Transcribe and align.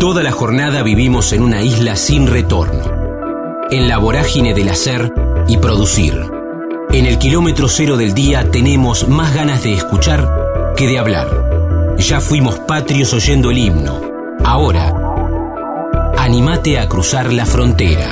Toda 0.00 0.22
la 0.22 0.32
jornada 0.32 0.82
vivimos 0.82 1.34
en 1.34 1.42
una 1.42 1.60
isla 1.60 1.94
sin 1.94 2.26
retorno, 2.26 2.82
en 3.70 3.86
la 3.86 3.98
vorágine 3.98 4.54
del 4.54 4.70
hacer 4.70 5.12
y 5.46 5.58
producir. 5.58 6.18
En 6.90 7.04
el 7.04 7.18
kilómetro 7.18 7.68
cero 7.68 7.98
del 7.98 8.14
día 8.14 8.50
tenemos 8.50 9.06
más 9.08 9.34
ganas 9.34 9.62
de 9.62 9.74
escuchar 9.74 10.26
que 10.74 10.86
de 10.86 10.98
hablar. 10.98 11.96
Ya 11.98 12.22
fuimos 12.22 12.58
patrios 12.60 13.12
oyendo 13.12 13.50
el 13.50 13.58
himno. 13.58 14.00
Ahora, 14.42 14.90
animate 16.16 16.78
a 16.78 16.88
cruzar 16.88 17.30
la 17.30 17.44
frontera. 17.44 18.10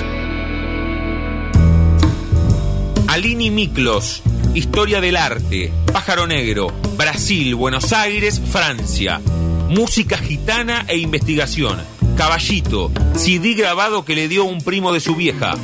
Alini 3.06 3.50
Miklos, 3.50 4.22
Historia 4.52 5.00
del 5.00 5.16
Arte, 5.16 5.72
Pájaro 5.90 6.26
Negro, 6.26 6.70
Brasil, 6.98 7.54
Buenos 7.54 7.94
Aires, 7.94 8.42
Francia. 8.52 9.22
Música 9.68 10.16
gitana 10.16 10.86
e 10.88 10.96
investigación. 10.96 11.78
Caballito, 12.16 12.90
CD 13.14 13.52
grabado 13.52 14.02
que 14.02 14.14
le 14.14 14.26
dio 14.26 14.44
un 14.44 14.62
primo 14.62 14.94
de 14.94 15.00
su 15.00 15.14
vieja. 15.14 15.56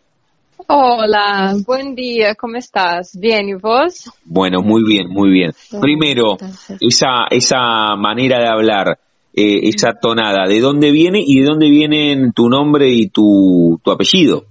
Hola, 0.70 1.56
buen 1.66 1.96
día, 1.96 2.36
¿cómo 2.36 2.58
estás? 2.58 3.18
Bien, 3.18 3.48
¿y 3.48 3.54
vos? 3.54 4.12
Bueno, 4.26 4.62
muy 4.62 4.84
bien, 4.86 5.08
muy 5.08 5.30
bien. 5.30 5.54
Primero, 5.80 6.38
esa, 6.82 7.28
esa 7.30 7.96
manera 7.96 8.40
de 8.40 8.50
hablar, 8.50 9.00
eh, 9.34 9.62
esa 9.64 9.94
tonada, 9.94 10.46
¿de 10.46 10.60
dónde 10.60 10.92
viene 10.92 11.22
y 11.26 11.40
de 11.40 11.46
dónde 11.46 11.70
vienen 11.70 12.34
tu 12.34 12.50
nombre 12.50 12.90
y 12.90 13.08
tu, 13.08 13.80
tu 13.82 13.92
apellido? 13.92 14.44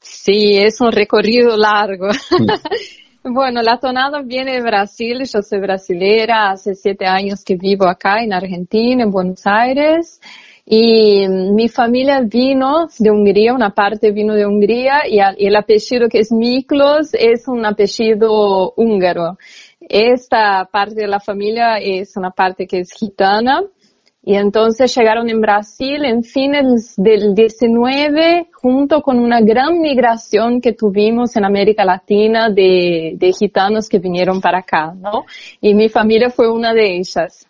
Sí, 0.00 0.56
es 0.56 0.80
un 0.80 0.92
recorrido 0.92 1.56
largo. 1.56 2.10
bueno, 3.24 3.62
la 3.62 3.80
tonada 3.80 4.22
viene 4.22 4.52
de 4.52 4.62
Brasil, 4.62 5.24
yo 5.24 5.42
soy 5.42 5.58
brasilera, 5.58 6.52
hace 6.52 6.76
siete 6.76 7.06
años 7.06 7.42
que 7.44 7.56
vivo 7.56 7.88
acá 7.88 8.22
en 8.22 8.32
Argentina, 8.32 9.02
en 9.02 9.10
Buenos 9.10 9.44
Aires. 9.44 10.20
Y 10.72 11.26
mi 11.26 11.68
familia 11.68 12.20
vino 12.20 12.86
de 12.96 13.10
Hungría, 13.10 13.52
una 13.54 13.70
parte 13.70 14.12
vino 14.12 14.34
de 14.36 14.46
Hungría 14.46 15.00
y 15.04 15.18
el 15.18 15.56
apellido 15.56 16.08
que 16.08 16.20
es 16.20 16.30
Miklos 16.30 17.12
es 17.14 17.48
un 17.48 17.66
apellido 17.66 18.72
húngaro. 18.76 19.36
Esta 19.80 20.68
parte 20.70 20.94
de 20.94 21.08
la 21.08 21.18
familia 21.18 21.78
es 21.78 22.16
una 22.16 22.30
parte 22.30 22.68
que 22.68 22.78
es 22.78 22.92
gitana 22.92 23.64
y 24.22 24.36
entonces 24.36 24.94
llegaron 24.94 25.28
en 25.28 25.40
Brasil 25.40 26.04
en 26.04 26.22
fines 26.22 26.94
del 26.96 27.34
19 27.34 28.50
junto 28.52 29.02
con 29.02 29.18
una 29.18 29.40
gran 29.40 29.80
migración 29.80 30.60
que 30.60 30.72
tuvimos 30.72 31.34
en 31.34 31.46
América 31.46 31.84
Latina 31.84 32.48
de, 32.48 33.14
de 33.16 33.32
gitanos 33.32 33.88
que 33.88 33.98
vinieron 33.98 34.40
para 34.40 34.58
acá, 34.58 34.94
¿no? 34.94 35.24
Y 35.60 35.74
mi 35.74 35.88
familia 35.88 36.30
fue 36.30 36.48
una 36.48 36.72
de 36.72 36.96
ellas. 36.98 37.48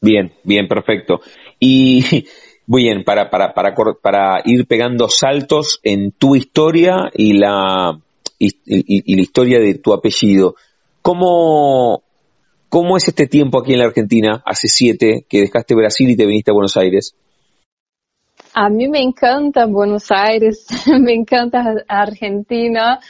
Bien, 0.00 0.32
bien, 0.44 0.68
perfecto. 0.68 1.20
Y 1.58 2.26
muy 2.66 2.84
bien, 2.84 3.04
para, 3.04 3.30
para, 3.30 3.54
para, 3.54 3.74
para 4.02 4.42
ir 4.44 4.66
pegando 4.66 5.08
saltos 5.08 5.80
en 5.82 6.12
tu 6.12 6.36
historia 6.36 7.10
y 7.14 7.32
la, 7.34 7.98
y, 8.38 8.50
y, 8.66 9.16
la 9.16 9.22
historia 9.22 9.58
de 9.58 9.74
tu 9.74 9.92
apellido. 9.92 10.54
¿Cómo, 11.02 12.02
¿Cómo 12.68 12.96
es 12.96 13.08
este 13.08 13.26
tiempo 13.26 13.58
aquí 13.58 13.72
en 13.72 13.78
la 13.78 13.86
Argentina, 13.86 14.42
hace 14.44 14.68
siete, 14.68 15.24
que 15.28 15.40
dejaste 15.40 15.74
Brasil 15.74 16.10
y 16.10 16.16
te 16.16 16.26
viniste 16.26 16.50
a 16.50 16.54
Buenos 16.54 16.76
Aires? 16.76 17.14
A 18.52 18.68
mí 18.68 18.88
me 18.88 19.00
encanta 19.00 19.66
Buenos 19.66 20.10
Aires, 20.10 20.66
me 21.00 21.14
encanta 21.14 21.84
Argentina, 21.88 23.00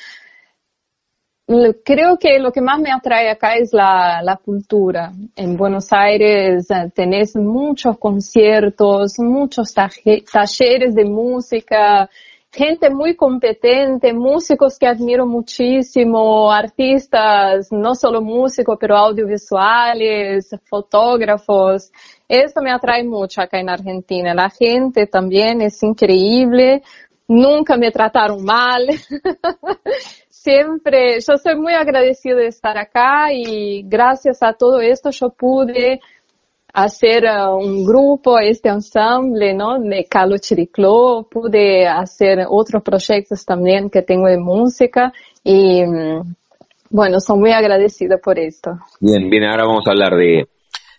Creo 1.83 2.19
que 2.19 2.39
lo 2.39 2.53
que 2.53 2.61
más 2.61 2.79
me 2.79 2.93
atrae 2.93 3.31
acá 3.31 3.55
es 3.55 3.73
la, 3.73 4.39
cultura. 4.45 5.15
En 5.35 5.57
Buenos 5.57 5.91
Aires 5.93 6.71
eh, 6.71 6.93
tenés 6.95 7.35
muchos 7.37 7.97
conciertos, 7.99 9.19
muchos 9.19 9.73
talleres 9.73 10.95
de 10.95 11.07
música, 11.07 12.11
gente 12.53 12.91
muy 12.91 13.17
competente, 13.17 14.13
músicos 14.13 14.79
que 14.79 14.87
admiro 14.87 15.27
muchísimo, 15.27 16.53
artistas, 16.53 17.69
no 17.73 17.95
solo 17.95 18.21
músicos, 18.21 18.77
pero 18.79 18.99
audiovisuales, 18.99 20.51
fotógrafos. 20.69 21.91
Eso 22.29 22.61
me 22.61 22.73
atrae 22.73 23.05
mucho 23.05 23.41
acá 23.41 23.59
en 23.59 23.71
Argentina. 23.71 24.35
La 24.35 24.51
gente 24.51 25.07
también 25.07 25.63
es 25.63 25.83
increíble. 25.83 26.83
Nunca 27.27 27.79
me 27.79 27.91
trataron 27.91 28.45
mal. 28.45 28.87
siempre, 30.49 31.21
yo 31.21 31.37
soy 31.37 31.57
muy 31.57 31.75
agradecido 31.75 32.39
de 32.39 32.47
estar 32.47 32.79
acá 32.79 33.33
y 33.35 33.83
gracias 33.83 34.43
a 34.43 34.55
todo 34.55 34.81
esto 34.81 35.11
yo 35.11 35.29
pude 35.29 36.01
hacer 36.73 37.25
uh, 37.25 37.55
un 37.55 37.85
grupo, 37.85 38.39
este 38.39 38.71
ensamble, 38.71 39.53
¿no? 39.53 39.79
De 39.79 40.07
Calo 40.09 40.39
Chiricló, 40.39 41.29
pude 41.31 41.87
hacer 41.87 42.47
otros 42.49 42.83
proyectos 42.83 43.45
también 43.45 43.91
que 43.91 44.01
tengo 44.01 44.27
de 44.27 44.39
música 44.39 45.13
y 45.45 45.83
mm, 45.85 46.35
bueno, 46.91 47.21
soy 47.21 47.39
muy 47.39 47.53
agradecida 47.53 48.17
por 48.17 48.39
esto. 48.39 48.71
Bien, 49.01 49.29
bien, 49.29 49.45
ahora 49.45 49.67
vamos 49.67 49.87
a 49.87 49.91
hablar 49.91 50.17
de, 50.17 50.49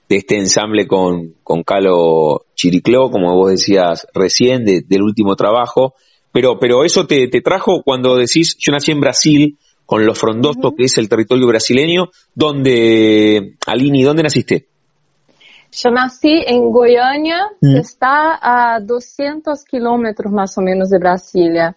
de 0.07 0.15
este 0.15 0.37
ensamble 0.37 0.85
con, 0.85 1.33
con 1.43 1.63
Calo 1.63 2.45
Chiricló, 2.53 3.09
como 3.09 3.35
vos 3.35 3.49
decías 3.49 4.05
recién, 4.13 4.63
del 4.63 5.01
último 5.01 5.35
trabajo. 5.35 5.95
Pero, 6.31 6.59
pero 6.59 6.83
eso 6.83 7.05
te, 7.07 7.27
te 7.27 7.41
trajo 7.41 7.81
cuando 7.83 8.15
decís, 8.15 8.55
yo 8.59 8.71
nací 8.71 8.91
en 8.91 8.99
Brasil, 8.99 9.57
con 9.85 10.05
lo 10.05 10.13
frondoso 10.13 10.75
que 10.77 10.83
es 10.83 10.97
el 10.99 11.09
territorio 11.09 11.47
brasileño, 11.47 12.09
donde, 12.35 13.55
Alini, 13.65 14.03
¿dónde 14.03 14.21
naciste? 14.21 14.67
Yo 15.71 15.89
nací 15.91 16.43
en 16.45 16.71
Goiânia, 16.71 17.47
que 17.59 17.79
está 17.79 18.39
a 18.41 18.79
200 18.79 19.63
kilómetros 19.65 20.31
más 20.31 20.57
o 20.57 20.61
menos 20.61 20.89
de 20.89 20.99
Brasilia. 20.99 21.75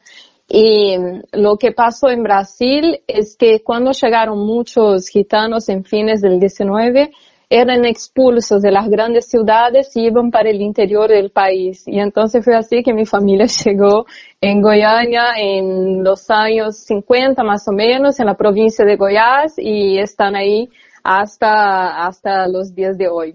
Y 0.49 0.97
lo 1.33 1.57
que 1.57 1.73
pasó 1.73 2.11
en 2.11 2.23
Brasil 2.23 3.01
es 3.07 3.37
que 3.37 3.63
cuando 3.63 3.93
llegaron 3.93 4.39
muchos 4.39 5.09
gitanos 5.09 5.71
en 5.71 5.85
fines 5.85 6.21
del 6.21 6.39
19, 6.39 7.13
eran 7.55 7.85
expulsos 7.85 8.63
de 8.63 8.71
las 8.71 8.89
grandes 8.89 9.29
ciudades 9.29 9.95
y 9.95 10.07
iban 10.07 10.31
para 10.31 10.49
el 10.49 10.63
interior 10.63 11.11
del 11.11 11.31
país. 11.31 11.83
Y 11.87 12.01
entonces 12.01 12.43
fue 12.43 12.57
así 12.57 12.83
que 12.83 12.95
mi 12.95 13.05
familia 13.05 13.45
llegó 13.65 14.07
en 14.41 14.63
Goiânia 14.63 15.35
en 15.37 16.03
los 16.03 16.31
años 16.31 16.79
50 16.79 17.45
más 17.45 17.69
o 17.69 17.73
menos, 17.73 18.19
en 18.19 18.27
la 18.27 18.37
provincia 18.37 18.87
de 18.87 18.97
Goiás, 18.97 19.57
y 19.59 19.99
están 19.99 20.35
ahí 20.35 20.71
hasta, 21.05 22.07
hasta 22.07 22.49
los 22.49 22.75
días 22.75 22.97
de 22.97 23.09
hoy. 23.09 23.35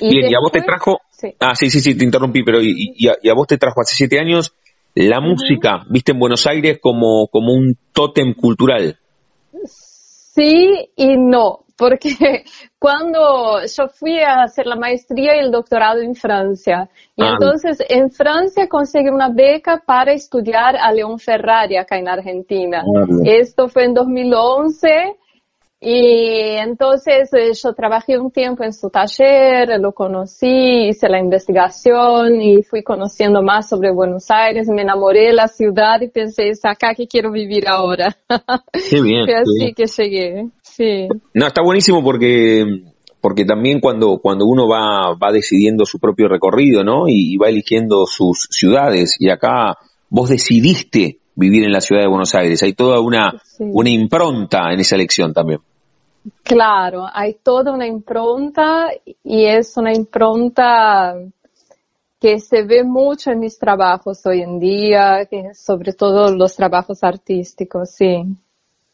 Y 0.00 0.08
Bien, 0.08 0.32
¿y 0.32 0.34
a 0.34 0.40
vos 0.40 0.50
te 0.50 0.62
trajo? 0.62 0.98
Ah, 1.38 1.54
sí, 1.54 1.70
sí, 1.70 1.78
sí, 1.78 1.96
te 1.96 2.04
interrumpí, 2.04 2.42
pero 2.42 2.58
¿y, 2.60 3.06
a, 3.06 3.34
vos 3.34 3.46
te 3.46 3.58
trajo 3.58 3.80
hace 3.80 3.94
siete 3.94 4.18
años 4.18 4.56
la 4.96 5.20
música, 5.20 5.84
viste, 5.88 6.10
en 6.10 6.18
Buenos 6.18 6.48
Aires 6.48 6.80
como, 6.82 7.28
como 7.30 7.52
un 7.52 7.76
tótem 7.92 8.34
cultural? 8.34 8.98
Sí 10.34 10.90
y 10.96 11.16
no 11.16 11.61
porque 11.76 12.44
cuando 12.78 13.60
yo 13.64 13.88
fui 13.88 14.20
a 14.20 14.42
hacer 14.42 14.66
la 14.66 14.76
maestría 14.76 15.36
y 15.36 15.40
el 15.40 15.50
doctorado 15.50 16.00
en 16.00 16.14
Francia, 16.14 16.88
y 17.16 17.22
ah. 17.22 17.30
entonces 17.32 17.78
en 17.88 18.10
Francia 18.10 18.68
conseguí 18.68 19.08
una 19.08 19.28
beca 19.28 19.82
para 19.84 20.12
estudiar 20.12 20.76
a 20.76 20.92
León 20.92 21.18
Ferrari 21.18 21.76
acá 21.76 21.98
en 21.98 22.08
Argentina. 22.08 22.82
Ah, 22.82 23.06
Esto 23.24 23.68
fue 23.68 23.84
en 23.84 23.94
2011 23.94 25.16
y 25.84 26.58
entonces 26.58 27.28
eh, 27.34 27.50
yo 27.60 27.74
trabajé 27.74 28.16
un 28.16 28.30
tiempo 28.30 28.62
en 28.62 28.72
su 28.72 28.88
taller, 28.88 29.80
lo 29.80 29.90
conocí, 29.90 30.86
hice 30.86 31.08
la 31.08 31.18
investigación 31.18 32.40
y 32.40 32.62
fui 32.62 32.84
conociendo 32.84 33.42
más 33.42 33.68
sobre 33.68 33.90
Buenos 33.90 34.30
Aires, 34.30 34.68
me 34.68 34.82
enamoré 34.82 35.26
de 35.26 35.32
la 35.32 35.48
ciudad 35.48 36.00
y 36.00 36.06
pensé, 36.06 36.50
es 36.50 36.64
acá 36.64 36.94
que 36.94 37.08
quiero 37.08 37.32
vivir 37.32 37.66
ahora. 37.66 38.16
Qué 38.72 39.02
bien. 39.02 39.24
Fue 39.24 39.34
así 39.34 39.74
que 39.74 39.86
llegué, 39.86 40.46
sí. 40.76 41.08
No, 41.34 41.46
está 41.46 41.62
buenísimo 41.62 42.02
porque 42.02 42.64
porque 43.22 43.44
también 43.44 43.78
cuando, 43.80 44.18
cuando 44.18 44.46
uno 44.46 44.68
va, 44.68 45.14
va 45.14 45.30
decidiendo 45.32 45.86
su 45.86 46.00
propio 46.00 46.26
recorrido, 46.28 46.82
¿no? 46.82 47.04
Y, 47.06 47.36
va 47.36 47.48
eligiendo 47.48 48.04
sus 48.04 48.48
ciudades, 48.50 49.16
y 49.20 49.30
acá 49.30 49.78
vos 50.10 50.28
decidiste 50.28 51.20
vivir 51.36 51.64
en 51.64 51.72
la 51.72 51.80
ciudad 51.80 52.02
de 52.02 52.08
Buenos 52.08 52.34
Aires, 52.34 52.62
hay 52.64 52.72
toda 52.72 53.00
una, 53.00 53.32
una 53.60 53.90
impronta 53.90 54.72
en 54.72 54.80
esa 54.80 54.96
elección 54.96 55.32
también. 55.32 55.60
Claro, 56.42 57.06
hay 57.12 57.34
toda 57.42 57.72
una 57.72 57.86
impronta 57.86 58.88
y 59.24 59.44
es 59.44 59.76
una 59.76 59.94
impronta 59.94 61.14
que 62.20 62.40
se 62.40 62.64
ve 62.64 62.82
mucho 62.84 63.30
en 63.30 63.38
mis 63.38 63.56
trabajos 63.58 64.24
hoy 64.26 64.42
en 64.42 64.58
día, 64.58 65.26
que 65.26 65.54
sobre 65.54 65.92
todo 65.92 66.34
los 66.34 66.56
trabajos 66.56 67.02
artísticos, 67.02 67.90
sí. 67.90 68.24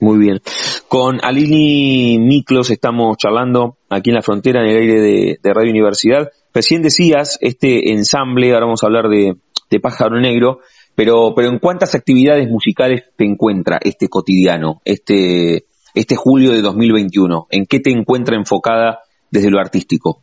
Muy 0.01 0.19
bien. 0.19 0.41
Con 0.87 1.19
Alini 1.25 2.19
Miklos 2.21 2.71
estamos 2.71 3.17
charlando 3.17 3.79
aquí 3.91 4.11
en 4.11 4.17
la 4.17 4.23
frontera, 4.23 4.61
en 4.61 4.71
el 4.71 4.77
aire 4.77 5.01
de, 5.43 5.53
Radio 5.53 5.71
Universidad. 5.71 6.31
Recién 6.55 6.83
decías 6.83 7.37
este 7.41 7.93
ensamble, 7.93 8.53
ahora 8.53 8.67
vamos 8.67 8.83
a 8.83 8.87
hablar 8.87 9.09
de, 9.09 9.37
Pájaro 9.83 10.21
Negro, 10.21 10.61
pero, 10.95 11.35
pero 11.35 11.49
¿en 11.49 11.59
cuántas 11.59 11.95
actividades 11.95 12.49
musicales 12.49 13.05
te 13.17 13.25
encuentra 13.25 13.79
este 13.83 14.09
cotidiano, 14.09 14.81
este, 14.85 15.67
este 15.95 16.15
julio 16.15 16.53
de 16.53 16.63
2021? 16.63 17.49
¿En 17.51 17.67
qué 17.67 17.81
te 17.81 17.91
encuentra 17.91 18.37
enfocada 18.37 19.01
desde 19.31 19.51
lo 19.51 19.59
artístico? 19.59 20.23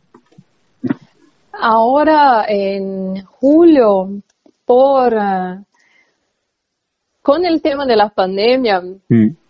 Ahora, 1.52 2.46
en 2.48 3.24
julio, 3.26 4.22
por 4.64 5.14
eh, 5.14 5.64
con 7.22 7.44
el 7.44 7.60
tema 7.62 7.86
de 7.86 7.96
la 7.96 8.08
pandemia, 8.08 8.82
mm. 9.08 9.45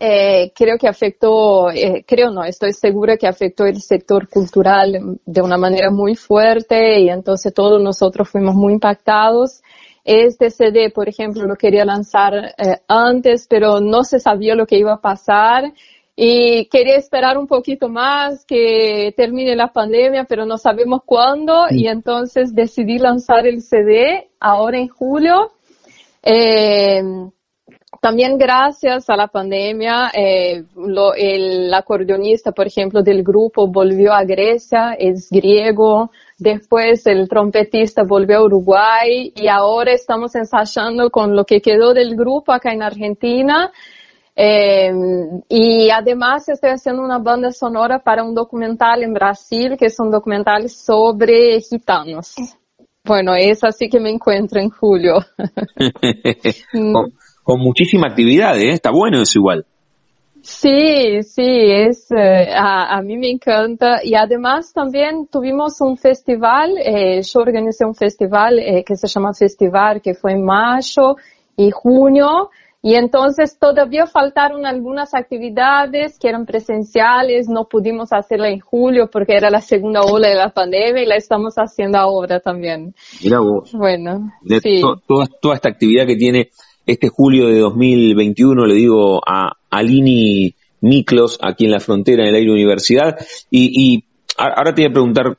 Eh, 0.00 0.50
creo 0.54 0.78
que 0.78 0.88
afectó, 0.88 1.70
eh, 1.70 2.04
creo 2.06 2.30
no, 2.30 2.42
estoy 2.42 2.72
segura 2.72 3.18
que 3.18 3.26
afectó 3.28 3.66
el 3.66 3.80
sector 3.82 4.28
cultural 4.28 5.20
de 5.24 5.42
una 5.42 5.58
manera 5.58 5.90
muy 5.90 6.16
fuerte 6.16 7.00
y 7.00 7.10
entonces 7.10 7.52
todos 7.52 7.82
nosotros 7.82 8.28
fuimos 8.28 8.54
muy 8.54 8.72
impactados. 8.72 9.62
Este 10.02 10.50
CD, 10.50 10.90
por 10.90 11.08
ejemplo, 11.08 11.44
lo 11.44 11.54
quería 11.54 11.84
lanzar 11.84 12.54
antes, 12.88 13.46
pero 13.46 13.80
no 13.80 14.02
se 14.02 14.18
sabía 14.18 14.54
lo 14.54 14.66
que 14.66 14.78
iba 14.78 14.94
a 14.94 15.00
pasar 15.00 15.72
y 16.16 16.66
quería 16.66 16.96
esperar 16.96 17.38
un 17.38 17.46
poquito 17.46 17.88
más 17.88 18.44
que 18.44 19.14
termine 19.16 19.56
la 19.56 19.68
pandemia, 19.68 20.24
pero 20.24 20.44
no 20.44 20.58
sabemos 20.58 21.00
cuándo 21.06 21.64
y 21.70 21.86
entonces 21.86 22.54
decidí 22.54 22.98
lanzar 22.98 23.46
el 23.46 23.62
CD 23.62 24.28
ahora 24.38 24.78
en 24.78 24.88
julio. 24.88 25.52
Eh, 26.22 27.02
también 28.00 28.38
gracias 28.38 29.10
a 29.10 29.16
la 29.16 29.26
pandemia, 29.26 30.10
eh, 30.14 30.64
el 31.16 31.74
acordeonista, 31.74 32.52
por 32.52 32.66
ejemplo, 32.66 33.02
del 33.02 33.22
grupo 33.22 33.66
volvió 33.66 34.12
a 34.12 34.24
Grecia, 34.24 34.94
es 34.98 35.28
griego, 35.28 36.10
después 36.38 37.06
el 37.06 37.28
trompetista 37.28 38.04
volvió 38.04 38.38
a 38.38 38.44
Uruguay 38.44 39.32
y 39.34 39.48
ahora 39.48 39.92
estamos 39.92 40.34
ensayando 40.36 41.10
con 41.10 41.34
lo 41.34 41.44
que 41.44 41.60
quedó 41.60 41.92
del 41.92 42.14
grupo 42.16 42.52
acá 42.52 42.72
en 42.72 42.82
Argentina 42.82 43.72
eh, 44.36 44.90
y 45.48 45.90
además 45.90 46.48
estoy 46.48 46.70
haciendo 46.70 47.02
una 47.02 47.18
banda 47.18 47.52
sonora 47.52 47.98
para 47.98 48.24
un 48.24 48.34
documental 48.34 49.02
en 49.02 49.12
Brasil, 49.12 49.76
que 49.78 49.86
es 49.86 50.00
un 50.00 50.10
documental 50.10 50.70
sobre 50.70 51.60
gitanos. 51.60 52.36
Bueno, 53.04 53.34
es 53.34 53.64
así 53.64 53.88
que 53.88 53.98
me 53.98 54.10
encuentro 54.10 54.60
en 54.60 54.70
julio. 54.70 55.16
con, 57.42 57.60
muchísima 57.60 58.08
actividad, 58.08 58.58
¿eh? 58.58 58.70
Está 58.70 58.90
bueno 58.90 59.20
eso 59.20 59.38
igual. 59.38 59.66
Sí, 60.42 61.22
sí, 61.22 61.42
es, 61.44 62.10
eh, 62.10 62.48
a, 62.54 62.96
a, 62.96 63.02
mí 63.02 63.18
me 63.18 63.30
encanta. 63.30 64.00
Y 64.02 64.14
además 64.14 64.72
también 64.72 65.26
tuvimos 65.26 65.80
un 65.80 65.96
festival, 65.98 66.78
eh, 66.78 67.20
yo 67.22 67.40
organicé 67.40 67.84
un 67.84 67.94
festival 67.94 68.58
eh, 68.58 68.82
que 68.84 68.96
se 68.96 69.06
llama 69.06 69.34
Festival, 69.34 70.00
que 70.00 70.14
fue 70.14 70.32
en 70.32 70.44
mayo 70.44 71.16
y 71.56 71.70
junio, 71.70 72.50
y 72.82 72.94
entonces 72.94 73.58
todavía 73.58 74.06
faltaron 74.06 74.64
algunas 74.64 75.12
actividades 75.12 76.18
que 76.18 76.28
eran 76.28 76.46
presenciales, 76.46 77.46
no 77.46 77.68
pudimos 77.68 78.10
hacerla 78.12 78.48
en 78.48 78.60
julio 78.60 79.10
porque 79.12 79.34
era 79.36 79.50
la 79.50 79.60
segunda 79.60 80.00
ola 80.00 80.28
de 80.28 80.36
la 80.36 80.48
pandemia 80.48 81.02
y 81.02 81.06
la 81.06 81.16
estamos 81.16 81.56
haciendo 81.56 81.98
ahora 81.98 82.40
también. 82.40 82.94
Mira 83.22 83.40
vos. 83.40 83.70
Bueno, 83.74 84.30
sí. 84.62 84.80
toda, 85.06 85.54
esta 85.54 85.68
actividad 85.68 86.06
que 86.06 86.16
tiene 86.16 86.48
este 86.90 87.08
julio 87.08 87.46
de 87.46 87.60
2021, 87.60 88.66
le 88.66 88.74
digo 88.74 89.20
a 89.24 89.52
Alini 89.70 90.54
Miklos, 90.80 91.38
aquí 91.40 91.66
en 91.66 91.70
la 91.70 91.80
frontera, 91.80 92.22
en 92.22 92.30
el 92.30 92.34
aire 92.34 92.50
universidad, 92.50 93.16
y, 93.50 94.04
ahora 94.36 94.74
te 94.74 94.82
voy 94.82 94.90
a 94.90 94.92
preguntar 94.92 95.38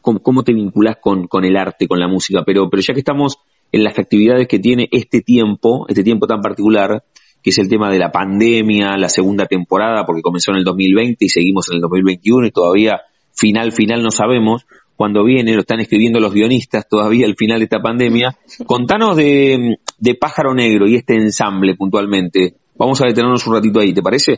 cómo, 0.00 0.42
te 0.42 0.52
vinculas 0.52 0.96
con, 1.00 1.28
con 1.28 1.44
el 1.44 1.56
arte, 1.56 1.86
con 1.86 2.00
la 2.00 2.08
música, 2.08 2.42
pero, 2.44 2.68
pero 2.68 2.82
ya 2.82 2.94
que 2.94 3.00
estamos 3.00 3.38
en 3.70 3.84
las 3.84 3.98
actividades 3.98 4.48
que 4.48 4.58
tiene 4.58 4.88
este 4.90 5.20
tiempo, 5.20 5.86
este 5.88 6.02
tiempo 6.02 6.26
tan 6.26 6.40
particular, 6.40 7.04
que 7.42 7.50
es 7.50 7.58
el 7.58 7.68
tema 7.68 7.90
de 7.90 7.98
la 7.98 8.10
pandemia, 8.10 8.96
la 8.96 9.08
segunda 9.08 9.46
temporada, 9.46 10.04
porque 10.06 10.22
comenzó 10.22 10.50
en 10.50 10.58
el 10.58 10.64
2020 10.64 11.24
y 11.24 11.28
seguimos 11.28 11.68
en 11.68 11.76
el 11.76 11.80
2021 11.82 12.46
y 12.46 12.50
todavía 12.50 13.02
final, 13.32 13.70
final 13.70 14.02
no 14.02 14.10
sabemos 14.10 14.66
cuando 14.96 15.24
viene, 15.24 15.54
lo 15.54 15.60
están 15.60 15.80
escribiendo 15.80 16.18
los 16.18 16.32
guionistas 16.32 16.88
todavía 16.88 17.26
el 17.26 17.36
final 17.36 17.58
de 17.58 17.64
esta 17.64 17.80
pandemia. 17.80 18.36
Contanos 18.66 19.16
de, 19.16 19.78
Pájaro 20.18 20.54
Negro 20.54 20.86
y 20.86 20.96
este 20.96 21.14
ensamble 21.14 21.74
puntualmente. 21.76 22.54
Vamos 22.76 23.00
a 23.02 23.06
detenernos 23.06 23.46
un 23.46 23.54
ratito 23.54 23.80
ahí, 23.80 23.92
¿te 23.92 24.02
parece? 24.02 24.36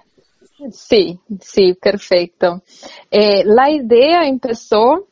Sí, 0.73 1.19
sí, 1.41 1.75
perfecto. 1.81 2.63
Eh, 3.11 3.45
la 3.45 3.71
idea 3.71 4.27
empezó 4.27 5.09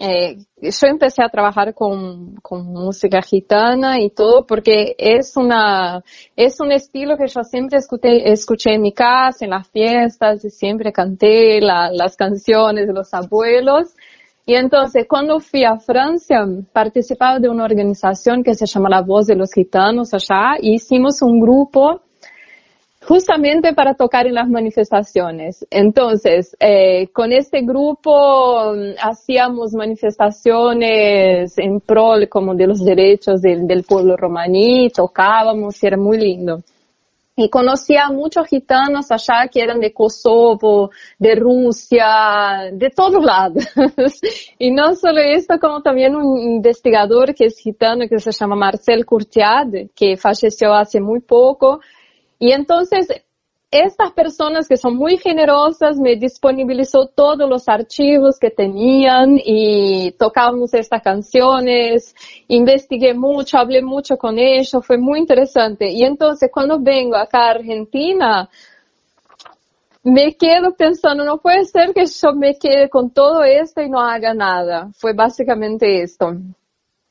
eh, 0.00 0.36
yo 0.62 0.86
empecé 0.86 1.24
a 1.24 1.28
trabajar 1.28 1.74
con, 1.74 2.36
con, 2.36 2.66
música 2.66 3.20
gitana 3.20 4.00
y 4.00 4.10
todo 4.10 4.46
porque 4.46 4.94
es 4.96 5.36
una, 5.36 6.04
es 6.36 6.60
un 6.60 6.70
estilo 6.70 7.16
que 7.16 7.26
yo 7.26 7.42
siempre 7.42 7.78
escuché, 7.78 8.30
escuché 8.30 8.74
en 8.74 8.82
mi 8.82 8.92
casa, 8.92 9.44
en 9.44 9.50
las 9.50 9.68
fiestas, 9.68 10.44
y 10.44 10.50
siempre 10.50 10.92
canté 10.92 11.60
las 11.60 12.16
canciones 12.16 12.86
de 12.86 12.92
los 12.92 13.12
abuelos. 13.12 13.88
Y 14.48 14.54
entonces, 14.54 15.04
cuando 15.06 15.40
fui 15.40 15.64
a 15.64 15.76
Francia, 15.76 16.38
participaba 16.72 17.38
de 17.38 17.50
una 17.50 17.64
organización 17.64 18.42
que 18.42 18.54
se 18.54 18.64
llama 18.64 18.88
La 18.88 19.02
Voz 19.02 19.26
de 19.26 19.36
los 19.36 19.52
Gitanos 19.52 20.14
allá, 20.14 20.56
y 20.58 20.76
hicimos 20.76 21.20
un 21.20 21.38
grupo 21.38 22.00
justamente 23.06 23.74
para 23.74 23.92
tocar 23.92 24.26
en 24.26 24.32
las 24.32 24.48
manifestaciones. 24.48 25.66
Entonces, 25.70 26.56
eh, 26.60 27.08
con 27.08 27.30
este 27.30 27.60
grupo 27.60 28.72
mm, 28.72 28.94
hacíamos 29.02 29.74
manifestaciones 29.74 31.58
en 31.58 31.80
pro 31.80 32.14
como 32.30 32.54
de 32.54 32.68
los 32.68 32.82
derechos 32.82 33.42
del, 33.42 33.66
del 33.66 33.82
pueblo 33.82 34.16
romaní, 34.16 34.88
tocábamos 34.88 35.82
y 35.82 35.86
era 35.88 35.98
muy 35.98 36.16
lindo. 36.16 36.62
Y 37.40 37.48
conocía 37.50 38.06
a 38.06 38.10
muchos 38.10 38.48
gitanos 38.48 39.12
allá 39.12 39.46
que 39.48 39.60
eran 39.60 39.78
de 39.78 39.92
Kosovo, 39.92 40.90
de 41.20 41.36
Rusia, 41.36 42.68
de 42.72 42.90
todos 42.90 43.24
lados. 43.24 43.64
y 44.58 44.72
no 44.72 44.96
solo 44.96 45.20
esto, 45.20 45.54
como 45.60 45.80
también 45.80 46.16
un 46.16 46.36
investigador 46.36 47.36
que 47.36 47.44
es 47.44 47.56
gitano 47.60 48.08
que 48.08 48.18
se 48.18 48.32
llama 48.32 48.56
Marcel 48.56 49.06
Courtiad, 49.06 49.68
que 49.94 50.16
falleció 50.16 50.74
hace 50.74 51.00
muy 51.00 51.20
poco, 51.20 51.78
y 52.40 52.50
entonces, 52.50 53.06
estas 53.70 54.12
personas 54.12 54.66
que 54.66 54.78
son 54.78 54.96
muy 54.96 55.18
generosas 55.18 55.98
me 55.98 56.16
disponibilizó 56.16 57.06
todos 57.06 57.48
los 57.48 57.68
archivos 57.68 58.38
que 58.38 58.50
tenían 58.50 59.38
y 59.44 60.12
tocábamos 60.12 60.72
estas 60.72 61.02
canciones, 61.02 62.14
investigué 62.48 63.12
mucho, 63.12 63.58
hablé 63.58 63.82
mucho 63.82 64.16
con 64.16 64.38
ellos, 64.38 64.86
fue 64.86 64.96
muy 64.96 65.18
interesante. 65.18 65.90
Y 65.90 66.02
entonces 66.02 66.50
cuando 66.50 66.78
vengo 66.80 67.16
acá 67.16 67.48
a 67.48 67.50
Argentina, 67.50 68.48
me 70.02 70.34
quedo 70.34 70.74
pensando, 70.74 71.22
no 71.22 71.36
puede 71.36 71.66
ser 71.66 71.92
que 71.92 72.06
yo 72.06 72.32
me 72.32 72.54
quede 72.54 72.88
con 72.88 73.10
todo 73.10 73.44
esto 73.44 73.82
y 73.82 73.90
no 73.90 74.00
haga 74.00 74.32
nada. 74.32 74.88
Fue 74.96 75.12
básicamente 75.12 76.00
esto. 76.00 76.32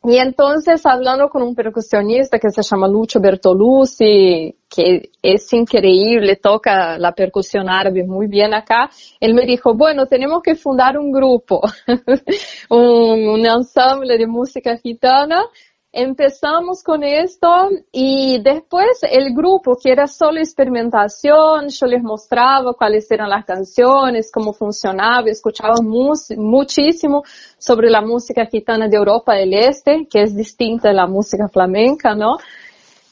Y 0.04 0.18
entonces, 0.18 0.86
hablando 0.86 1.28
con 1.28 1.42
un 1.42 1.56
percusionista 1.56 2.40
que 2.40 2.50
se 2.52 2.62
llama 2.62 2.88
Lucho 2.88 3.20
Bertolucci, 3.20 4.56
que 4.70 5.10
es 5.22 5.54
increíble, 5.54 6.38
toca 6.38 6.98
la 6.98 7.14
percusión 7.14 7.70
árabe 7.70 8.04
muy 8.06 8.28
bien 8.28 8.54
acá, 8.54 8.90
él 9.20 9.34
me 9.34 9.46
dijo, 9.46 9.74
bueno, 9.74 10.06
tenemos 10.06 10.42
que 10.44 10.56
fundar 10.56 10.98
un 10.98 11.12
grupo, 11.12 11.62
un, 12.70 13.28
un 13.28 13.46
ensamble 13.46 14.18
de 14.18 14.28
música 14.28 14.78
gitana 14.78 15.44
empezamos 15.92 16.84
con 16.84 17.04
esto 17.04 17.48
y 17.92 18.40
después 18.42 19.00
el 19.10 19.34
grupo, 19.34 19.78
que 19.82 19.92
era 19.92 20.08
solo 20.08 20.40
experimentación, 20.40 21.70
yo 21.70 21.86
les 21.88 22.04
mostraba 22.04 22.74
cuáles 22.74 23.10
eran 23.10 23.30
las 23.30 23.46
canciones, 23.46 24.32
cómo 24.32 24.54
funcionaba, 24.54 25.30
escuchaba 25.30 25.76
muchísimo 25.82 27.24
sobre 27.58 27.90
la 27.90 28.02
música 28.02 28.46
gitana 28.46 28.88
de 28.88 28.98
Europa 28.98 29.34
del 29.34 29.54
Este, 29.54 30.08
que 30.10 30.22
es 30.24 30.36
distinta 30.36 30.90
de 30.90 30.96
la 30.96 31.08
música 31.08 31.48
flamenca, 31.48 32.16
¿no? 32.16 32.38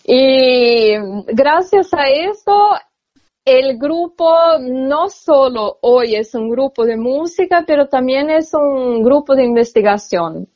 Y 0.03 0.93
gracias 1.27 1.93
a 1.93 2.03
esto 2.07 2.53
el 3.45 3.77
grupo 3.77 4.33
no 4.59 5.09
solo 5.09 5.77
hoy 5.81 6.15
es 6.15 6.33
un 6.33 6.49
grupo 6.49 6.83
de 6.83 6.97
música, 6.97 7.63
pero 7.65 7.87
también 7.87 8.29
es 8.31 8.53
un 8.53 9.03
grupo 9.03 9.35
de 9.35 9.45
investigación. 9.45 10.47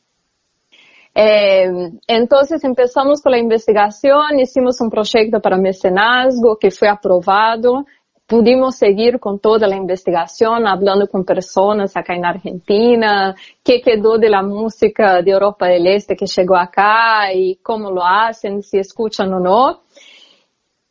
Eh, 1.13 1.91
entonces 2.07 2.63
empezamos 2.63 3.21
con 3.21 3.31
la 3.31 3.39
investigación, 3.39 4.39
hicimos 4.39 4.79
un 4.79 4.89
proyecto 4.89 5.39
para 5.39 5.57
mecenazgo 5.57 6.57
que 6.57 6.71
fue 6.71 6.87
aprobado, 6.87 7.85
pudimos 8.29 8.75
seguir 8.75 9.19
con 9.19 9.39
toda 9.39 9.67
la 9.67 9.75
investigación, 9.75 10.67
hablando 10.67 11.07
con 11.07 11.25
personas 11.25 11.97
acá 11.97 12.13
en 12.13 12.25
Argentina, 12.25 13.35
qué 13.63 13.81
quedó 13.81 14.19
de 14.19 14.29
la 14.29 14.43
música 14.43 15.21
de 15.23 15.31
Europa 15.31 15.65
del 15.65 15.87
Este 15.87 16.15
que 16.15 16.27
llegó 16.27 16.55
acá 16.55 17.33
y 17.33 17.55
cómo 17.55 17.89
lo 17.89 18.05
hacen, 18.05 18.61
si 18.61 18.77
escuchan 18.77 19.33
o 19.33 19.39
no. 19.39 19.81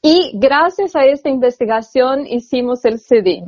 Y 0.02 0.32
gracias 0.34 0.96
a 0.96 1.04
esta 1.04 1.28
investigación 1.28 2.26
hicimos 2.26 2.84
el 2.84 2.98
CD. 2.98 3.44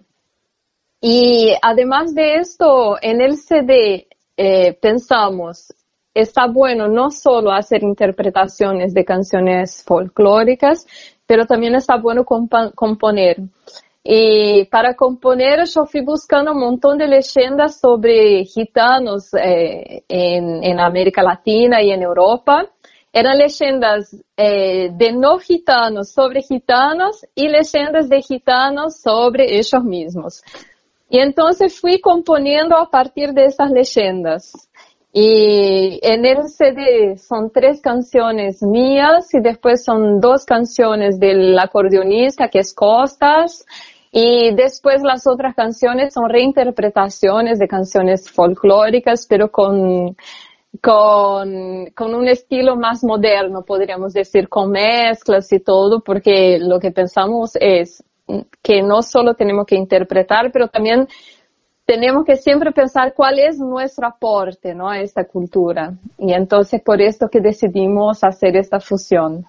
Y 1.01 1.53
además 1.61 2.15
de 2.15 2.37
esto, 2.37 2.97
en 3.03 3.21
el 3.21 3.39
CD 3.39 4.07
eh, 4.37 4.75
pensamos, 4.75 5.75
está 6.15 6.47
bueno 6.47 6.89
no 6.89 7.11
solo 7.11 7.53
hacer 7.53 7.83
interpretaciones 7.83 8.95
de 8.95 9.05
canciones 9.05 9.83
folclóricas, 9.85 10.87
pero 11.27 11.47
también 11.47 11.75
está 11.75 11.97
bueno 11.97 12.25
componer. 12.25 13.37
Y 14.03 14.65
para 14.65 14.95
componer 14.95 15.65
yo 15.67 15.85
fui 15.85 16.01
buscando 16.01 16.53
un 16.53 16.61
montón 16.61 16.97
de 16.97 17.07
leyendas 17.07 17.79
sobre 17.79 18.45
gitanos 18.45 19.33
eh, 19.35 20.05
en, 20.09 20.81
América 20.81 21.23
Latina 21.23 21.83
y 21.83 21.91
en 21.91 22.03
Europa 22.03 22.67
eran 23.13 23.39
leyendas 23.39 24.17
eh, 24.37 24.91
de 24.93 25.13
no 25.13 25.39
gitanos 25.39 26.13
sobre 26.13 26.43
gitanos 26.43 27.27
y 27.35 27.49
leyendas 27.49 28.09
de 28.09 28.23
gitanos 28.23 29.01
sobre 29.01 29.59
ellos 29.59 29.85
mismos. 29.85 30.43
Y 31.11 31.19
entonces 31.19 31.79
fui 31.79 32.01
componiendo 32.01 32.77
a 32.77 32.89
partir 32.89 33.33
de 33.33 33.47
esas 33.47 33.71
leyendas. 33.71 34.70
Y 35.13 35.99
en 36.03 36.25
el 36.25 36.49
CD 36.49 37.17
son 37.19 37.51
tres 37.51 37.81
canciones 37.81 38.63
mías 38.63 39.35
y 39.35 39.41
después 39.41 39.85
son 39.85 40.21
dos 40.21 40.45
canciones 40.45 41.19
del 41.19 41.59
acordeonista 41.59 42.49
que 42.49 42.61
es 42.61 42.73
Costas. 42.73 43.67
Y 44.13 44.55
después 44.55 45.03
las 45.03 45.27
otras 45.27 45.55
canciones 45.55 46.15
son 46.15 46.29
reinterpretaciones 46.29 47.59
de 47.59 47.69
canciones 47.69 48.31
folclóricas, 48.31 49.27
pero 49.29 49.51
con 49.51 50.17
con, 50.81 51.87
con 51.97 52.15
un 52.15 52.29
estilo 52.29 52.77
más 52.77 53.03
moderno, 53.03 53.63
podríamos 53.63 54.13
decir, 54.13 54.49
con 54.49 54.71
mezclas 54.71 55.53
y 55.53 55.61
todo, 55.61 56.01
porque 56.01 56.59
lo 56.61 56.79
que 56.79 56.93
pensamos 56.93 57.57
es 57.61 58.05
que 58.63 58.83
no 58.83 59.03
solo 59.03 59.35
tenemos 59.35 59.67
que 59.67 59.75
interpretar, 59.75 60.53
pero 60.53 60.69
también 60.69 61.09
tenemos 61.91 62.25
que 62.25 62.37
siempre 62.37 62.71
pensar 62.71 63.15
cuál 63.17 63.41
es 63.41 63.59
nuestro 63.59 64.07
aporte 64.07 64.77
¿no? 64.77 64.89
a 64.89 65.01
esta 65.01 65.25
cultura. 65.25 65.93
Y 66.19 66.33
entonces 66.33 66.81
por 66.85 67.03
esto 67.03 67.29
que 67.29 67.41
decidimos 67.41 68.23
hacer 68.23 68.57
esta 68.57 68.79
fusión. 68.79 69.45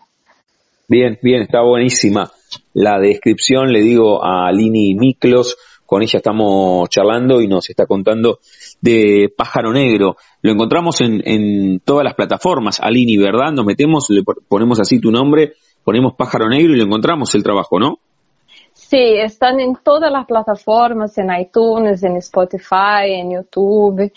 Bien, 0.87 1.19
bien, 1.21 1.43
está 1.43 1.61
buenísima 1.61 2.31
la 2.73 2.99
descripción, 2.99 3.71
le 3.71 3.81
digo 3.81 4.25
a 4.25 4.51
Lini 4.51 4.95
Miklos, 4.95 5.55
con 5.85 6.01
ella 6.01 6.17
estamos 6.17 6.89
charlando 6.89 7.41
y 7.41 7.47
nos 7.47 7.69
está 7.69 7.85
contando 7.85 8.39
de 8.81 9.31
Pájaro 9.37 9.71
Negro. 9.71 10.15
Lo 10.41 10.51
encontramos 10.51 10.99
en, 11.01 11.79
todas 11.85 12.03
las 12.03 12.15
plataformas, 12.15 12.79
Alini, 12.79 13.17
¿verdad? 13.17 13.51
Nos 13.51 13.65
metemos, 13.65 14.07
le 14.09 14.23
ponemos 14.23 14.79
así 14.79 14.99
tu 14.99 15.11
nombre, 15.11 15.53
ponemos 15.83 16.15
Pájaro 16.17 16.49
Negro 16.49 16.73
y 16.73 16.77
lo 16.77 16.85
encontramos 16.85 17.35
el 17.35 17.43
trabajo, 17.43 17.79
¿no? 17.79 17.99
Sí, 18.91 18.97
están 18.97 19.61
en 19.61 19.77
todas 19.81 20.11
las 20.11 20.25
plataformas, 20.25 21.17
en 21.17 21.29
iTunes, 21.33 22.03
en 22.03 22.17
Spotify, 22.17 23.05
en 23.05 23.31
YouTube. 23.31 24.11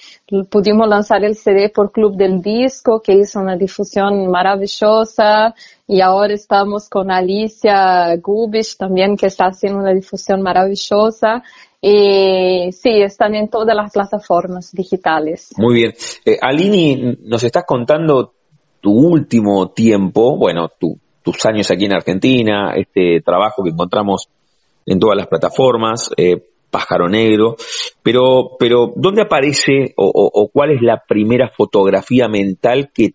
Pudimos 0.50 0.88
lanzar 0.88 1.22
el 1.22 1.36
CD 1.36 1.68
por 1.68 1.92
Club 1.92 2.16
del 2.16 2.42
Disco, 2.42 3.00
que 3.00 3.12
hizo 3.12 3.38
una 3.38 3.54
difusión 3.54 4.26
maravillosa. 4.26 5.54
Y 5.86 6.00
ahora 6.00 6.34
estamos 6.34 6.88
con 6.88 7.12
Alicia 7.12 8.16
Gubish 8.16 8.76
también, 8.76 9.16
que 9.16 9.26
está 9.26 9.44
haciendo 9.44 9.78
una 9.78 9.92
difusión 9.92 10.42
maravillosa. 10.42 11.44
Y 11.80 12.72
sí, 12.72 13.00
están 13.00 13.36
en 13.36 13.46
todas 13.46 13.76
las 13.76 13.92
plataformas 13.92 14.72
digitales. 14.72 15.54
Muy 15.56 15.74
bien. 15.74 15.92
Eh, 16.24 16.36
Alini, 16.42 17.16
nos 17.22 17.44
estás 17.44 17.62
contando 17.64 18.32
tu 18.80 18.90
último 18.90 19.70
tiempo, 19.70 20.36
bueno, 20.36 20.68
tus 21.22 21.46
años 21.46 21.70
aquí 21.70 21.84
en 21.84 21.92
Argentina, 21.92 22.74
este 22.74 23.20
trabajo 23.24 23.62
que 23.62 23.70
encontramos 23.70 24.28
en 24.86 24.98
todas 24.98 25.16
las 25.16 25.26
plataformas, 25.26 26.10
eh, 26.16 26.42
Pájaro 26.70 27.08
Negro, 27.08 27.56
pero, 28.02 28.56
pero 28.58 28.92
¿dónde 28.96 29.22
aparece 29.22 29.94
o, 29.96 30.10
o, 30.12 30.48
cuál 30.48 30.72
es 30.72 30.82
la 30.82 31.04
primera 31.06 31.48
fotografía 31.48 32.26
mental 32.26 32.90
que 32.92 33.14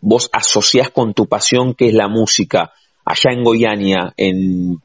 vos 0.00 0.30
asociás 0.32 0.90
con 0.90 1.12
tu 1.12 1.26
pasión, 1.26 1.74
que 1.74 1.88
es 1.88 1.94
la 1.94 2.06
música, 2.06 2.70
allá 3.04 3.32
en 3.32 3.42
Goiânia, 3.42 4.12
en, 4.16 4.80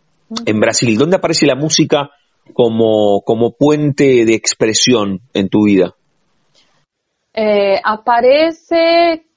en 0.46 0.60
Brasil? 0.60 0.98
¿Dónde 0.98 1.18
aparece 1.18 1.46
la 1.46 1.56
música 1.56 2.10
como, 2.54 3.22
como 3.22 3.52
puente 3.52 4.26
de 4.26 4.34
expresión 4.34 5.22
en 5.34 5.50
tu 5.50 5.66
vida? 5.66 5.94
Eh, 7.36 7.80
aparece 7.84 9.28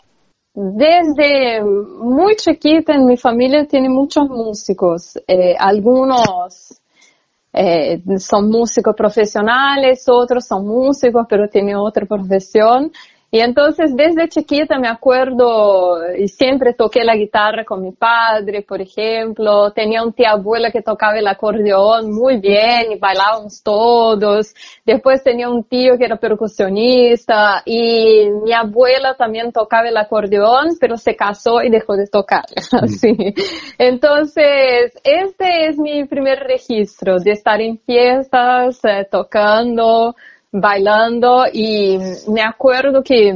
desde 0.58 1.62
muy 1.62 2.34
chiquita 2.34 2.94
en 2.94 3.04
mi 3.04 3.18
familia 3.18 3.66
tiene 3.66 3.90
muchos 3.90 4.26
músicos, 4.26 5.18
eh, 5.28 5.54
algunos 5.58 6.80
eh, 7.52 8.00
son 8.18 8.48
músicos 8.48 8.94
profesionales, 8.96 10.04
otros 10.08 10.46
son 10.46 10.66
músicos 10.66 11.26
pero 11.28 11.46
tienen 11.50 11.76
otra 11.76 12.06
profesión 12.06 12.90
y 13.30 13.40
entonces 13.40 13.94
desde 13.96 14.28
chiquita 14.28 14.78
me 14.78 14.88
acuerdo 14.88 15.98
y 16.16 16.28
siempre 16.28 16.74
toqué 16.74 17.02
la 17.02 17.16
guitarra 17.16 17.64
con 17.64 17.82
mi 17.82 17.90
padre, 17.90 18.62
por 18.62 18.80
ejemplo. 18.80 19.72
Tenía 19.72 20.04
un 20.04 20.12
tía 20.12 20.30
abuela 20.30 20.70
que 20.70 20.80
tocaba 20.80 21.18
el 21.18 21.26
acordeón 21.26 22.12
muy 22.12 22.38
bien 22.38 22.92
y 22.92 22.98
bailábamos 22.98 23.62
todos. 23.64 24.54
Después 24.84 25.24
tenía 25.24 25.50
un 25.50 25.64
tío 25.64 25.98
que 25.98 26.04
era 26.04 26.16
percusionista 26.16 27.62
y 27.64 28.30
mi 28.44 28.52
abuela 28.52 29.14
también 29.14 29.50
tocaba 29.50 29.88
el 29.88 29.96
acordeón, 29.96 30.76
pero 30.80 30.96
se 30.96 31.16
casó 31.16 31.62
y 31.62 31.68
dejó 31.68 31.96
de 31.96 32.06
tocar. 32.06 32.44
Así. 32.80 33.34
Entonces, 33.76 34.92
este 35.02 35.66
es 35.66 35.78
mi 35.78 36.04
primer 36.04 36.38
registro 36.40 37.18
de 37.18 37.32
estar 37.32 37.60
en 37.60 37.78
fiestas, 37.78 38.78
eh, 38.84 39.06
tocando 39.10 40.14
bailando 40.52 41.44
y 41.52 41.98
me 42.28 42.42
acuerdo 42.42 43.02
que 43.02 43.32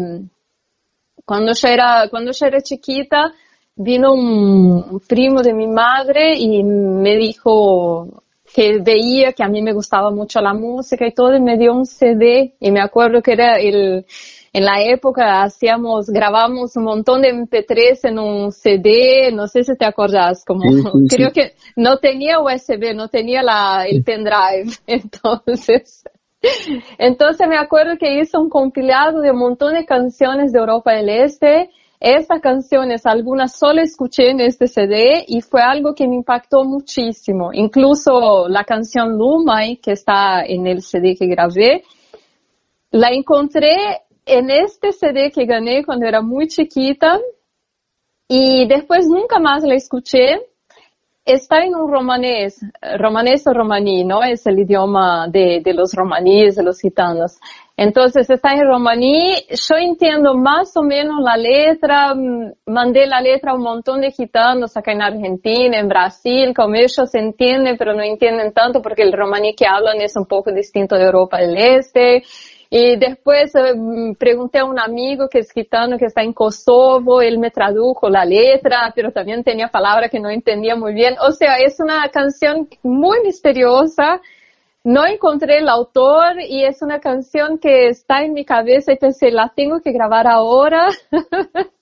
cuando 1.24 1.52
yo 1.52 1.68
era, 1.68 2.08
cuando 2.10 2.32
yo 2.32 2.46
era 2.46 2.60
chiquita, 2.60 3.32
vino 3.76 4.12
un 4.12 5.00
primo 5.08 5.42
de 5.42 5.54
mi 5.54 5.66
madre 5.66 6.36
y 6.36 6.62
me 6.62 7.16
dijo 7.16 8.22
que 8.52 8.78
veía 8.80 9.32
que 9.32 9.44
a 9.44 9.48
mí 9.48 9.62
me 9.62 9.72
gustaba 9.72 10.10
mucho 10.10 10.40
la 10.40 10.54
música 10.54 11.06
y 11.06 11.12
todo, 11.12 11.36
y 11.36 11.40
me 11.40 11.56
dio 11.56 11.72
un 11.72 11.86
CD 11.86 12.54
y 12.58 12.70
me 12.70 12.80
acuerdo 12.80 13.22
que 13.22 13.32
era 13.32 13.58
el, 13.58 14.04
en 14.52 14.64
la 14.64 14.82
época 14.82 15.42
hacíamos, 15.42 16.06
grabamos 16.06 16.76
un 16.76 16.84
montón 16.84 17.22
de 17.22 17.32
MP3 17.32 18.08
en 18.08 18.18
un 18.18 18.52
CD, 18.52 19.30
no 19.32 19.46
sé 19.46 19.62
si 19.62 19.76
te 19.76 19.84
acordás, 19.84 20.44
como 20.44 20.62
creo 21.08 21.30
que 21.32 21.52
no 21.76 21.98
tenía 21.98 22.40
USB, 22.40 22.94
no 22.94 23.08
tenía 23.08 23.42
la, 23.42 23.86
el 23.88 24.02
pendrive, 24.02 24.72
entonces 24.86 26.02
entonces 26.98 27.46
me 27.48 27.58
acuerdo 27.58 27.96
que 27.98 28.20
hizo 28.20 28.40
un 28.40 28.48
compilado 28.48 29.20
de 29.20 29.30
un 29.30 29.38
montón 29.38 29.74
de 29.74 29.84
canciones 29.84 30.52
de 30.52 30.58
Europa 30.58 30.92
del 30.92 31.08
Este. 31.08 31.70
Estas 32.00 32.40
canciones, 32.40 33.04
algunas 33.04 33.58
solo 33.58 33.82
escuché 33.82 34.30
en 34.30 34.40
este 34.40 34.66
CD 34.68 35.22
y 35.28 35.42
fue 35.42 35.60
algo 35.60 35.94
que 35.94 36.08
me 36.08 36.16
impactó 36.16 36.64
muchísimo. 36.64 37.50
Incluso 37.52 38.48
la 38.48 38.64
canción 38.64 39.18
Lumai, 39.18 39.76
que 39.76 39.92
está 39.92 40.42
en 40.42 40.66
el 40.66 40.80
CD 40.80 41.14
que 41.14 41.26
grabé, 41.26 41.84
la 42.90 43.10
encontré 43.10 44.00
en 44.24 44.50
este 44.50 44.92
CD 44.92 45.30
que 45.30 45.44
gané 45.44 45.84
cuando 45.84 46.06
era 46.06 46.22
muy 46.22 46.48
chiquita 46.48 47.20
y 48.26 48.66
después 48.66 49.06
nunca 49.06 49.38
más 49.38 49.62
la 49.62 49.74
escuché 49.74 50.40
está 51.30 51.64
en 51.64 51.74
un 51.74 51.90
romanés, 51.90 52.60
romanés 52.98 53.46
o 53.46 53.52
romaní, 53.52 54.04
¿no? 54.04 54.22
Es 54.22 54.46
el 54.46 54.58
idioma 54.58 55.28
de, 55.28 55.60
de 55.64 55.74
los 55.74 55.92
romaníes, 55.94 56.56
de 56.56 56.62
los 56.62 56.80
gitanos. 56.80 57.38
Entonces 57.76 58.28
está 58.28 58.52
en 58.52 58.66
romaní, 58.66 59.32
yo 59.48 59.76
entiendo 59.76 60.34
más 60.34 60.76
o 60.76 60.82
menos 60.82 61.22
la 61.22 61.38
letra, 61.38 62.14
mm, 62.14 62.52
mandé 62.66 63.06
la 63.06 63.22
letra 63.22 63.52
a 63.52 63.54
un 63.54 63.62
montón 63.62 64.02
de 64.02 64.10
gitanos 64.10 64.76
acá 64.76 64.92
en 64.92 65.00
Argentina, 65.00 65.78
en 65.78 65.88
Brasil, 65.88 66.52
como 66.54 66.74
ellos 66.74 67.14
entienden, 67.14 67.78
pero 67.78 67.94
no 67.94 68.02
entienden 68.02 68.52
tanto 68.52 68.82
porque 68.82 69.02
el 69.02 69.14
romaní 69.14 69.54
que 69.54 69.66
hablan 69.66 69.98
es 70.02 70.14
un 70.16 70.26
poco 70.26 70.52
distinto 70.52 70.96
de 70.96 71.04
Europa 71.04 71.38
del 71.38 71.56
Este. 71.56 72.22
Y 72.72 72.96
después 72.96 73.52
eh, 73.56 73.74
pregunté 74.16 74.60
a 74.60 74.64
un 74.64 74.78
amigo 74.78 75.28
que 75.28 75.40
es 75.40 75.50
gitano 75.50 75.98
que 75.98 76.04
está 76.04 76.22
en 76.22 76.32
Kosovo, 76.32 77.20
él 77.20 77.40
me 77.40 77.50
tradujo 77.50 78.08
la 78.08 78.24
letra, 78.24 78.92
pero 78.94 79.10
también 79.10 79.42
tenía 79.42 79.66
palabras 79.66 80.08
que 80.08 80.20
no 80.20 80.30
entendía 80.30 80.76
muy 80.76 80.94
bien. 80.94 81.16
O 81.20 81.32
sea, 81.32 81.58
es 81.58 81.80
una 81.80 82.08
canción 82.10 82.68
muy 82.84 83.18
misteriosa. 83.24 84.20
No 84.84 85.04
encontré 85.04 85.58
el 85.58 85.68
autor 85.68 86.40
y 86.48 86.64
es 86.64 86.80
una 86.80 87.00
canción 87.00 87.58
que 87.58 87.88
está 87.88 88.22
en 88.22 88.34
mi 88.34 88.44
cabeza 88.44 88.92
y 88.92 88.98
pensé, 88.98 89.32
la 89.32 89.52
tengo 89.54 89.80
que 89.80 89.90
grabar 89.90 90.28
ahora. 90.28 90.90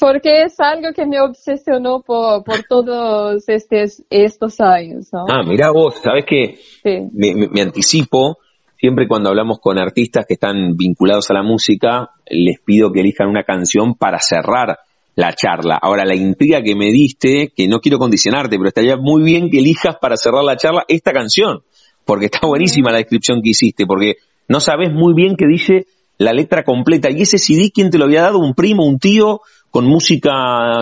porque 0.00 0.42
es 0.42 0.58
algo 0.60 0.92
que 0.94 1.06
me 1.06 1.20
obsesionó 1.20 2.00
por, 2.00 2.44
por 2.44 2.62
todos 2.68 3.48
estos, 3.48 4.02
estos 4.10 4.60
años. 4.60 5.08
¿no? 5.12 5.24
Ah, 5.28 5.42
mira 5.46 5.70
vos, 5.70 5.94
sabes 6.02 6.24
que 6.26 6.58
me, 6.84 7.62
anticipo, 7.62 8.38
siempre 8.84 9.08
cuando 9.08 9.30
hablamos 9.30 9.60
con 9.60 9.78
artistas 9.78 10.26
que 10.28 10.34
están 10.34 10.76
vinculados 10.76 11.30
a 11.30 11.32
la 11.32 11.42
música, 11.42 12.10
les 12.28 12.60
pido 12.60 12.92
que 12.92 13.00
elijan 13.00 13.28
una 13.30 13.42
canción 13.42 13.94
para 13.94 14.18
cerrar 14.20 14.76
la 15.14 15.32
charla. 15.32 15.78
Ahora, 15.80 16.04
la 16.04 16.14
intriga 16.14 16.60
que 16.62 16.74
me 16.74 16.92
diste, 16.92 17.50
que 17.56 17.66
no 17.66 17.80
quiero 17.80 17.98
condicionarte, 17.98 18.58
pero 18.58 18.68
estaría 18.68 18.98
muy 18.98 19.22
bien 19.22 19.48
que 19.48 19.60
elijas 19.60 19.96
para 19.98 20.18
cerrar 20.18 20.44
la 20.44 20.58
charla 20.58 20.84
esta 20.86 21.12
canción, 21.12 21.62
porque 22.04 22.26
está 22.26 22.46
buenísima 22.46 22.90
la 22.90 22.98
descripción 22.98 23.40
que 23.42 23.50
hiciste, 23.52 23.86
porque 23.86 24.16
no 24.48 24.60
sabes 24.60 24.92
muy 24.92 25.14
bien 25.14 25.36
qué 25.36 25.46
dice 25.46 25.86
la 26.18 26.34
letra 26.34 26.62
completa. 26.62 27.08
¿Y 27.10 27.22
ese 27.22 27.38
CD 27.38 27.70
quién 27.74 27.88
te 27.88 27.96
lo 27.96 28.04
había 28.04 28.20
dado? 28.20 28.38
¿Un 28.38 28.52
primo, 28.52 28.84
un 28.84 28.98
tío? 28.98 29.40
Con 29.70 29.86
música 29.86 30.30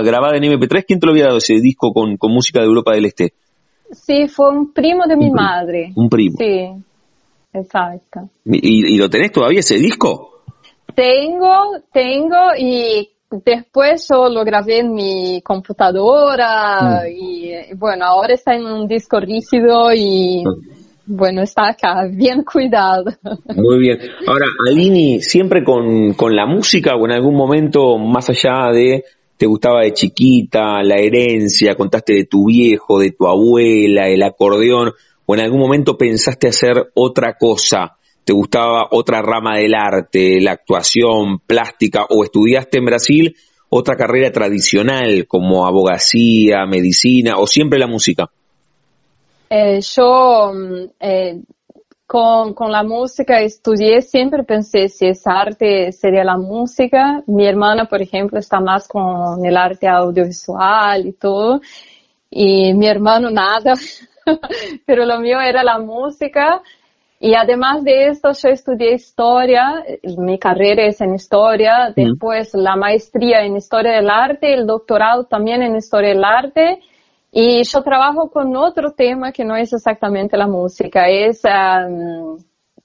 grabada 0.03 0.39
en 0.39 0.43
MP3, 0.43 0.87
¿quién 0.89 0.99
te 0.99 1.07
lo 1.07 1.13
había 1.13 1.27
dado 1.27 1.39
ese 1.39 1.55
disco 1.61 1.93
con, 1.93 2.17
con 2.17 2.33
música 2.33 2.59
de 2.59 2.67
Europa 2.67 2.95
del 2.95 3.05
Este? 3.05 3.33
Sí, 3.93 4.27
fue 4.27 4.51
un 4.51 4.73
primo 4.73 5.05
de 5.07 5.17
mi 5.17 5.31
madre. 5.31 5.93
Un 5.95 6.09
primo. 6.09 6.35
Sí, 6.37 6.83
exacto. 7.53 8.29
¿Y, 8.45 8.97
lo 8.97 9.09
tenés 9.09 9.33
todavía 9.33 9.61
ese 9.61 9.77
disco? 9.77 10.43
Tengo, 10.95 11.81
tengo 11.93 12.37
y 12.59 13.11
después 13.31 14.07
yo 14.11 14.29
lo 14.29 14.45
grabé 14.45 14.81
en 14.81 14.93
mi 14.93 15.41
computadora 15.43 17.03
mm. 17.05 17.07
y 17.09 17.75
bueno, 17.75 18.05
ahora 18.05 18.35
está 18.35 18.55
en 18.55 18.67
un 18.67 18.87
disco 18.87 19.21
rígido 19.21 19.93
y... 19.95 20.45
Mm 20.45 20.83
bueno, 21.07 21.43
está 21.43 21.69
acá, 21.69 22.07
bien 22.11 22.45
cuidado. 22.45 23.05
Muy 23.55 23.79
bien. 23.79 23.99
Ahora, 24.27 24.47
Alini, 24.69 25.21
¿siempre 25.21 25.65
con, 25.65 26.15
con 26.15 26.35
la 26.35 26.47
música 26.47 26.95
o 26.95 27.05
en 27.05 27.13
algún 27.13 27.35
momento 27.35 27.99
más 27.99 28.31
allá 28.31 28.71
de 28.73 29.05
te 29.37 29.47
gustaba 29.47 29.81
de 29.83 29.93
chiquita, 29.93 30.83
la 30.85 30.97
herencia, 30.97 31.75
contaste 31.75 32.15
de 32.15 32.25
tu 32.25 32.47
viejo, 32.47 33.01
de 33.01 33.11
tu 33.11 33.27
abuela, 33.27 34.09
el 34.09 34.23
acordeón, 34.23 34.93
o 35.27 35.35
en 35.35 35.41
algún 35.41 35.61
momento 35.61 35.97
pensaste 35.97 36.49
hacer 36.49 36.91
otra 36.95 37.37
cosa? 37.39 37.97
¿Te 38.25 38.33
gustaba 38.33 38.89
otra 38.93 39.21
rama 39.21 39.57
del 39.57 39.75
arte, 39.75 40.41
la 40.41 40.53
actuación, 40.53 41.41
plástica, 41.41 42.07
o 42.09 42.23
estudiaste 42.25 42.79
en 42.79 42.85
Brasil 42.85 43.37
otra 43.75 43.97
carrera 43.97 44.31
tradicional 44.31 45.27
como 45.27 45.67
abogacía, 45.67 46.67
medicina, 46.67 47.39
o 47.39 47.47
siempre 47.47 47.79
la 47.79 47.87
música? 47.87 48.31
Eh, 49.49 49.81
yo 49.81 50.53
mm, 50.53 50.85
eh, 51.01 51.41
con, 52.07 52.53
con, 52.53 52.71
la 52.71 52.83
música 52.83 53.41
estudié, 53.41 54.03
siempre 54.03 54.45
pensé 54.45 54.91
si 54.91 55.07
es 55.07 55.27
arte 55.27 55.91
sería 55.93 56.23
la 56.23 56.37
música. 56.37 57.23
Mi 57.27 57.47
hermana, 57.47 57.87
por 57.87 58.03
ejemplo, 58.03 58.39
está 58.39 58.61
más 58.61 58.87
con 58.87 59.43
el 59.43 59.57
arte 59.57 59.89
audiovisual 59.89 61.07
y 61.07 61.13
todo. 61.15 61.63
Y 62.29 62.75
mi 62.75 62.87
hermano 62.87 63.31
nada, 63.31 63.73
pero 64.87 65.05
lo 65.05 65.19
mío 65.21 65.41
era 65.41 65.63
la 65.63 65.79
música. 65.79 66.63
Y 67.21 67.35
además 67.35 67.85
de 67.85 68.09
esto, 68.09 68.33
yo 68.33 68.49
estudié 68.49 68.95
historia, 68.95 69.85
mi 70.19 70.41
carrera 70.41 70.87
es 70.87 71.01
en 71.01 71.15
historia, 71.15 71.93
después 71.95 72.53
la 72.53 72.75
maestría 72.75 73.45
en 73.45 73.57
historia 73.57 73.93
del 73.93 74.11
arte, 74.11 74.53
el 74.53 74.67
doctorado 74.67 75.25
también 75.25 75.63
en 75.63 75.77
historia 75.77 76.09
del 76.11 76.25
arte. 76.25 76.81
Y 77.31 77.63
yo 77.63 77.83
trabajo 77.83 78.29
con 78.29 78.57
otro 78.57 78.91
tema 78.93 79.31
que 79.31 79.45
no 79.45 79.57
es 79.57 79.73
exactamente 79.73 80.37
la 80.37 80.49
música, 80.49 81.09
es, 81.09 81.43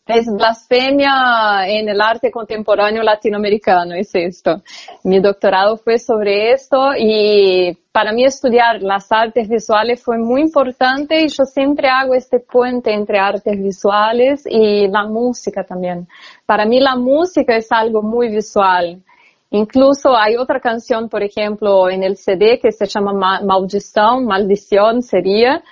es 0.07 0.25
blasfemia 0.31 1.67
en 1.67 1.89
el 1.89 1.99
arte 2.01 2.31
contemporáneo 2.31 3.03
latinoamericano, 3.03 3.93
es 3.93 4.13
esto. 4.13 4.61
Mi 5.03 5.19
doctorado 5.19 5.77
fue 5.77 5.99
sobre 5.99 6.53
esto 6.53 6.91
y 6.97 7.77
para 7.91 8.13
mí 8.13 8.23
estudiar 8.23 8.81
las 8.81 9.11
artes 9.11 9.49
visuales 9.49 10.01
fue 10.01 10.17
muy 10.17 10.41
importante 10.41 11.21
y 11.21 11.27
yo 11.27 11.43
siempre 11.45 11.89
hago 11.89 12.13
este 12.13 12.39
puente 12.39 12.93
entre 12.93 13.19
artes 13.19 13.61
visuales 13.61 14.43
y 14.49 14.87
la 14.87 15.05
música 15.05 15.63
también. 15.63 16.07
Para 16.45 16.65
mí 16.65 16.79
la 16.79 16.95
música 16.95 17.55
es 17.55 17.71
algo 17.71 18.01
muy 18.01 18.29
visual. 18.29 19.01
Incluso 19.49 20.15
hay 20.15 20.35
otra 20.35 20.59
canción, 20.59 21.07
por 21.07 21.23
ejemplo, 21.23 21.89
en 21.89 22.03
el 22.03 22.17
CD 22.17 22.59
que 22.59 22.71
se 22.71 22.85
llama 22.85 23.41
Maldición, 23.41 24.25
Maldición 24.25 25.01
sería, 25.01 25.63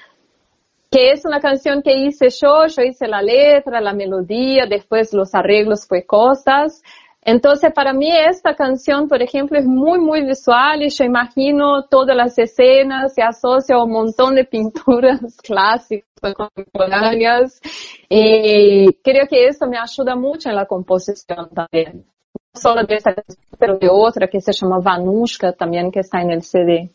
que 0.96 1.12
es 1.12 1.26
una 1.26 1.42
canción 1.42 1.82
que 1.82 1.92
hice 1.92 2.30
yo, 2.30 2.68
yo 2.68 2.82
hice 2.82 3.06
la 3.06 3.22
letra, 3.22 3.82
la 3.82 3.92
melodía, 3.92 4.66
después 4.66 5.14
los 5.14 5.36
arreglos 5.36 5.86
fue 5.86 6.06
cosas. 6.06 6.82
Entonces, 7.22 7.74
para 7.74 7.92
mí 7.92 8.10
esta 8.10 8.56
canción, 8.56 9.10
por 9.10 9.22
ejemplo, 9.22 9.60
es 9.60 9.66
muy, 9.66 10.00
muy 10.00 10.26
visual 10.26 10.84
y 10.84 10.90
yo 10.90 11.04
imagino 11.04 11.84
todas 11.90 12.16
las 12.16 12.38
escenas, 12.40 13.14
se 13.14 13.22
asocia 13.22 13.76
a 13.76 13.84
un 13.84 13.92
montón 13.92 14.36
de 14.36 14.46
pinturas 14.46 15.20
clásicas, 15.44 16.34
contemporáneas, 16.34 17.60
y 18.08 18.94
creo 19.04 19.28
que 19.28 19.48
eso 19.48 19.68
me 19.68 19.78
ayuda 19.78 20.16
mucho 20.16 20.48
en 20.48 20.56
la 20.56 20.66
composición 20.66 21.50
también 21.50 22.06
solo 22.54 22.86
de 22.86 22.96
esta 22.96 23.14
pero 23.60 23.78
de 23.78 23.90
otra 23.92 24.30
que 24.30 24.40
se 24.40 24.54
llama 24.54 24.80
Vanushka 24.80 25.52
también 25.52 25.92
que 25.92 26.00
está 26.00 26.22
en 26.22 26.32
el 26.32 26.42
CD. 26.42 26.90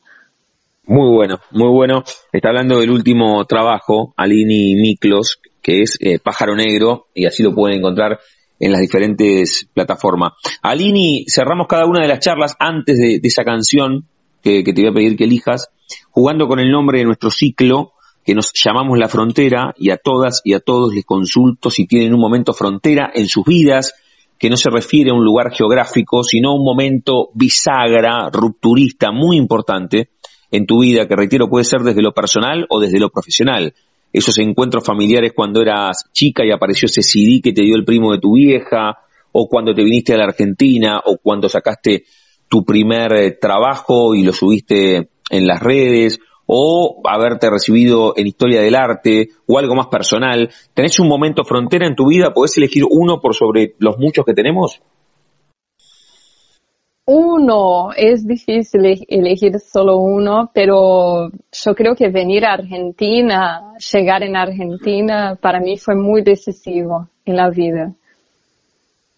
Muy 0.91 1.09
bueno, 1.09 1.39
muy 1.53 1.69
bueno. 1.69 2.03
Está 2.33 2.49
hablando 2.49 2.81
del 2.81 2.91
último 2.91 3.45
trabajo, 3.45 4.13
Alini 4.17 4.75
Miklos, 4.75 5.41
que 5.63 5.83
es 5.83 5.97
eh, 6.01 6.19
Pájaro 6.19 6.57
Negro, 6.57 7.07
y 7.15 7.27
así 7.27 7.45
lo 7.45 7.55
pueden 7.55 7.79
encontrar 7.79 8.19
en 8.59 8.73
las 8.73 8.81
diferentes 8.81 9.69
plataformas. 9.73 10.33
Alini, 10.63 11.27
cerramos 11.29 11.69
cada 11.69 11.87
una 11.87 12.03
de 12.03 12.09
las 12.09 12.19
charlas 12.19 12.57
antes 12.59 12.99
de, 12.99 13.21
esa 13.23 13.45
canción 13.45 14.09
que, 14.43 14.65
que, 14.65 14.73
te 14.73 14.83
voy 14.83 14.91
a 14.91 14.95
pedir 14.95 15.17
que 15.17 15.25
elijas, 15.25 15.69
jugando 16.11 16.49
con 16.49 16.59
el 16.59 16.73
nombre 16.73 16.99
de 16.99 17.05
nuestro 17.05 17.31
ciclo, 17.31 17.93
que 18.25 18.35
nos 18.35 18.53
llamamos 18.53 18.99
La 18.99 19.09
Frontera, 19.09 19.73
y 19.77 19.91
a 19.91 19.97
todas 19.97 20.41
y 20.45 20.55
a 20.55 20.61
todos 20.61 20.93
les 20.93 21.05
consulto 21.05 21.71
si 21.71 21.87
tienen 21.87 22.15
un 22.15 22.21
momento 22.21 22.53
frontera 22.53 23.13
en 23.15 23.29
sus 23.29 23.45
vidas, 23.45 23.95
que 24.41 24.51
no 24.51 24.57
se 24.57 24.71
refiere 24.71 25.11
a 25.11 25.15
un 25.15 25.25
lugar 25.25 25.53
geográfico, 25.53 26.25
sino 26.25 26.51
a 26.51 26.55
un 26.57 26.65
momento 26.65 27.29
bisagra, 27.35 28.29
rupturista, 28.33 29.13
muy 29.13 29.37
importante 29.37 30.09
en 30.51 30.67
tu 30.67 30.81
vida, 30.81 31.07
que 31.07 31.17
reitero 31.17 31.49
puede 31.49 31.65
ser 31.65 31.81
desde 31.81 32.03
lo 32.03 32.13
personal 32.13 32.67
o 32.69 32.81
desde 32.81 32.99
lo 32.99 33.11
profesional. 33.11 33.75
Esos 34.13 34.39
encuentros 34.39 34.85
familiares 34.85 35.33
cuando 35.35 35.63
eras 35.63 36.05
chica 36.13 36.45
y 36.45 36.51
apareció 36.51 36.87
ese 36.87 37.03
CD 37.03 37.41
que 37.43 37.53
te 37.53 37.63
dio 37.63 37.77
el 37.77 37.85
primo 37.85 38.13
de 38.13 38.19
tu 38.19 38.35
vieja, 38.35 38.99
o 39.33 39.49
cuando 39.49 39.75
te 39.75 39.85
viniste 39.85 40.15
a 40.15 40.17
la 40.17 40.25
Argentina, 40.25 41.01
o 41.05 41.19
cuando 41.19 41.49
sacaste 41.49 42.05
tu 42.49 42.65
primer 42.65 43.13
eh, 43.13 43.31
trabajo 43.31 44.15
y 44.15 44.25
lo 44.25 44.33
subiste 44.33 45.11
en 45.31 45.47
las 45.47 45.63
redes, 45.63 46.19
o 46.47 47.01
haberte 47.05 47.49
recibido 47.49 48.15
en 48.17 48.27
historia 48.27 48.61
del 48.61 48.75
arte 48.75 49.29
o 49.47 49.57
algo 49.57 49.77
más 49.77 49.87
personal. 49.87 50.51
¿Tenés 50.75 50.99
un 50.99 51.07
momento 51.07 51.45
frontera 51.45 51.87
en 51.87 51.95
tu 51.95 52.09
vida? 52.09 52.33
¿Podés 52.35 52.59
elegir 52.59 52.83
uno 52.91 53.21
por 53.21 53.37
sobre 53.37 53.77
los 53.79 53.99
muchos 53.99 54.25
que 54.25 54.35
tenemos? 54.35 54.83
Uno, 57.13 57.91
es 57.97 58.27
difícil 58.27 59.05
elegir 59.09 59.59
solo 59.59 59.99
uno, 59.99 60.51
pero 60.55 61.31
yo 61.31 61.75
creo 61.75 61.95
que 61.97 62.09
venir 62.09 62.45
a 62.45 62.53
Argentina, 62.53 63.75
llegar 63.93 64.23
en 64.23 64.37
Argentina, 64.37 65.37
para 65.41 65.59
mí 65.61 65.77
fue 65.77 65.97
muy 65.97 66.23
decisivo 66.23 67.09
en 67.25 67.37
la 67.37 67.51
vida. 67.51 67.93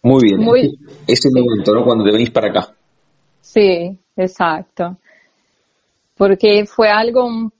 Muy 0.02 0.22
bien. 0.22 0.40
Ese 1.06 1.28
momento, 1.34 1.74
¿no? 1.74 1.84
Cuando 1.84 2.04
te 2.04 2.12
venís 2.12 2.30
para 2.30 2.48
acá. 2.48 2.74
Sí, 3.40 3.98
exacto 4.16 4.96
porque 6.22 6.66
fue 6.66 6.88
algo 6.88 7.50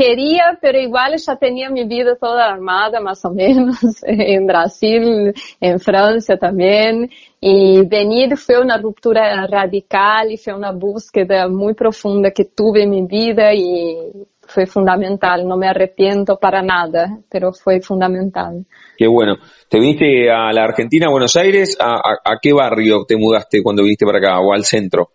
quería, 0.00 0.58
pero 0.62 0.80
igual 0.80 1.14
ya 1.18 1.36
tenía 1.36 1.68
mi 1.68 1.84
vida 1.84 2.16
toda 2.16 2.50
armada 2.50 3.00
más 3.00 3.22
o 3.26 3.34
menos 3.34 3.76
en 4.02 4.46
Brasil, 4.46 5.34
en 5.60 5.78
Francia 5.78 6.38
también, 6.38 7.10
y 7.38 7.86
venir 7.86 8.34
fue 8.38 8.58
una 8.58 8.78
ruptura 8.78 9.46
radical 9.46 10.32
y 10.32 10.38
fue 10.38 10.54
una 10.54 10.72
búsqueda 10.72 11.48
muy 11.48 11.74
profunda 11.74 12.30
que 12.30 12.46
tuve 12.46 12.84
en 12.84 12.90
mi 12.90 13.02
vida 13.02 13.52
y 13.52 13.94
fue 14.40 14.64
fundamental, 14.64 15.46
no 15.46 15.58
me 15.58 15.68
arrepiento 15.68 16.38
para 16.38 16.62
nada, 16.62 17.18
pero 17.28 17.52
fue 17.52 17.80
fundamental. 17.82 18.64
Qué 18.96 19.06
bueno. 19.06 19.36
¿Te 19.68 19.78
viniste 19.78 20.30
a 20.30 20.50
la 20.50 20.64
Argentina, 20.64 21.06
a 21.08 21.10
Buenos 21.10 21.36
Aires? 21.36 21.76
a 21.78 22.38
qué 22.40 22.52
barrio 22.54 23.04
te 23.06 23.16
mudaste 23.16 23.62
cuando 23.62 23.82
viniste 23.82 24.06
para 24.06 24.18
acá 24.18 24.40
o 24.40 24.54
al 24.54 24.64
centro? 24.64 25.10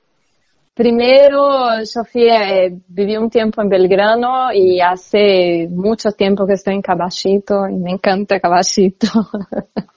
Primero, 0.76 1.70
fui, 2.12 2.28
eh, 2.28 2.78
viví 2.90 3.16
un 3.16 3.30
tiempo 3.30 3.62
en 3.62 3.70
Belgrano 3.70 4.52
y 4.54 4.82
hace 4.82 5.70
mucho 5.70 6.12
tiempo 6.12 6.46
que 6.46 6.56
estoy 6.56 6.74
en 6.74 6.82
Caballito 6.82 7.66
y 7.70 7.76
me 7.76 7.92
encanta 7.92 8.42
Caballito. 8.42 9.08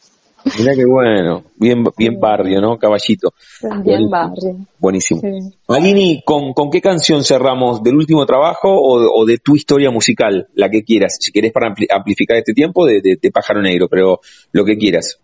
Mira 0.57 0.77
qué 0.77 0.85
bueno, 0.87 1.43
bien, 1.57 1.85
bien 1.97 2.21
barrio, 2.21 2.61
¿no? 2.61 2.79
Caballito. 2.79 3.35
Bien 3.83 4.09
barrio. 4.09 4.57
Buenísimo. 4.79 5.21
Alini, 5.67 6.23
¿con, 6.25 6.53
¿con 6.53 6.71
qué 6.71 6.81
canción 6.81 7.25
cerramos? 7.25 7.83
¿Del 7.83 7.97
último 7.97 8.25
trabajo 8.25 8.69
o, 8.71 9.27
de 9.27 9.39
tu 9.39 9.57
historia 9.57 9.91
musical? 9.91 10.47
La 10.55 10.71
que 10.71 10.85
quieras, 10.85 11.17
si 11.21 11.33
querés 11.33 11.51
para 11.51 11.75
amplificar 11.91 12.37
este 12.37 12.55
tiempo, 12.55 12.87
de, 12.87 13.01
de, 13.01 13.31
Pájaro 13.33 13.61
Negro, 13.61 13.89
pero 13.89 14.21
lo 14.53 14.65
que 14.65 14.79
quieras. 14.79 15.19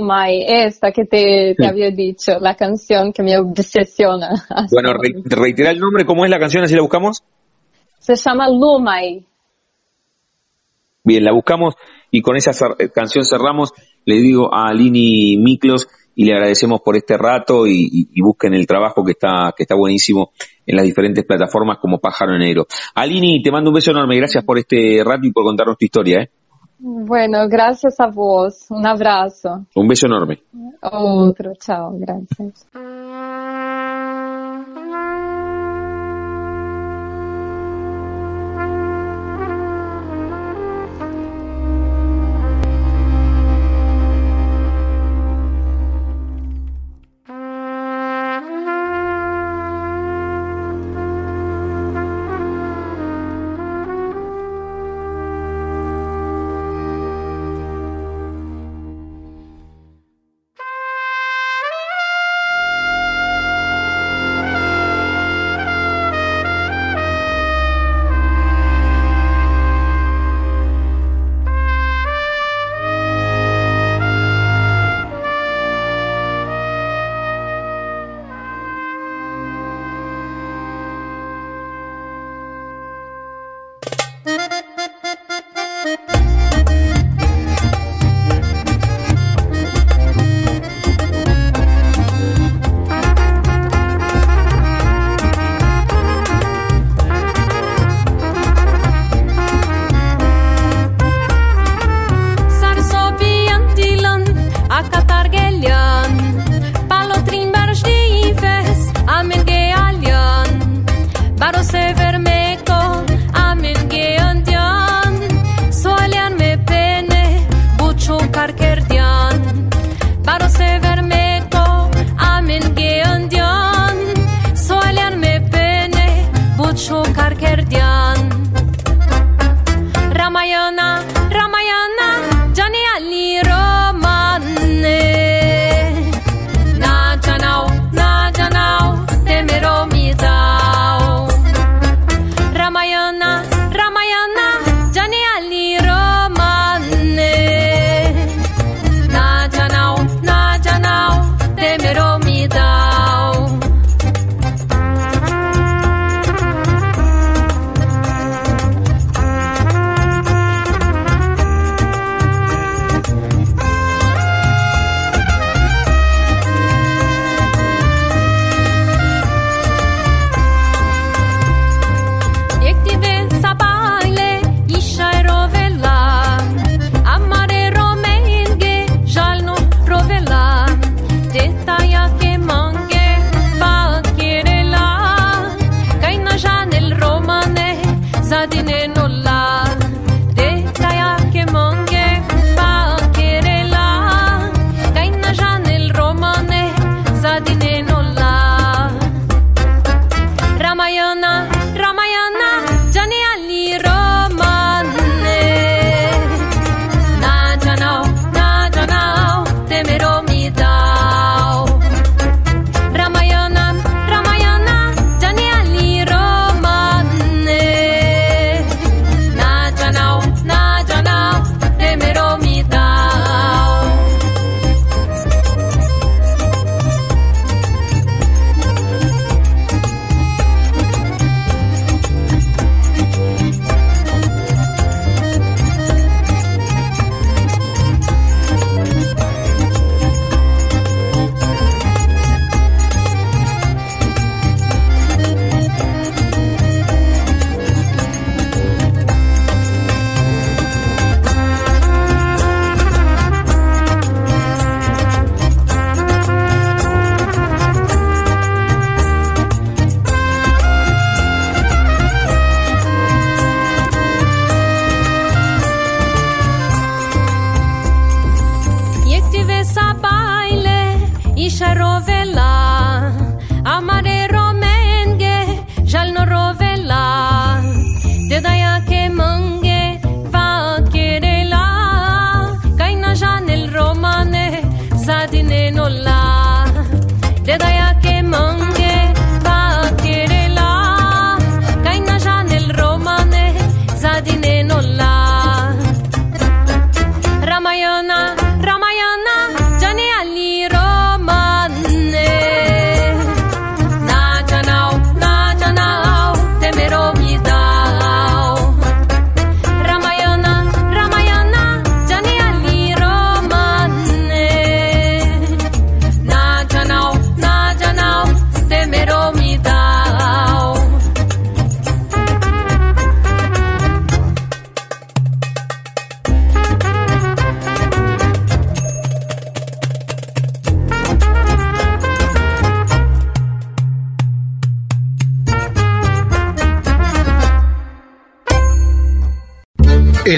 Mai, 0.00 0.44
esta 0.46 0.92
que 0.92 1.04
te, 1.04 1.54
te 1.56 1.66
había 1.66 1.90
dicho, 1.90 2.38
la 2.40 2.54
canción 2.54 3.12
que 3.12 3.22
me 3.22 3.38
obsesiona. 3.38 4.30
Bueno, 4.70 4.92
reitera 5.24 5.70
el 5.70 5.78
nombre, 5.78 6.04
¿cómo 6.04 6.24
es 6.24 6.30
la 6.30 6.38
canción? 6.38 6.64
Así 6.64 6.74
la 6.74 6.82
buscamos. 6.82 7.22
Se 7.98 8.16
llama 8.16 8.48
Lumai. 8.48 9.24
Bien, 11.04 11.24
la 11.24 11.32
buscamos 11.32 11.74
y 12.10 12.22
con 12.22 12.36
esa 12.36 12.52
canción 12.94 13.24
cerramos. 13.24 13.72
Le 14.04 14.16
digo 14.16 14.54
a 14.54 14.68
Alini 14.68 15.36
Miklos 15.36 15.88
y 16.14 16.24
le 16.24 16.32
agradecemos 16.32 16.80
por 16.80 16.96
este 16.96 17.16
rato 17.16 17.66
y, 17.66 18.08
busquen 18.20 18.54
el 18.54 18.66
trabajo 18.66 19.04
que 19.04 19.12
está, 19.12 19.54
que 19.56 19.62
está 19.62 19.76
buenísimo 19.76 20.32
en 20.66 20.76
las 20.76 20.84
diferentes 20.84 21.24
plataformas 21.24 21.78
como 21.80 21.98
Pájaro 21.98 22.36
Negro. 22.36 22.66
Alini, 22.94 23.40
te 23.42 23.52
mando 23.52 23.70
un 23.70 23.74
beso 23.74 23.92
enorme. 23.92 24.16
Gracias 24.16 24.44
por 24.44 24.58
este 24.58 25.02
rato 25.04 25.26
y 25.26 25.32
por 25.32 25.44
contarnos 25.44 25.78
tu 25.78 25.84
historia. 25.84 26.22
¿eh? 26.22 26.30
Bueno, 26.78 27.48
gracias 27.48 27.98
a 27.98 28.06
vos. 28.06 28.66
Un 28.70 28.86
abrazo. 28.86 29.66
Un 29.74 29.88
beso 29.88 30.06
enorme. 30.06 30.42
Otro, 30.80 31.52
chao, 31.58 31.92
gracias. 31.98 32.66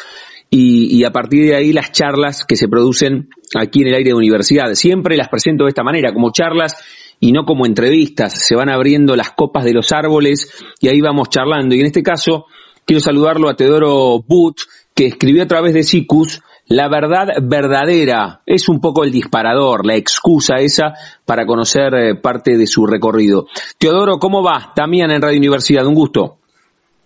y, 0.49 1.03
a 1.03 1.11
partir 1.11 1.45
de 1.45 1.55
ahí 1.55 1.73
las 1.73 1.91
charlas 1.91 2.45
que 2.45 2.55
se 2.55 2.69
producen 2.69 3.29
aquí 3.53 3.81
en 3.81 3.87
el 3.89 3.95
aire 3.95 4.11
de 4.11 4.15
universidad. 4.15 4.73
Siempre 4.73 5.17
las 5.17 5.27
presento 5.27 5.65
de 5.65 5.69
esta 5.69 5.83
manera, 5.83 6.13
como 6.13 6.31
charlas 6.31 6.75
y 7.19 7.33
no 7.33 7.43
como 7.43 7.65
entrevistas. 7.65 8.45
Se 8.45 8.55
van 8.55 8.69
abriendo 8.69 9.17
las 9.17 9.31
copas 9.31 9.65
de 9.65 9.73
los 9.73 9.91
árboles 9.91 10.49
y 10.79 10.87
ahí 10.87 11.01
vamos 11.01 11.29
charlando. 11.29 11.75
Y 11.75 11.81
en 11.81 11.87
este 11.87 12.01
caso 12.01 12.45
quiero 12.85 13.01
saludarlo 13.01 13.49
a 13.49 13.55
Teodoro 13.55 14.23
But, 14.25 14.61
que 14.95 15.07
escribió 15.07 15.43
a 15.43 15.47
través 15.47 15.73
de 15.73 15.83
Sicus 15.83 16.41
La 16.69 16.89
verdad 16.89 17.27
verdadera. 17.41 18.41
Es 18.45 18.67
un 18.67 18.81
poco 18.81 19.03
el 19.03 19.11
disparador, 19.11 19.85
la 19.85 19.95
excusa 19.95 20.57
esa 20.57 20.93
para 21.25 21.45
conocer 21.45 21.93
eh, 21.95 22.15
parte 22.15 22.57
de 22.57 22.67
su 22.67 22.85
recorrido. 22.85 23.45
Teodoro, 23.79 24.17
¿cómo 24.19 24.43
va? 24.43 24.73
También 24.75 25.11
en 25.11 25.21
Radio 25.21 25.37
Universidad, 25.37 25.85
un 25.85 25.95
gusto. 25.95 26.37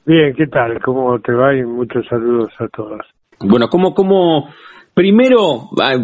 Bien, 0.06 0.34
¿qué 0.36 0.48
tal? 0.48 0.82
¿Cómo 0.84 1.20
te 1.20 1.32
va? 1.32 1.56
Y 1.56 1.64
muchos 1.64 2.06
saludos 2.10 2.50
a 2.60 2.68
todos. 2.70 3.02
Bueno, 3.40 3.68
¿cómo, 3.70 3.94
cómo, 3.94 4.50
primero 4.94 5.70
ah, 5.80 5.96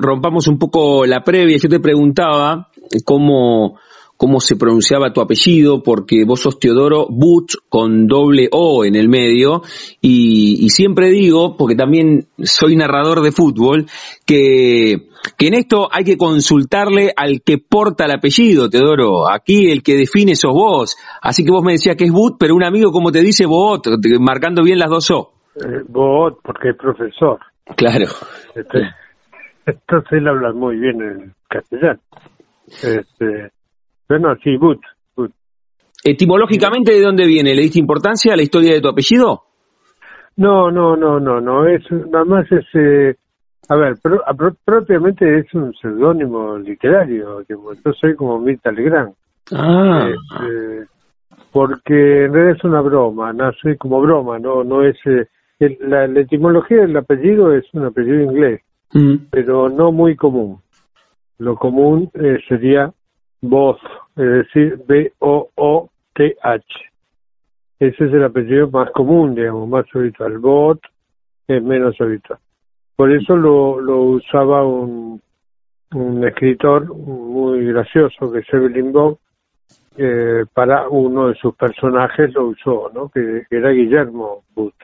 rompamos 0.00 0.46
un 0.48 0.58
poco 0.58 1.06
la 1.06 1.22
previa? 1.22 1.56
Yo 1.56 1.68
te 1.68 1.80
preguntaba 1.80 2.68
cómo, 3.04 3.78
cómo 4.18 4.40
se 4.40 4.56
pronunciaba 4.56 5.12
tu 5.12 5.20
apellido, 5.22 5.82
porque 5.82 6.24
vos 6.26 6.40
sos 6.40 6.58
Teodoro 6.58 7.06
Butch 7.08 7.54
con 7.68 8.08
doble 8.08 8.48
O 8.52 8.84
en 8.84 8.96
el 8.96 9.08
medio, 9.08 9.62
y, 10.02 10.66
y, 10.66 10.70
siempre 10.70 11.08
digo, 11.08 11.56
porque 11.56 11.76
también 11.76 12.26
soy 12.42 12.76
narrador 12.76 13.22
de 13.22 13.30
fútbol, 13.30 13.86
que, 14.26 15.08
que 15.38 15.46
en 15.46 15.54
esto 15.54 15.88
hay 15.90 16.02
que 16.02 16.18
consultarle 16.18 17.12
al 17.16 17.42
que 17.42 17.58
porta 17.58 18.06
el 18.06 18.10
apellido, 18.10 18.68
Teodoro. 18.68 19.30
Aquí 19.30 19.70
el 19.70 19.84
que 19.84 19.94
define 19.94 20.34
sos 20.34 20.52
vos. 20.52 20.96
Así 21.22 21.44
que 21.44 21.52
vos 21.52 21.62
me 21.62 21.72
decías 21.72 21.96
que 21.96 22.04
es 22.04 22.12
But, 22.12 22.36
pero 22.40 22.56
un 22.56 22.64
amigo 22.64 22.90
como 22.90 23.12
te 23.12 23.20
dice 23.20 23.46
Bot, 23.46 23.86
marcando 24.18 24.64
bien 24.64 24.80
las 24.80 24.90
dos 24.90 25.10
O 25.12 25.32
eh, 25.64 25.84
porque 26.42 26.70
es 26.70 26.76
profesor. 26.76 27.38
Claro. 27.76 28.06
Este, 28.54 28.80
entonces 29.66 30.12
él 30.12 30.26
habla 30.26 30.52
muy 30.52 30.76
bien 30.76 31.00
en 31.00 31.34
castellano. 31.48 32.00
Este, 32.66 33.52
bueno, 34.08 34.34
sí, 34.42 34.56
But, 34.56 34.80
Etimológicamente, 36.04 36.92
¿de 36.92 37.02
dónde 37.02 37.26
viene? 37.26 37.54
¿Le 37.54 37.62
diste 37.62 37.80
importancia 37.80 38.32
a 38.32 38.36
la 38.36 38.42
historia 38.42 38.72
de 38.72 38.80
tu 38.80 38.88
apellido? 38.88 39.42
No, 40.36 40.70
no, 40.70 40.96
no, 40.96 41.18
no, 41.18 41.40
no. 41.40 41.66
Es, 41.66 41.82
nada 41.90 42.24
más 42.24 42.50
es, 42.52 42.64
eh, 42.74 43.16
a 43.68 43.76
ver, 43.76 43.96
propiamente 44.64 45.40
es 45.40 45.52
un 45.54 45.74
seudónimo 45.74 46.56
literario. 46.58 47.42
Yo 47.48 47.92
soy 48.00 48.14
como 48.14 48.38
Mirta 48.38 48.70
Legrand. 48.70 49.12
Ah. 49.52 50.08
Este, 50.08 50.86
porque 51.52 52.24
en 52.24 52.32
realidad 52.32 52.56
es 52.56 52.64
una 52.64 52.80
broma, 52.80 53.32
nace 53.32 53.76
como 53.76 54.00
broma, 54.00 54.38
no, 54.38 54.62
no 54.62 54.84
es. 54.84 54.96
Eh, 55.06 55.26
la, 55.80 56.04
etimología 56.04 56.82
del 56.82 56.96
apellido 56.96 57.52
es 57.52 57.64
un 57.72 57.86
apellido 57.86 58.22
inglés, 58.22 58.60
mm. 58.92 59.14
pero 59.30 59.68
no 59.68 59.90
muy 59.90 60.14
común. 60.14 60.60
Lo 61.38 61.56
común 61.56 62.10
eh, 62.14 62.38
sería 62.48 62.92
Both, 63.40 63.80
es 64.16 64.46
decir, 64.46 64.80
B-O-O-T-H. 64.86 66.64
Ese 67.78 68.04
es 68.04 68.12
el 68.12 68.24
apellido 68.24 68.68
más 68.70 68.90
común, 68.90 69.34
digamos, 69.34 69.68
más 69.68 69.86
habitual. 69.94 70.38
Bot 70.38 70.80
es 71.46 71.62
menos 71.62 71.94
habitual. 72.00 72.40
Por 72.96 73.12
eso 73.12 73.36
lo, 73.36 73.80
lo 73.80 74.02
usaba 74.02 74.66
un, 74.66 75.22
un 75.94 76.26
escritor 76.26 76.92
muy 76.96 77.64
gracioso 77.66 78.32
que 78.32 78.40
es 78.40 78.46
Evelyn 78.52 78.92
Bob, 78.92 79.18
eh, 79.96 80.44
para 80.52 80.88
uno 80.88 81.28
de 81.28 81.34
sus 81.34 81.54
personajes 81.56 82.32
lo 82.34 82.48
usó, 82.48 82.90
¿no? 82.94 83.08
Que, 83.08 83.42
era 83.50 83.70
Guillermo 83.70 84.44
Booth. 84.54 84.74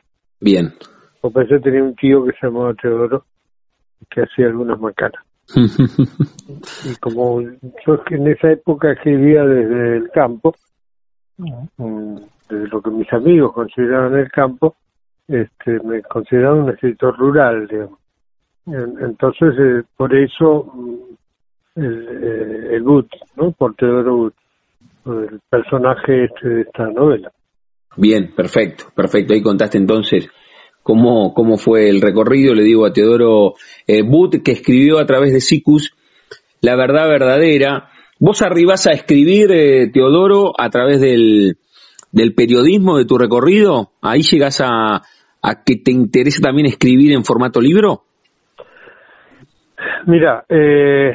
Bien. 0.40 0.72
O 1.20 1.30
pensé 1.30 1.60
tenía 1.60 1.82
un 1.82 1.94
tío 1.94 2.24
que 2.24 2.32
se 2.32 2.46
llamaba 2.46 2.74
Teodoro 2.74 3.24
que 4.10 4.22
hacía 4.22 4.46
algunas 4.46 4.78
macanas. 4.80 5.22
Y 5.56 6.96
como 7.00 7.42
yo 7.42 8.02
en 8.10 8.26
esa 8.28 8.52
época 8.52 8.92
escribía 8.92 9.44
desde 9.44 9.96
el 9.98 10.10
campo, 10.10 10.54
mm, 11.38 12.16
desde 12.48 12.68
lo 12.68 12.80
que 12.80 12.90
mis 12.90 13.12
amigos 13.12 13.52
consideraban 13.52 14.16
el 14.16 14.30
campo, 14.30 14.76
este, 15.28 15.80
me 15.80 16.02
consideraban 16.02 16.64
un 16.64 16.70
escritor 16.70 17.16
rural, 17.18 17.66
digamos. 17.68 17.98
Entonces, 18.66 19.54
eh, 19.58 19.82
por 19.96 20.14
eso 20.14 20.72
mm, 20.74 21.80
el, 21.80 22.08
eh, 22.08 22.76
el 22.76 22.82
But, 22.82 23.08
¿no? 23.36 23.52
Por 23.52 23.74
Teodoro 23.74 24.16
But, 24.16 24.34
el 25.06 25.40
personaje 25.50 26.24
este 26.24 26.48
de 26.48 26.60
esta 26.62 26.88
novela. 26.90 27.30
Bien, 27.96 28.34
perfecto, 28.34 28.84
perfecto. 28.94 29.34
Ahí 29.34 29.42
contaste 29.42 29.78
entonces 29.78 30.28
cómo, 30.84 31.34
cómo 31.34 31.56
fue 31.56 31.88
el 31.88 32.00
recorrido. 32.00 32.54
Le 32.54 32.62
digo 32.62 32.86
a 32.86 32.92
Teodoro 32.92 33.54
eh, 33.88 34.02
But, 34.02 34.44
que 34.44 34.52
escribió 34.52 35.00
a 35.00 35.06
través 35.06 35.32
de 35.32 35.40
Sicus 35.40 35.96
La 36.60 36.76
verdad 36.76 37.08
verdadera. 37.08 37.88
¿Vos 38.20 38.42
arribás 38.42 38.86
a 38.86 38.92
escribir, 38.92 39.50
eh, 39.50 39.90
Teodoro, 39.92 40.52
a 40.56 40.70
través 40.70 41.00
del, 41.00 41.56
del 42.12 42.34
periodismo 42.34 42.96
de 42.96 43.06
tu 43.06 43.18
recorrido? 43.18 43.90
¿Ahí 44.00 44.22
llegas 44.22 44.60
a, 44.60 45.02
a 45.42 45.64
que 45.64 45.76
te 45.76 45.90
interesa 45.90 46.40
también 46.40 46.66
escribir 46.66 47.12
en 47.12 47.24
formato 47.24 47.60
libro? 47.60 48.04
Mira, 50.06 50.44
eh, 50.48 51.12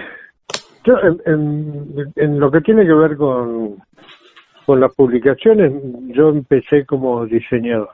yo 0.84 0.94
en, 1.26 2.12
en, 2.16 2.40
lo 2.40 2.52
que 2.52 2.62
tiene 2.62 2.86
que 2.86 2.94
ver 2.94 3.16
con, 3.16 3.78
con 4.66 4.80
las 4.80 4.94
publicaciones, 4.96 5.72
yo 6.16 6.30
empecé 6.30 6.86
como 6.86 7.26
diseñador. 7.26 7.90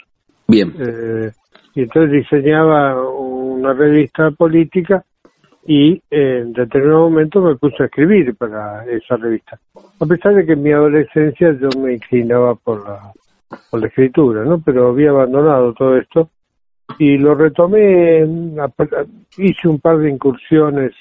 Bien. 0.47 0.73
Eh, 0.79 1.31
y 1.75 1.81
entonces 1.81 2.11
diseñaba 2.11 2.99
una 3.09 3.73
revista 3.73 4.31
política 4.31 5.03
y 5.67 6.01
en 6.09 6.53
determinado 6.53 7.09
momento 7.09 7.41
me 7.41 7.55
puse 7.55 7.83
a 7.83 7.85
escribir 7.87 8.35
para 8.35 8.85
esa 8.85 9.17
revista. 9.17 9.59
A 9.99 10.05
pesar 10.05 10.35
de 10.35 10.45
que 10.45 10.53
en 10.53 10.63
mi 10.63 10.71
adolescencia 10.71 11.51
yo 11.59 11.69
me 11.79 11.93
inclinaba 11.93 12.55
por 12.55 12.87
la, 12.87 13.11
por 13.69 13.81
la 13.81 13.87
escritura, 13.87 14.45
¿no? 14.45 14.61
Pero 14.61 14.89
había 14.89 15.09
abandonado 15.09 15.73
todo 15.73 15.97
esto 15.97 16.29
y 16.97 17.17
lo 17.17 17.35
retomé, 17.35 18.25
hice 19.37 19.67
un 19.67 19.79
par 19.79 19.97
de 19.97 20.11
incursiones 20.11 20.93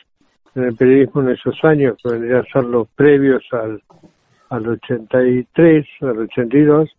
en 0.54 0.64
el 0.64 0.74
periodismo 0.74 1.22
en 1.22 1.30
esos 1.30 1.62
años, 1.62 1.96
que 2.02 2.42
ser 2.52 2.64
los 2.64 2.88
previos 2.96 3.44
al, 3.52 3.82
al 4.50 4.66
83, 4.66 5.87
al 6.00 6.18
82, 6.18 6.90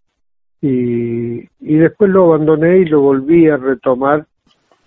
y, 0.62 1.40
y 1.60 1.78
después 1.78 2.10
lo 2.10 2.26
abandoné 2.26 2.80
y 2.80 2.86
lo 2.86 3.02
volví 3.02 3.48
a 3.48 3.58
retomar 3.58 4.26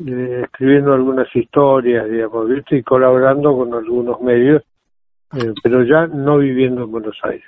eh, 0.07 0.43
escribiendo 0.45 0.93
algunas 0.93 1.27
historias, 1.35 2.09
digamos, 2.09 2.49
y 2.71 2.83
colaborando 2.83 3.57
con 3.57 3.75
algunos 3.75 4.21
medios, 4.21 4.63
eh, 5.35 5.53
pero 5.63 5.85
ya 5.85 6.07
no 6.07 6.39
viviendo 6.39 6.85
en 6.85 6.91
Buenos 6.91 7.17
Aires. 7.25 7.47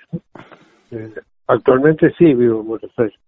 Eh, 0.90 1.14
actualmente 1.46 2.12
sí 2.18 2.34
vivo 2.34 2.60
en 2.60 2.66
Buenos 2.66 2.90
Aires, 2.98 3.18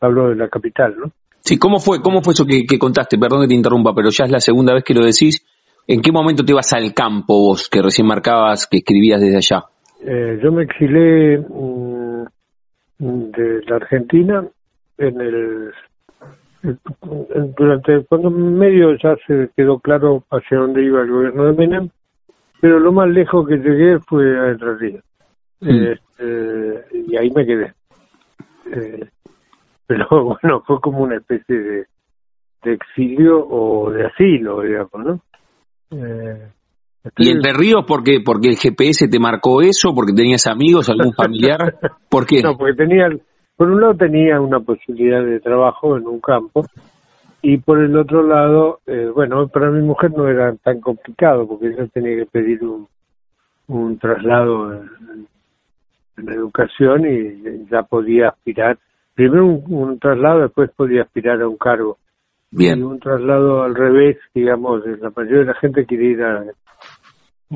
hablo 0.00 0.30
de 0.30 0.36
la 0.36 0.48
capital, 0.48 0.96
¿no? 0.98 1.12
Sí, 1.44 1.58
¿cómo 1.58 1.80
fue, 1.80 2.00
cómo 2.00 2.22
fue 2.22 2.34
eso 2.34 2.46
que, 2.46 2.64
que 2.68 2.78
contaste? 2.78 3.18
Perdón 3.18 3.42
que 3.42 3.48
te 3.48 3.54
interrumpa, 3.54 3.92
pero 3.94 4.10
ya 4.10 4.24
es 4.24 4.30
la 4.30 4.40
segunda 4.40 4.74
vez 4.74 4.84
que 4.84 4.94
lo 4.94 5.04
decís. 5.04 5.44
¿En 5.88 6.00
qué 6.00 6.12
momento 6.12 6.44
te 6.44 6.54
vas 6.54 6.72
al 6.72 6.94
campo 6.94 7.34
vos, 7.34 7.68
que 7.68 7.82
recién 7.82 8.06
marcabas 8.06 8.68
que 8.68 8.78
escribías 8.78 9.20
desde 9.20 9.36
allá? 9.36 9.64
Eh, 10.04 10.40
yo 10.42 10.52
me 10.52 10.64
exilé 10.64 11.38
mm, 11.38 12.24
de 13.02 13.62
la 13.66 13.76
Argentina 13.76 14.46
en 14.98 15.20
el 15.20 15.72
durante 17.56 18.04
cuando 18.04 18.30
medio 18.30 18.94
ya 18.96 19.16
se 19.26 19.50
quedó 19.56 19.80
claro 19.80 20.22
hacia 20.30 20.58
dónde 20.58 20.84
iba 20.84 21.02
el 21.02 21.10
gobierno 21.10 21.46
de 21.46 21.52
Menem, 21.54 21.88
pero 22.60 22.78
lo 22.78 22.92
más 22.92 23.08
lejos 23.08 23.48
que 23.48 23.56
llegué 23.56 23.98
fue 23.98 24.38
a 24.38 24.50
Entre 24.50 24.76
Ríos. 24.76 25.04
Mm. 25.60 25.68
Este, 25.70 26.84
y 26.92 27.16
ahí 27.16 27.30
me 27.32 27.44
quedé. 27.44 27.74
Eh, 28.72 29.08
pero 29.88 30.06
bueno, 30.40 30.62
fue 30.64 30.80
como 30.80 31.00
una 31.00 31.16
especie 31.16 31.58
de, 31.58 31.86
de 32.62 32.72
exilio 32.72 33.44
o 33.44 33.90
de 33.90 34.06
asilo, 34.06 34.60
digamos, 34.60 34.92
¿no? 34.94 35.20
Eh, 35.90 36.48
¿Y 37.16 37.30
Entre 37.30 37.52
Ríos 37.52 37.84
porque 37.86 38.20
porque 38.24 38.48
el 38.48 38.56
GPS 38.56 39.08
te 39.08 39.18
marcó 39.18 39.60
eso? 39.60 39.92
¿Porque 39.94 40.12
tenías 40.12 40.46
amigos, 40.46 40.88
algún 40.88 41.12
familiar? 41.16 41.76
¿Por 42.08 42.26
qué? 42.26 42.42
No, 42.42 42.56
porque 42.56 42.74
tenía, 42.74 43.08
por 43.56 43.70
un 43.70 43.80
lado 43.80 43.94
tenía 43.94 44.40
una 44.40 44.60
posibilidad 44.60 45.24
de 45.24 45.40
trabajo 45.40 45.96
en 45.96 46.06
un 46.06 46.20
campo 46.20 46.64
y 47.42 47.58
por 47.58 47.82
el 47.82 47.96
otro 47.96 48.24
lado, 48.24 48.80
eh, 48.86 49.10
bueno, 49.12 49.48
para 49.48 49.68
mi 49.70 49.82
mujer 49.82 50.12
no 50.16 50.28
era 50.28 50.54
tan 50.56 50.80
complicado 50.80 51.46
porque 51.48 51.68
ella 51.68 51.86
tenía 51.92 52.16
que 52.18 52.26
pedir 52.26 52.62
un, 52.62 52.86
un 53.66 53.98
traslado 53.98 54.72
en, 54.72 55.26
en 56.18 56.28
educación 56.28 57.04
y 57.04 57.66
ya 57.68 57.82
podía 57.82 58.28
aspirar, 58.28 58.78
primero 59.14 59.46
un, 59.46 59.64
un 59.68 59.98
traslado, 59.98 60.42
después 60.42 60.70
podía 60.76 61.02
aspirar 61.02 61.42
a 61.42 61.48
un 61.48 61.56
cargo. 61.56 61.98
Y 62.52 62.58
Bien, 62.58 62.84
un 62.84 63.00
traslado 63.00 63.62
al 63.62 63.74
revés, 63.74 64.18
digamos, 64.34 64.86
la 64.86 65.10
mayoría 65.10 65.40
de 65.40 65.46
la 65.46 65.54
gente 65.54 65.84
quiere 65.84 66.04
ir 66.04 66.22
a, 66.22 66.44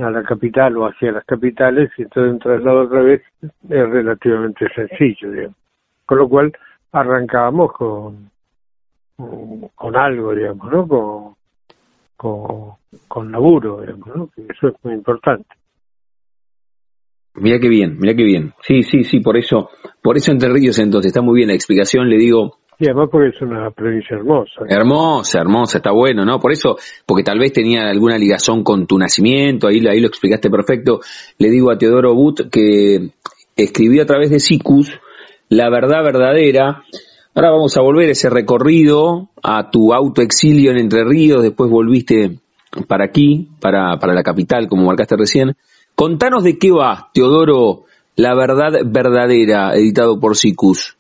a 0.03 0.11
la 0.11 0.23
capital 0.23 0.77
o 0.77 0.87
hacia 0.87 1.13
las 1.13 1.25
capitales, 1.25 1.91
y 1.97 2.03
entonces 2.03 2.33
un 2.33 2.39
traslado 2.39 2.81
al 2.81 2.91
revés 2.91 3.23
es 3.43 3.89
relativamente 3.89 4.67
sencillo, 4.75 5.31
digamos. 5.31 5.57
Con 6.05 6.19
lo 6.19 6.29
cual 6.29 6.53
arrancábamos 6.93 7.73
con, 7.73 8.31
con 9.75 9.97
algo, 9.97 10.35
digamos, 10.35 10.73
¿no? 10.73 10.87
Con, 10.89 11.35
con, 12.17 12.73
con 13.09 13.33
laburo, 13.33 13.81
digamos, 13.81 14.09
¿no? 14.15 14.29
Que 14.35 14.43
eso 14.43 14.69
es 14.69 14.75
muy 14.85 14.95
importante. 14.95 15.49
mira 17.35 17.59
qué 17.59 17.69
bien, 17.69 17.99
mira 17.99 18.15
qué 18.15 18.25
bien. 18.25 18.53
Sí, 18.63 18.83
sí, 18.83 19.05
sí, 19.05 19.21
por 19.21 19.37
eso, 19.37 19.71
por 20.03 20.17
eso 20.17 20.33
Entre 20.33 20.49
Ríos 20.49 20.79
entonces, 20.79 21.11
está 21.11 21.23
muy 21.23 21.37
bien 21.37 21.49
la 21.49 21.55
explicación, 21.55 22.09
le 22.09 22.17
digo, 22.17 22.59
Y 22.79 22.87
además 22.87 23.09
porque 23.11 23.29
es 23.35 23.41
una 23.41 23.71
provincia 23.71 24.17
hermosa. 24.17 24.53
hermosa, 24.69 25.41
hermosa, 25.41 25.79
está 25.79 25.93
bueno, 25.93 26.27
¿no? 26.27 26.39
Por 26.39 26.53
eso, 26.53 26.77
porque 27.07 27.23
tal 27.23 27.39
vez 27.39 27.53
tenía 27.53 27.89
alguna 27.89 28.19
ligazón 28.19 28.63
con 28.63 28.87
tu 28.87 28.99
nacimiento, 28.99 29.69
ahí, 29.69 29.87
ahí 29.87 30.01
lo 30.01 30.09
explicaste 30.09 30.51
perfecto. 30.51 31.01
Le 31.39 31.51
digo 31.51 31.71
a 31.71 31.79
Teodoro 31.79 32.15
But 32.15 32.51
que 32.51 33.13
escribió 33.57 34.03
a 34.03 34.07
través 34.07 34.31
de 34.31 34.41
Sicus 34.41 34.91
La 35.49 35.71
verdad 35.71 36.05
verdadera. 36.05 36.83
Ahora 37.35 37.51
vamos 37.51 37.77
a 37.77 37.83
volver 37.83 38.11
ese 38.11 38.29
recorrido 38.29 39.29
a 39.43 39.71
tu 39.71 39.95
autoexilio 39.95 40.71
en 40.71 40.79
Entre 40.79 41.05
Ríos, 41.05 41.43
después 41.43 41.71
volviste 41.71 42.39
para 42.89 43.05
aquí, 43.05 43.49
para, 43.61 43.99
para 43.99 44.15
la 44.15 44.23
capital, 44.23 44.69
como 44.69 44.87
marcaste 44.87 45.17
recién. 45.17 45.57
Contanos 45.95 46.45
de 46.45 46.59
qué 46.59 46.71
va, 46.73 47.09
Teodoro, 47.15 47.85
La 48.17 48.35
verdad 48.35 48.81
verdadera, 48.85 49.75
editado 49.75 50.19
por 50.21 50.37
Sicus. 50.37 50.97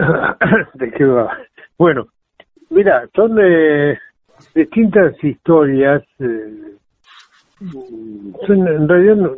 ¿De 0.74 0.90
qué 0.92 1.04
va? 1.04 1.36
Bueno, 1.78 2.06
mira, 2.70 3.08
son 3.14 3.38
eh, 3.42 3.98
distintas 4.54 5.22
historias. 5.22 6.02
eh, 6.18 6.74
son, 8.46 8.68
en 8.68 8.88
realidad 8.88 9.16
no- 9.16 9.34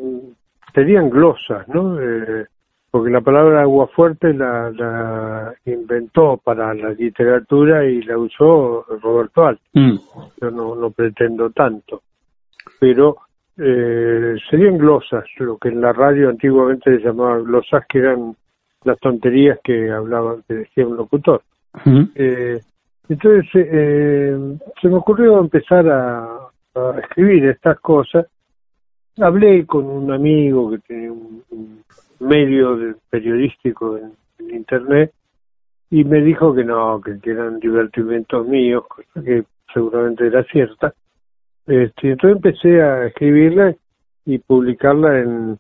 serían 0.75 1.11
glosas, 1.11 1.67
¿no? 1.69 2.01
Eh, 2.01 2.47
porque 2.91 3.11
la 3.11 3.21
palabra 3.23 3.63
aguafuerte 3.63 4.35
la, 4.35 4.71
la 4.71 5.55
inventó 5.65 6.37
para 6.37 6.75
la 6.75 6.91
literatura 6.91 7.85
y 7.87 8.03
la 8.03 8.19
usó 8.19 8.85
Roberto 9.03 9.47
Alt. 9.47 9.61
Mm, 9.73 9.97
Yo 10.41 10.51
no, 10.51 10.75
no 10.75 10.91
pretendo 10.91 11.51
tanto. 11.51 12.03
Pero 12.79 13.17
eh, 13.57 14.37
serían 14.51 14.77
glosas, 14.77 15.25
lo 15.39 15.57
que 15.57 15.71
en 15.71 15.81
la 15.81 15.93
radio 15.95 16.29
antiguamente 16.29 16.99
se 16.99 17.05
llamaba 17.05 17.39
glosas, 17.39 17.83
que 17.89 17.99
eran 17.99 18.37
las 18.85 18.99
tonterías 19.01 19.59
que 19.63 19.91
hablaba, 19.91 20.37
que 20.47 20.55
decía 20.55 20.87
un 20.87 20.97
locutor. 20.97 21.43
Eh, 22.15 22.61
entonces 23.09 23.49
eh, 23.55 24.59
se 24.81 24.89
me 24.89 24.97
ocurrió 24.97 25.39
empezar 25.41 25.89
a, 25.89 26.25
a 26.75 26.99
escribir 27.01 27.47
estas 27.47 27.79
cosas. 27.81 28.27
Hablé 29.19 29.67
con 29.67 29.85
un 29.87 30.11
amigo 30.13 30.71
que 30.71 30.79
tiene 30.79 31.11
un, 31.11 31.43
un 31.51 31.83
medio 32.21 32.77
de- 32.77 32.95
periodístico 33.11 33.99
en, 33.99 34.13
en 34.39 34.55
internet 34.57 35.13
y 35.91 36.05
me 36.05 36.21
dijo 36.23 36.55
que 36.55 36.65
no, 36.65 37.01
que, 37.01 37.19
que 37.21 37.31
eran 37.33 37.59
divertimentos 37.61 38.47
míos, 38.49 38.85
cosa 38.89 39.23
que 39.25 39.45
seguramente 39.75 40.27
era 40.27 40.43
cierta. 40.45 40.95
Este, 41.67 42.11
entonces 42.13 42.37
empecé 42.37 42.83
a 42.83 43.07
escribirla 43.07 43.75
y 44.25 44.39
publicarla 44.39 45.21
en, 45.21 45.59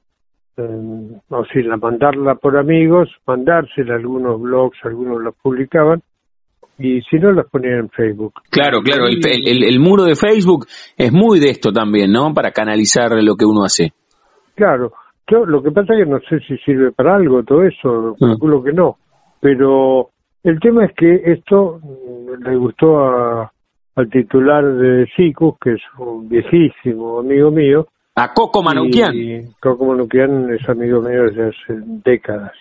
en- 0.56 1.20
o 1.28 1.44
sea, 1.46 1.76
mandarla 1.76 2.34
por 2.36 2.56
amigos, 2.58 3.08
mandársela 3.26 3.94
a 3.94 3.96
algunos 3.98 4.40
blogs, 4.40 4.78
algunos 4.84 5.22
las 5.22 5.34
publicaban, 5.42 6.02
y 6.78 7.00
si 7.02 7.16
no 7.18 7.32
las 7.32 7.46
ponían 7.48 7.80
en 7.80 7.90
Facebook. 7.90 8.34
Claro, 8.50 8.80
claro, 8.82 9.06
el, 9.06 9.20
el- 9.24 9.64
el- 9.64 9.80
muro 9.80 10.04
de 10.04 10.16
Facebook 10.16 10.66
es 10.96 11.12
muy 11.12 11.38
de 11.38 11.50
esto 11.50 11.70
también, 11.72 12.10
¿no? 12.12 12.32
Para 12.34 12.50
canalizar 12.50 13.10
lo 13.22 13.34
que 13.36 13.44
uno 13.44 13.64
hace. 13.64 13.92
Claro, 14.54 14.92
yo 15.30 15.44
lo 15.46 15.62
que 15.62 15.70
pasa 15.70 15.94
es 15.94 16.04
que 16.04 16.10
no 16.10 16.18
sé 16.28 16.40
si 16.46 16.56
sirve 16.58 16.92
para 16.92 17.14
algo 17.16 17.42
todo 17.42 17.62
eso, 17.62 18.16
calculo 18.18 18.62
que 18.62 18.72
no, 18.72 18.96
pero 19.40 20.08
el 20.44 20.58
tema 20.60 20.84
es 20.86 20.92
que 20.96 21.14
esto 21.32 21.78
mm, 21.82 22.42
le 22.48 22.56
gustó 22.56 22.98
a- 23.04 23.52
al 23.94 24.08
titular 24.10 24.64
de 24.74 25.06
SICUS, 25.16 25.54
que 25.60 25.74
es 25.74 25.80
un 25.98 26.28
viejísimo 26.28 27.20
amigo 27.20 27.50
mío, 27.50 27.86
A 28.14 28.32
Coco 28.32 28.62
Manoukian. 28.62 29.14
Y 29.14 29.44
Coco 29.60 29.86
Manuquian 29.86 30.52
es 30.52 30.68
amigo 30.68 31.00
mío 31.00 31.24
desde 31.24 31.48
hace 31.48 31.80
décadas. 32.04 32.52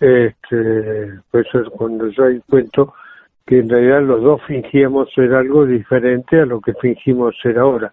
Este, 0.00 1.20
por 1.30 1.46
eso 1.46 1.60
es 1.60 1.68
cuando 1.70 2.08
yo 2.08 2.24
ahí 2.24 2.40
cuento 2.48 2.92
que 3.46 3.60
en 3.60 3.68
realidad 3.68 4.02
los 4.02 4.22
dos 4.22 4.42
fingíamos 4.46 5.08
ser 5.14 5.34
algo 5.34 5.64
diferente 5.66 6.40
a 6.40 6.46
lo 6.46 6.60
que 6.60 6.74
fingimos 6.74 7.34
ser 7.42 7.58
ahora. 7.58 7.92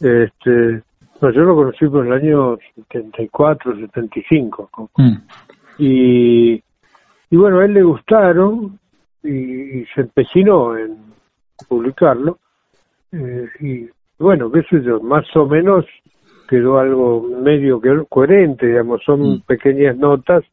Este, 0.00 0.82
no, 1.20 1.30
yo 1.30 1.42
lo 1.42 1.54
conocí 1.54 1.86
por 1.86 2.06
el 2.06 2.12
año 2.12 2.58
74, 2.76 3.76
75. 3.76 4.68
Coco. 4.70 4.90
Mm. 4.96 5.16
Y, 5.78 6.62
y 7.30 7.36
bueno, 7.36 7.60
a 7.60 7.64
él 7.64 7.74
le 7.74 7.82
gustaron 7.82 8.78
y, 9.22 9.80
y 9.80 9.86
se 9.94 10.02
empecinó 10.02 10.76
en 10.76 10.96
publicarlo. 11.68 12.38
Eh, 13.12 13.48
y 13.60 13.88
bueno, 14.18 14.50
qué 14.50 14.62
sé 14.62 14.82
yo, 14.82 15.00
más 15.00 15.24
o 15.36 15.46
menos 15.46 15.84
quedó 16.52 16.78
algo 16.78 17.22
medio 17.22 17.80
coherente, 18.10 18.66
digamos, 18.66 19.00
son 19.06 19.20
Mm. 19.22 19.40
pequeñas 19.46 19.96
notas 19.96 20.44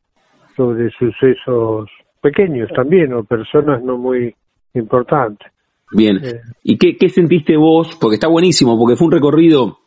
sobre 0.56 0.90
sucesos 0.92 1.90
pequeños 2.22 2.70
también 2.74 3.12
o 3.14 3.26
personas 3.26 3.84
no 3.84 3.98
muy 3.98 4.34
importantes. 4.76 5.52
Bien. 5.92 6.16
Eh. 6.24 6.40
¿Y 6.64 6.78
qué, 6.78 6.96
qué 6.98 7.10
sentiste 7.10 7.58
vos? 7.58 7.98
Porque 8.00 8.16
está 8.16 8.30
buenísimo, 8.30 8.80
porque 8.80 8.96
fue 8.96 9.08
un 9.08 9.12
recorrido 9.12 9.80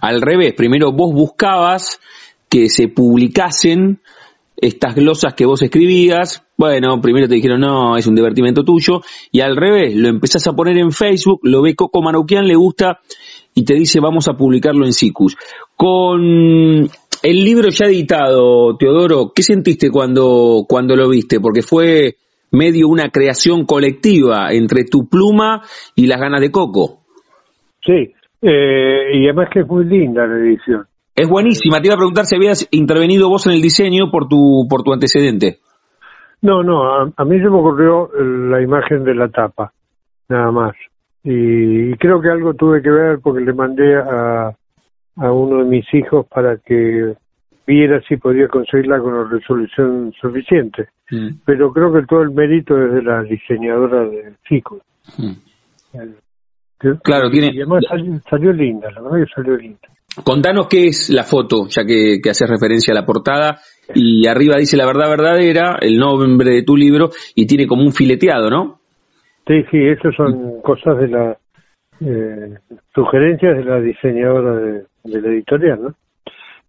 al 0.00 0.20
revés. 0.22 0.54
Primero 0.54 0.90
vos 0.90 1.14
buscabas 1.14 2.00
que 2.48 2.68
se 2.68 2.88
publicasen 2.88 4.00
estas 4.56 4.96
glosas 4.96 5.34
que 5.34 5.46
vos 5.46 5.62
escribías. 5.62 6.42
Bueno, 6.56 7.00
primero 7.00 7.28
te 7.28 7.34
dijeron, 7.36 7.60
no, 7.60 7.96
es 7.96 8.08
un 8.08 8.16
divertimento 8.16 8.64
tuyo. 8.64 9.02
Y 9.30 9.40
al 9.40 9.54
revés, 9.54 9.94
lo 9.94 10.08
empezás 10.08 10.48
a 10.48 10.52
poner 10.54 10.78
en 10.78 10.90
Facebook, 10.90 11.40
lo 11.44 11.62
ve 11.62 11.76
Coco 11.76 12.02
Manoukian, 12.02 12.48
le 12.48 12.56
gusta 12.56 12.98
y 13.56 13.64
te 13.64 13.74
dice, 13.74 14.00
vamos 14.00 14.28
a 14.28 14.34
publicarlo 14.34 14.84
en 14.84 14.92
Sicus. 14.92 15.34
Con 15.74 16.20
el 17.22 17.44
libro 17.44 17.70
ya 17.70 17.86
editado, 17.86 18.76
Teodoro, 18.76 19.32
¿qué 19.34 19.42
sentiste 19.42 19.90
cuando, 19.90 20.66
cuando 20.68 20.94
lo 20.94 21.08
viste? 21.08 21.40
Porque 21.40 21.62
fue 21.62 22.16
medio 22.52 22.86
una 22.86 23.08
creación 23.08 23.64
colectiva 23.64 24.52
entre 24.52 24.84
tu 24.84 25.08
pluma 25.08 25.62
y 25.94 26.06
las 26.06 26.20
ganas 26.20 26.42
de 26.42 26.50
Coco. 26.50 27.00
Sí, 27.82 28.12
eh, 28.42 29.10
y 29.14 29.24
además 29.24 29.48
que 29.50 29.60
es 29.60 29.66
muy 29.66 29.86
linda 29.86 30.26
la 30.26 30.36
edición. 30.36 30.84
Es 31.14 31.26
buenísima. 31.26 31.80
Te 31.80 31.88
iba 31.88 31.94
a 31.94 31.98
preguntar 31.98 32.26
si 32.26 32.36
habías 32.36 32.68
intervenido 32.72 33.30
vos 33.30 33.46
en 33.46 33.54
el 33.54 33.62
diseño 33.62 34.10
por 34.10 34.28
tu, 34.28 34.66
por 34.68 34.82
tu 34.82 34.92
antecedente. 34.92 35.60
No, 36.42 36.62
no, 36.62 36.84
a, 36.84 37.10
a 37.16 37.24
mí 37.24 37.38
se 37.38 37.48
me 37.48 37.56
ocurrió 37.56 38.10
la 38.20 38.60
imagen 38.60 39.02
de 39.02 39.14
la 39.14 39.28
tapa, 39.30 39.72
nada 40.28 40.52
más. 40.52 40.74
Y, 41.28 41.94
creo 41.96 42.20
que 42.20 42.30
algo 42.30 42.54
tuve 42.54 42.80
que 42.80 42.90
ver 42.90 43.18
porque 43.20 43.44
le 43.44 43.52
mandé 43.52 43.96
a, 43.96 44.54
a 45.16 45.32
uno 45.32 45.58
de 45.58 45.64
mis 45.64 45.84
hijos 45.92 46.24
para 46.32 46.56
que 46.58 47.16
viera 47.66 48.00
si 48.08 48.16
podía 48.16 48.46
conseguirla 48.46 49.00
con 49.00 49.12
la 49.12 49.28
resolución 49.28 50.12
suficiente. 50.20 50.88
Mm. 51.10 51.40
Pero 51.44 51.72
creo 51.72 51.92
que 51.92 52.06
todo 52.06 52.22
el 52.22 52.30
mérito 52.30 52.80
es 52.80 52.92
de 52.94 53.02
la 53.02 53.22
diseñadora 53.24 54.04
de 54.04 54.34
Fico. 54.44 54.80
Mm. 55.18 55.32
Claro, 57.02 57.30
tiene... 57.30 57.48
Y 57.52 57.62
además 57.62 57.84
salió, 58.30 58.52
linda, 58.52 58.88
la 58.92 59.00
verdad 59.00 59.26
que 59.26 59.32
salió 59.34 59.56
linda. 59.56 59.80
Contanos 60.22 60.68
qué 60.68 60.86
es 60.86 61.10
la 61.10 61.24
foto, 61.24 61.66
ya 61.68 61.84
que, 61.84 62.20
que 62.22 62.30
haces 62.30 62.48
referencia 62.48 62.92
a 62.92 62.94
la 62.94 63.04
portada, 63.04 63.58
y 63.94 64.26
arriba 64.26 64.56
dice 64.58 64.76
la 64.76 64.86
verdad 64.86 65.10
verdadera, 65.10 65.76
el 65.80 65.98
nombre 65.98 66.50
de 66.50 66.62
tu 66.62 66.76
libro, 66.76 67.10
y 67.34 67.46
tiene 67.46 67.66
como 67.66 67.82
un 67.82 67.92
fileteado, 67.92 68.48
¿no? 68.48 68.80
Sí, 69.46 69.64
sí, 69.70 69.86
esas 69.86 70.14
son 70.14 70.60
cosas 70.62 70.98
de 70.98 71.08
la 71.08 71.36
eh, 72.00 72.58
sugerencias 72.94 73.56
de 73.56 73.64
la 73.64 73.80
diseñadora 73.80 74.54
de, 74.56 74.84
la 75.04 75.28
editorial, 75.28 75.82
¿no? 75.82 75.94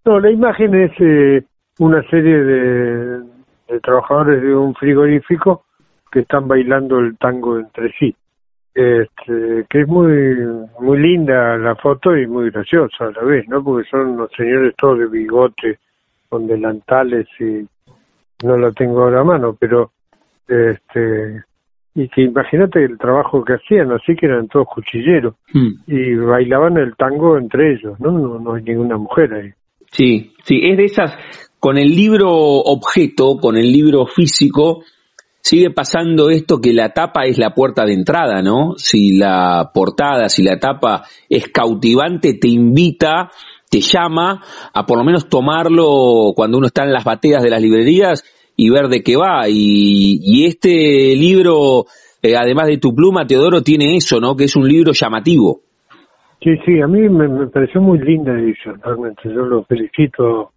No, 0.05 0.19
la 0.19 0.31
imagen 0.31 0.73
es 0.75 0.91
eh, 0.99 1.43
una 1.79 2.01
serie 2.09 2.37
de, 2.37 3.23
trabajadores 3.81 4.41
de 4.41 4.55
un 4.55 4.73
frigorífico 4.75 5.65
que 6.11 6.19
están 6.19 6.47
bailando 6.47 6.99
el 6.99 7.17
tango 7.17 7.59
entre 7.59 7.91
sí. 7.99 8.15
Este, 8.73 9.65
que 9.67 9.81
es 9.81 9.87
muy 9.87 10.37
muy 10.79 10.99
linda 10.99 11.57
la 11.57 11.75
foto 11.75 12.15
y 12.15 12.27
muy 12.27 12.51
graciosa 12.51 13.05
a 13.05 13.11
la 13.11 13.23
vez, 13.23 13.47
¿no? 13.49 13.63
Porque 13.63 13.89
son 13.89 14.11
unos 14.11 14.29
señores 14.37 14.75
todos 14.77 14.99
de 14.99 15.07
bigote, 15.07 15.79
con 16.29 16.45
delantales 16.45 17.27
y 17.39 17.67
no 18.45 18.55
la 18.55 18.71
tengo 18.71 19.01
ahora 19.01 19.21
a 19.21 19.23
mano, 19.23 19.57
pero 19.59 19.91
este 20.47 21.43
y 21.97 22.07
que 22.09 22.21
imagínate 22.21 22.85
el 22.85 22.95
trabajo 22.99 23.43
que 23.43 23.53
hacían, 23.53 23.91
así 23.91 24.15
que 24.15 24.27
eran 24.27 24.47
todos 24.47 24.67
cuchilleros 24.67 25.33
hmm. 25.51 25.67
y 25.87 26.13
bailaban 26.13 26.77
el 26.77 26.95
tango 26.95 27.39
entre 27.39 27.73
ellos, 27.73 27.99
¿no? 27.99 28.11
¿no? 28.11 28.39
No 28.39 28.53
hay 28.53 28.61
ninguna 28.61 28.97
mujer 28.97 29.33
ahí. 29.33 29.49
Sí, 29.91 30.31
sí, 30.43 30.59
es 30.61 30.77
de 30.77 30.85
esas, 30.85 31.17
con 31.59 31.75
el 31.79 31.89
libro 31.89 32.29
objeto, 32.29 33.37
con 33.41 33.57
el 33.57 33.71
libro 33.71 34.05
físico, 34.05 34.83
sigue 35.41 35.71
pasando 35.71 36.29
esto 36.29 36.61
que 36.61 36.71
la 36.71 36.89
tapa 36.89 37.23
es 37.25 37.39
la 37.39 37.55
puerta 37.55 37.83
de 37.83 37.93
entrada, 37.93 38.43
¿no? 38.43 38.73
Si 38.77 39.17
la 39.17 39.71
portada, 39.73 40.29
si 40.29 40.43
la 40.43 40.59
tapa 40.59 41.03
es 41.27 41.47
cautivante, 41.47 42.35
te 42.35 42.47
invita, 42.47 43.31
te 43.71 43.81
llama 43.81 44.43
a 44.71 44.85
por 44.85 44.99
lo 44.99 45.03
menos 45.03 45.29
tomarlo 45.29 46.33
cuando 46.35 46.59
uno 46.59 46.67
está 46.67 46.83
en 46.83 46.93
las 46.93 47.05
bateas 47.05 47.41
de 47.41 47.49
las 47.49 47.61
librerías 47.61 48.23
y 48.57 48.69
ver 48.71 48.89
de 48.89 49.03
qué 49.03 49.15
va. 49.15 49.47
Y, 49.47 50.45
este 50.45 51.15
libro, 51.15 51.85
eh, 52.21 52.35
además 52.35 52.67
de 52.67 52.79
tu 52.79 52.93
pluma, 52.93 53.25
Teodoro, 53.25 53.61
tiene 53.61 53.95
eso, 53.95 54.19
¿no? 54.19 54.35
Que 54.35 54.45
es 54.45 54.55
un 54.55 54.67
libro 54.67 54.91
llamativo. 54.91 55.61
Sí, 56.43 56.51
sí, 56.65 56.81
a 56.81 56.87
mí 56.87 57.07
me, 57.07 57.47
pareció 57.47 57.81
muy 57.81 57.99
linda 57.99 58.33
edición, 58.33 58.81
realmente. 58.83 59.21
Yo 59.25 59.45
lo 59.45 59.63
felicito 59.63 60.51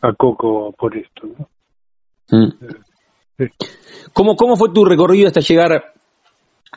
a 0.00 0.12
Coco 0.14 0.72
por 0.78 0.96
esto. 0.96 1.26
¿no? 1.26 2.38
Mm. 2.38 2.52
Eh, 3.38 3.50
¿Cómo, 4.12 4.36
¿Cómo 4.36 4.56
fue 4.56 4.72
tu 4.72 4.84
recorrido 4.84 5.26
hasta 5.26 5.40
llegar 5.40 5.72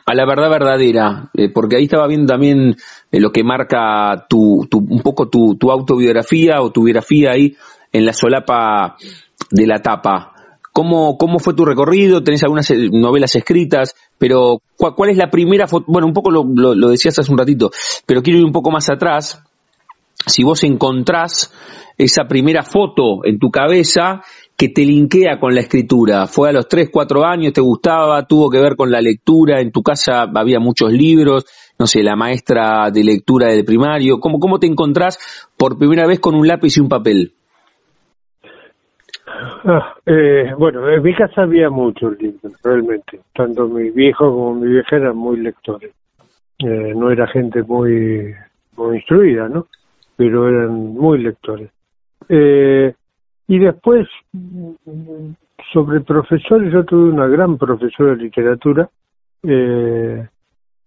a 0.04 0.14
la 0.14 0.26
verdad 0.26 0.50
verdadera? 0.50 1.30
Eh, 1.34 1.48
porque 1.52 1.76
ahí 1.76 1.84
estaba 1.84 2.06
viendo 2.06 2.26
también 2.32 2.74
lo 3.12 3.30
que 3.30 3.44
marca 3.44 4.26
tu, 4.28 4.66
tu, 4.70 4.78
un 4.78 5.00
poco 5.00 5.28
tu, 5.28 5.56
tu 5.56 5.70
autobiografía 5.70 6.60
o 6.60 6.70
tu 6.70 6.84
biografía 6.84 7.32
ahí 7.32 7.56
en 7.92 8.04
la 8.04 8.12
solapa 8.12 8.96
de 9.50 9.66
la 9.66 9.80
tapa. 9.80 10.35
¿Cómo, 10.76 11.16
¿Cómo 11.16 11.38
fue 11.38 11.54
tu 11.54 11.64
recorrido? 11.64 12.22
¿Tenés 12.22 12.42
algunas 12.42 12.70
eh, 12.70 12.90
novelas 12.92 13.34
escritas? 13.34 13.94
Pero, 14.18 14.60
¿cuál, 14.76 15.08
es 15.08 15.16
la 15.16 15.30
primera 15.30 15.66
foto? 15.66 15.86
Bueno, 15.88 16.06
un 16.06 16.12
poco 16.12 16.30
lo, 16.30 16.44
lo, 16.44 16.88
decías 16.90 17.18
hace 17.18 17.32
un 17.32 17.38
ratito, 17.38 17.70
pero 18.04 18.22
quiero 18.22 18.40
ir 18.40 18.44
un 18.44 18.52
poco 18.52 18.70
más 18.70 18.90
atrás. 18.90 19.42
Si 20.26 20.44
vos 20.44 20.62
encontrás 20.64 21.50
esa 21.96 22.24
primera 22.24 22.62
foto 22.62 23.24
en 23.24 23.38
tu 23.38 23.50
cabeza 23.50 24.20
que 24.54 24.68
te 24.68 24.82
linkea 24.82 25.40
con 25.40 25.54
la 25.54 25.62
escritura. 25.62 26.26
Fue 26.26 26.50
a 26.50 26.52
los 26.52 26.68
3, 26.68 26.90
4 26.92 27.24
años, 27.24 27.54
te 27.54 27.62
gustaba, 27.62 28.26
tuvo 28.26 28.50
que 28.50 28.60
ver 28.60 28.76
con 28.76 28.90
la 28.90 29.00
lectura, 29.00 29.62
en 29.62 29.72
tu 29.72 29.82
casa 29.82 30.26
había 30.34 30.60
muchos 30.60 30.92
libros, 30.92 31.46
no 31.78 31.86
sé, 31.86 32.02
la 32.02 32.16
maestra 32.16 32.90
de 32.90 33.02
lectura 33.02 33.48
del 33.48 33.64
primario. 33.64 34.20
¿Cómo, 34.20 34.38
cómo 34.38 34.58
te 34.58 34.66
encontrás 34.66 35.18
por 35.56 35.78
primera 35.78 36.06
vez 36.06 36.20
con 36.20 36.34
un 36.34 36.46
lápiz 36.46 36.76
y 36.76 36.80
un 36.80 36.90
papel? 36.90 37.32
Ah, 39.64 39.94
eh, 40.06 40.54
bueno, 40.56 40.88
en 40.88 41.02
mi 41.02 41.14
casa 41.14 41.42
había 41.42 41.70
muchos 41.70 42.20
libros, 42.20 42.52
realmente. 42.62 43.20
Tanto 43.34 43.68
mi 43.68 43.90
viejo 43.90 44.30
como 44.30 44.54
mi 44.54 44.68
vieja 44.68 44.96
eran 44.96 45.16
muy 45.16 45.38
lectores. 45.38 45.92
Eh, 46.58 46.94
no 46.96 47.10
era 47.10 47.26
gente 47.26 47.62
muy, 47.62 48.34
muy 48.76 48.96
instruida, 48.96 49.48
¿no? 49.48 49.66
Pero 50.16 50.48
eran 50.48 50.94
muy 50.94 51.18
lectores. 51.18 51.70
Eh, 52.28 52.94
y 53.48 53.58
después, 53.58 54.08
sobre 55.72 56.00
profesores, 56.00 56.72
yo 56.72 56.84
tuve 56.84 57.10
una 57.10 57.26
gran 57.26 57.58
profesora 57.58 58.14
de 58.14 58.22
literatura 58.22 58.88
eh, 59.42 60.26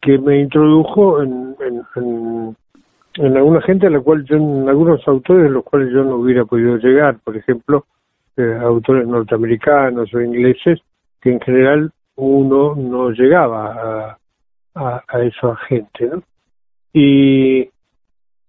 que 0.02 0.18
me 0.18 0.40
introdujo 0.42 1.22
en, 1.22 1.56
en, 1.60 1.82
en, 1.96 2.56
en 3.16 3.38
alguna 3.38 3.62
gente 3.62 3.88
a 3.88 3.90
la 3.90 4.00
cual 4.00 4.26
yo, 4.26 4.38
en 4.38 4.68
algunos 4.68 5.08
autores 5.08 5.46
a 5.46 5.54
los 5.54 5.64
cuales 5.64 5.92
yo 5.94 6.04
no 6.04 6.16
hubiera 6.16 6.46
podido 6.46 6.78
llegar. 6.78 7.20
Por 7.24 7.38
ejemplo, 7.38 7.86
autores 8.62 9.08
norteamericanos 9.08 10.14
o 10.14 10.22
ingleses 10.22 10.80
que 11.22 11.32
en 11.32 11.42
general 11.42 11.92
uno 12.16 12.76
no 12.76 13.12
llegaba 13.12 14.18
a, 14.76 15.04
a, 15.08 15.22
esa 15.24 15.56
gente, 15.68 16.08
¿no? 16.08 16.24
Y, 16.94 17.70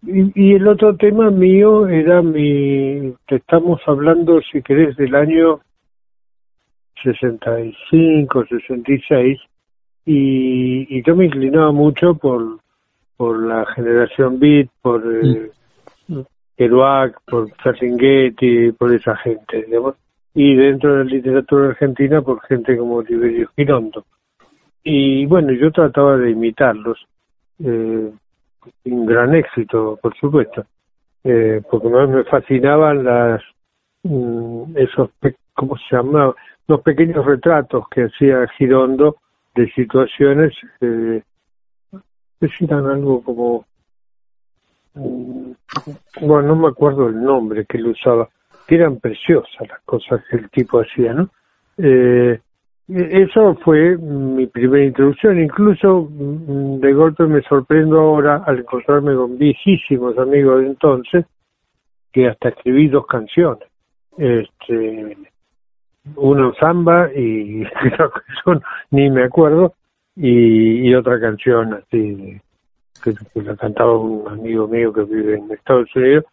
y, 0.02 0.54
el 0.54 0.66
otro 0.66 0.96
tema 0.96 1.30
mío 1.30 1.86
era 1.86 2.22
mi, 2.22 3.14
te 3.28 3.36
estamos 3.36 3.80
hablando, 3.86 4.40
si 4.50 4.62
querés, 4.62 4.96
del 4.96 5.14
año 5.14 5.60
65, 7.02 8.46
66, 8.46 9.38
y, 10.06 10.96
y 10.96 11.02
yo 11.04 11.14
me 11.14 11.26
inclinaba 11.26 11.70
mucho 11.70 12.14
por, 12.14 12.60
por 13.16 13.42
la 13.42 13.66
generación 13.74 14.38
Beat, 14.38 14.68
por... 14.80 15.02
Eh, 15.06 15.50
Kerouac, 16.60 17.22
por 17.24 17.50
Ferlinghetti, 17.62 18.72
por 18.72 18.92
esa 18.92 19.16
gente, 19.16 19.66
y 20.34 20.54
dentro 20.56 20.92
de 20.92 21.04
la 21.04 21.10
literatura 21.10 21.68
argentina 21.70 22.20
por 22.20 22.42
gente 22.42 22.76
como 22.76 23.00
Liberio 23.00 23.48
Girondo. 23.56 24.04
Y 24.84 25.24
bueno, 25.24 25.52
yo 25.52 25.72
trataba 25.72 26.18
de 26.18 26.32
imitarlos, 26.32 26.98
eh, 27.64 28.12
un 28.84 29.06
gran 29.06 29.34
éxito, 29.34 29.98
por 30.02 30.14
supuesto, 30.18 30.66
eh, 31.24 31.62
porque 31.70 31.88
más 31.88 32.10
me 32.10 32.24
fascinaban 32.24 33.04
las 33.04 33.42
mm, 34.02 34.76
esos, 34.76 35.08
¿cómo 35.54 35.78
se 35.78 35.96
llama? 35.96 36.34
Los 36.68 36.82
pequeños 36.82 37.24
retratos 37.24 37.88
que 37.88 38.02
hacía 38.02 38.46
Girondo 38.58 39.16
de 39.54 39.66
situaciones 39.70 40.52
eh, 40.82 41.22
que 42.38 42.50
eran 42.60 42.84
algo 42.84 43.22
como 43.22 43.64
bueno, 44.94 46.48
no 46.48 46.56
me 46.56 46.68
acuerdo 46.68 47.08
el 47.08 47.22
nombre 47.22 47.64
que 47.66 47.78
él 47.78 47.88
usaba, 47.88 48.28
que 48.66 48.74
eran 48.76 48.98
preciosas 48.98 49.68
las 49.68 49.80
cosas 49.84 50.22
que 50.30 50.36
el 50.36 50.50
tipo 50.50 50.80
hacía, 50.80 51.12
¿no? 51.14 51.30
Eh, 51.78 52.40
eso 52.88 53.54
fue 53.64 53.96
mi 53.96 54.46
primera 54.46 54.84
introducción, 54.84 55.40
incluso 55.40 56.08
mm, 56.10 56.80
de 56.80 56.92
golpe 56.92 57.24
me 57.24 57.40
sorprendo 57.42 58.00
ahora 58.00 58.42
al 58.46 58.60
encontrarme 58.60 59.14
con 59.14 59.38
viejísimos 59.38 60.18
amigos 60.18 60.62
de 60.62 60.66
entonces, 60.66 61.24
que 62.12 62.26
hasta 62.26 62.48
escribí 62.48 62.88
dos 62.88 63.06
canciones, 63.06 63.68
este, 64.18 65.16
una 66.16 66.52
samba 66.54 67.08
y 67.14 67.64
creo 67.80 68.10
ni 68.90 69.08
me 69.08 69.22
acuerdo, 69.24 69.74
y, 70.16 70.88
y 70.88 70.94
otra 70.94 71.20
canción 71.20 71.74
así 71.74 72.40
que, 73.02 73.12
la 73.40 73.56
cantaba 73.56 73.98
un 73.98 74.28
amigo 74.28 74.68
mío 74.68 74.92
que 74.92 75.02
vive 75.02 75.36
en 75.36 75.50
Estados 75.52 75.88
Unidos 75.94 76.24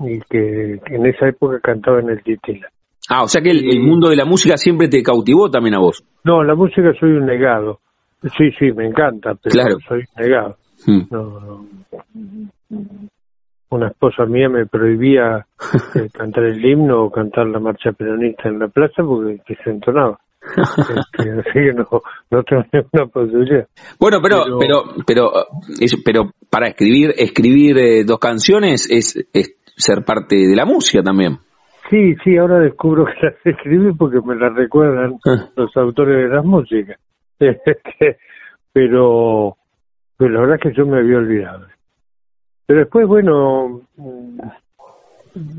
y 0.00 0.20
que, 0.30 0.80
en 0.86 1.06
esa 1.06 1.28
época 1.28 1.60
cantaba 1.60 2.00
en 2.00 2.10
el 2.10 2.22
Titila. 2.22 2.68
Ah, 3.10 3.22
o 3.22 3.28
sea 3.28 3.40
que 3.40 3.50
el, 3.50 3.80
mundo 3.80 4.10
de 4.10 4.16
la 4.16 4.24
música 4.24 4.56
siempre 4.56 4.88
te 4.88 5.02
cautivó 5.02 5.50
también 5.50 5.74
a 5.74 5.78
vos. 5.78 6.04
No, 6.24 6.44
la 6.44 6.54
música 6.54 6.92
soy 7.00 7.10
un 7.12 7.26
negado. 7.26 7.80
Sí, 8.36 8.50
sí, 8.58 8.72
me 8.72 8.86
encanta, 8.86 9.34
pero 9.42 9.78
soy 9.88 10.04
negado. 10.16 10.56
Hmm. 10.84 11.02
Una 13.70 13.88
esposa 13.88 14.24
mía 14.26 14.48
me 14.48 14.66
prohibía 14.66 15.46
eh, 15.94 16.08
cantar 16.12 16.44
el 16.44 16.64
himno 16.64 17.04
o 17.04 17.10
cantar 17.10 17.46
la 17.46 17.60
marcha 17.60 17.92
peronista 17.92 18.48
en 18.48 18.58
la 18.58 18.68
plaza 18.68 19.02
porque 19.02 19.56
se 19.62 19.70
entonaba. 19.70 20.18
No, 20.56 22.02
no 22.30 22.42
tengo 22.42 22.64
ninguna 22.72 23.06
posibilidad. 23.06 23.66
Bueno, 23.98 24.18
pero, 24.22 24.44
pero, 24.58 24.82
pero, 25.06 25.32
pero, 26.04 26.30
para 26.50 26.68
escribir, 26.68 27.12
escribir 27.16 27.78
eh, 27.78 28.04
dos 28.04 28.18
canciones 28.18 28.88
es, 28.90 29.28
es 29.32 29.56
ser 29.76 30.04
parte 30.04 30.36
de 30.36 30.56
la 30.56 30.64
música 30.64 31.02
también. 31.02 31.38
Sí, 31.90 32.14
sí, 32.22 32.36
ahora 32.36 32.58
descubro 32.58 33.06
que 33.06 33.26
las 33.26 33.34
escribí 33.44 33.92
porque 33.94 34.20
me 34.20 34.34
las 34.36 34.54
recuerdan 34.54 35.18
ah. 35.26 35.48
los 35.56 35.74
autores 35.76 36.28
de 36.28 36.34
las 36.34 36.44
músicas. 36.44 36.98
Este, 37.40 38.18
pero, 38.72 39.56
pero 40.16 40.30
la 40.32 40.40
verdad 40.40 40.56
es 40.56 40.62
que 40.62 40.76
yo 40.76 40.84
me 40.86 40.98
había 40.98 41.18
olvidado. 41.18 41.68
Pero 42.66 42.80
después, 42.80 43.06
bueno, 43.06 43.82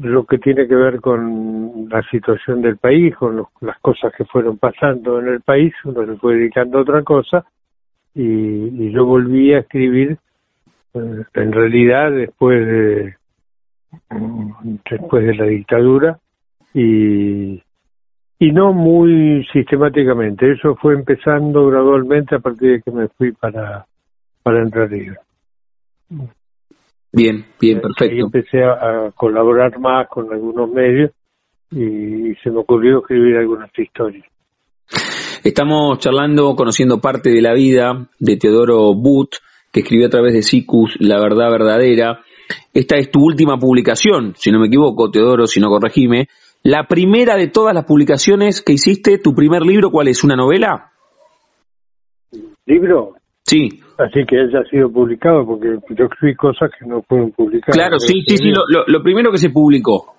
lo 0.01 0.25
que 0.25 0.37
tiene 0.37 0.67
que 0.67 0.75
ver 0.75 0.99
con 1.01 1.87
la 1.89 2.01
situación 2.09 2.61
del 2.61 2.77
país, 2.77 3.15
con 3.15 3.45
las 3.61 3.79
cosas 3.79 4.13
que 4.15 4.25
fueron 4.25 4.57
pasando 4.57 5.19
en 5.19 5.27
el 5.27 5.41
país, 5.41 5.73
uno 5.85 6.05
se 6.05 6.15
fue 6.17 6.35
dedicando 6.35 6.77
a 6.77 6.81
otra 6.81 7.03
cosa 7.03 7.45
y, 8.13 8.91
yo 8.91 9.05
volví 9.05 9.53
a 9.53 9.59
escribir 9.59 10.17
eh, 10.93 11.23
en 11.33 11.51
realidad 11.51 12.11
después 12.11 12.65
de 12.65 13.15
después 14.89 15.25
de 15.25 15.35
la 15.35 15.45
dictadura 15.45 16.19
y 16.73 17.61
y 18.41 18.51
no 18.51 18.71
muy 18.73 19.45
sistemáticamente 19.51 20.51
eso 20.51 20.75
fue 20.75 20.93
empezando 20.93 21.67
gradualmente 21.67 22.35
a 22.35 22.39
partir 22.39 22.71
de 22.71 22.81
que 22.81 22.91
me 22.91 23.07
fui 23.09 23.31
para 23.31 23.85
para 24.43 24.61
entrar 24.61 24.89
Bien, 27.11 27.45
bien, 27.59 27.81
perfecto. 27.81 28.15
Y 28.15 28.19
empecé 28.19 28.63
a, 28.63 29.11
colaborar 29.15 29.79
más 29.79 30.07
con 30.09 30.31
algunos 30.31 30.69
medios 30.69 31.11
y, 31.71 32.35
se 32.43 32.51
me 32.51 32.59
ocurrió 32.59 32.99
escribir 32.99 33.37
algunas 33.37 33.69
historias. 33.77 34.25
Estamos 35.43 35.99
charlando, 35.99 36.55
conociendo 36.55 36.99
parte 36.99 37.31
de 37.31 37.41
la 37.41 37.53
vida 37.53 38.07
de 38.19 38.37
Teodoro 38.37 38.93
But, 38.93 39.35
que 39.71 39.81
escribió 39.81 40.07
a 40.07 40.09
través 40.09 40.33
de 40.33 40.41
Sicus 40.41 40.97
La 40.99 41.19
Verdad 41.19 41.51
Verdadera. 41.51 42.21
Esta 42.73 42.97
es 42.97 43.09
tu 43.09 43.23
última 43.23 43.57
publicación, 43.57 44.33
si 44.35 44.51
no 44.51 44.59
me 44.59 44.67
equivoco, 44.67 45.09
Teodoro, 45.09 45.47
si 45.47 45.59
no 45.59 45.69
corregime. 45.69 46.27
La 46.63 46.87
primera 46.87 47.35
de 47.37 47.47
todas 47.47 47.73
las 47.73 47.85
publicaciones 47.85 48.61
que 48.61 48.73
hiciste, 48.73 49.17
tu 49.17 49.33
primer 49.33 49.61
libro, 49.61 49.91
¿cuál 49.91 50.09
es? 50.09 50.23
¿Una 50.23 50.35
novela? 50.35 50.91
¿Libro? 52.65 53.15
Sí. 53.43 53.81
Así 53.99 54.25
que 54.25 54.39
haya 54.39 54.63
sido 54.69 54.89
publicado, 54.89 55.45
porque 55.45 55.77
yo 55.89 56.05
escribí 56.05 56.33
cosas 56.33 56.71
que 56.79 56.85
no 56.85 57.01
fueron 57.01 57.31
publicadas. 57.31 57.75
Claro, 57.75 57.99
sí, 57.99 58.21
sí, 58.25 58.37
sí, 58.37 58.53
lo, 58.87 59.03
primero 59.03 59.29
que 59.29 59.37
se 59.37 59.49
publicó. 59.49 60.15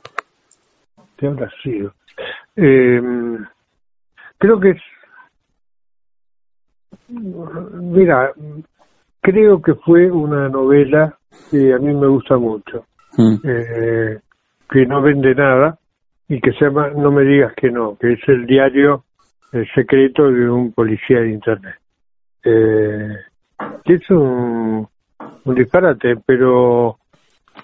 ¿Qué 1.16 1.26
habrá 1.26 1.50
sido? 1.62 1.94
Eh, 2.56 3.00
creo 4.36 4.60
que 4.60 4.70
es... 4.72 4.82
Mira, 7.08 8.32
creo 9.22 9.62
que 9.62 9.74
fue 9.76 10.10
una 10.10 10.50
novela 10.50 11.16
que 11.50 11.72
a 11.72 11.78
mí 11.78 11.94
me 11.94 12.06
gusta 12.06 12.36
mucho, 12.36 12.84
mm. 13.16 13.36
eh, 13.44 14.18
que 14.70 14.84
no 14.84 15.00
vende 15.00 15.34
nada 15.34 15.78
y 16.28 16.38
que 16.38 16.52
se 16.52 16.66
llama 16.66 16.90
No 16.90 17.10
me 17.10 17.24
digas 17.24 17.54
que 17.56 17.70
no, 17.70 17.96
que 17.96 18.12
es 18.12 18.20
el 18.28 18.44
diario 18.44 19.04
el 19.52 19.66
secreto 19.74 20.30
de 20.30 20.50
un 20.50 20.72
policía 20.72 21.20
de 21.20 21.32
Internet. 21.32 21.76
Eh, 22.44 23.29
es 23.84 24.10
un, 24.10 24.88
disparate, 25.44 26.16
pero 26.24 26.98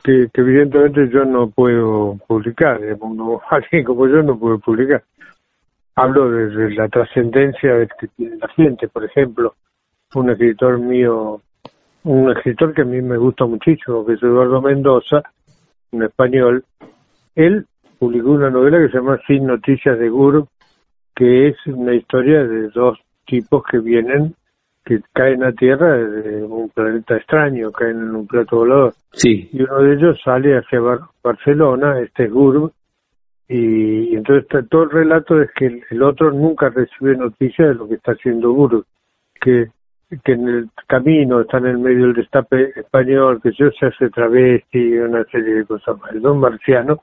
que, 0.03 0.28
evidentemente 0.34 1.09
yo 1.09 1.24
no 1.24 1.51
puedo 1.51 2.18
publicar, 2.26 2.80
alguien 3.51 3.84
como 3.84 4.07
yo 4.07 4.22
no 4.22 4.38
puede 4.38 4.59
publicar. 4.59 5.05
Hablo 5.94 6.30
de, 6.30 6.70
la 6.74 6.88
trascendencia 6.88 7.86
que 7.99 8.09
tiene 8.09 8.36
la 8.36 8.49
gente, 8.49 8.88
por 8.88 9.05
ejemplo, 9.05 9.55
un 10.14 10.30
escritor 10.30 10.78
mío, 10.78 11.40
un 12.05 12.30
escritor 12.30 12.74
que 12.74 12.82
a 12.82 12.84
mí 12.84 13.01
me 13.01 13.16
gusta 13.16 13.47
muchísimo, 13.47 14.05
que 14.05 14.14
es 14.14 14.22
Eduardo 14.22 14.61
Mendoza, 14.61 15.22
un 15.92 16.03
español, 16.03 16.64
él 17.34 17.66
publicó 17.99 18.30
una 18.30 18.51
novela 18.51 18.78
que 18.78 18.88
se 18.88 18.99
llama 18.99 19.18
Sin 19.26 19.47
Noticias 19.47 19.99
de 19.99 20.09
Guru, 20.09 20.49
que 21.14 21.49
es 21.49 21.57
una 21.66 21.94
historia 21.94 22.44
de 22.44 22.68
dos 22.68 22.99
tipos 23.24 23.64
que 23.64 23.78
vienen 23.78 24.34
que 24.87 25.01
caen 25.12 25.43
a 25.43 25.51
tierra 25.51 25.97
de 25.97 26.45
un 26.45 26.68
planeta 26.70 27.16
extraño, 27.16 27.72
caen 27.72 28.03
en 28.03 28.14
un 28.14 28.26
plato 28.28 28.59
volador. 28.59 28.95
Sí. 29.11 29.51
Y 29.53 29.62
uno 29.62 29.82
de 29.82 29.95
ellos 29.95 30.20
sale 30.24 30.57
hacia 30.57 30.80
Barcelona, 31.24 31.99
este 31.99 32.26
es 32.26 32.32
Gurb, 32.32 32.70
y, 33.49 34.14
entonces 34.14 34.68
todo 34.70 34.84
el 34.84 34.91
relato 34.91 35.43
es 35.43 35.51
que 35.53 35.82
el, 35.91 36.03
otro 36.03 36.30
nunca 36.30 36.68
recibe 36.68 37.16
noticia 37.16 37.66
de 37.66 37.74
lo 37.74 37.89
que 37.89 37.95
está 37.95 38.12
haciendo 38.12 38.53
Gurb, 38.53 38.84
que, 39.41 39.66
que 40.22 40.32
en 40.32 40.49
el 40.49 40.68
camino 40.87 41.41
está 41.41 41.59
en 41.59 41.66
el 41.66 41.78
medio 41.78 42.05
del 42.05 42.14
destape 42.14 42.78
español, 42.78 43.41
que 43.43 43.51
yo 43.59 43.72
se 43.72 43.87
hace 43.87 44.09
travesti, 44.11 44.99
una 44.99 45.24
serie 45.24 45.55
de 45.55 45.64
cosas 45.64 45.99
más. 45.99 46.12
El 46.12 46.22
don 46.22 46.39
marciano 46.39 47.03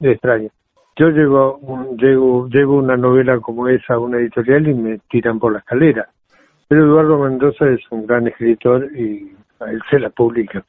es 0.00 0.14
extraño. 0.14 0.48
Yo 0.96 1.08
llevo, 1.10 1.56
un, 1.58 1.96
llevo, 1.96 2.48
llevo 2.48 2.78
una 2.78 2.96
novela 2.96 3.38
como 3.38 3.68
esa 3.68 3.94
a 3.94 4.00
una 4.00 4.18
editorial 4.18 4.66
y 4.66 4.74
me 4.74 4.98
tiran 5.08 5.38
por 5.38 5.52
la 5.52 5.60
escalera 5.60 6.08
pero 6.72 6.86
Eduardo 6.86 7.18
Mendoza 7.18 7.68
es 7.68 7.80
un 7.90 8.06
gran 8.06 8.26
escritor 8.28 8.88
y 8.96 9.30
él 9.60 9.82
se 9.90 9.98
la 9.98 10.08
publica. 10.08 10.64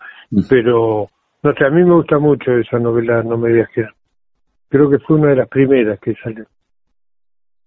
Pero, 0.50 1.08
no 1.42 1.54
sé, 1.54 1.66
a 1.66 1.70
mí 1.70 1.82
me 1.82 1.94
gusta 1.94 2.20
mucho 2.20 2.52
esa 2.58 2.78
novela 2.78 3.24
No 3.24 3.38
me 3.38 3.52
digas 3.52 3.70
que 3.74 3.86
Creo 4.68 4.90
que 4.90 5.00
fue 5.00 5.16
una 5.16 5.30
de 5.30 5.38
las 5.38 5.48
primeras 5.48 5.98
que 6.02 6.14
salió. 6.16 6.44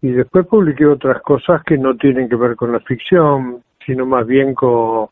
Y 0.02 0.10
después 0.10 0.46
publiqué 0.48 0.84
otras 0.84 1.22
cosas 1.22 1.62
que 1.64 1.78
no 1.78 1.96
tienen 1.96 2.28
que 2.28 2.36
ver 2.36 2.56
con 2.56 2.72
la 2.72 2.80
ficción, 2.80 3.62
sino 3.86 4.04
más 4.04 4.26
bien 4.26 4.52
con, 4.52 5.08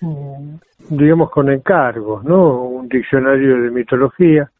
mm, 0.00 0.56
digamos, 0.88 1.30
con 1.30 1.52
encargos, 1.52 2.24
¿no? 2.24 2.64
Un 2.64 2.88
diccionario 2.88 3.62
de 3.62 3.70
mitología. 3.70 4.50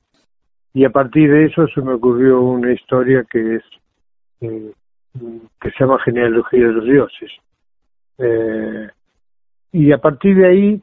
Y 0.75 0.85
a 0.85 0.91
partir 0.91 1.29
de 1.29 1.47
eso 1.47 1.67
se 1.67 1.81
me 1.83 1.95
ocurrió 1.95 2.41
una 2.41 2.73
historia 2.73 3.25
que 3.29 3.57
es, 3.57 3.65
eh, 4.43 4.71
que 5.61 5.71
se 5.73 5.77
llama 5.81 5.99
Genealogía 6.05 6.69
de 6.69 6.73
los 6.73 6.85
Dioses 6.85 7.33
eh, 8.21 8.89
y 9.73 9.93
a 9.93 9.99
partir 9.99 10.37
de 10.37 10.47
ahí, 10.47 10.83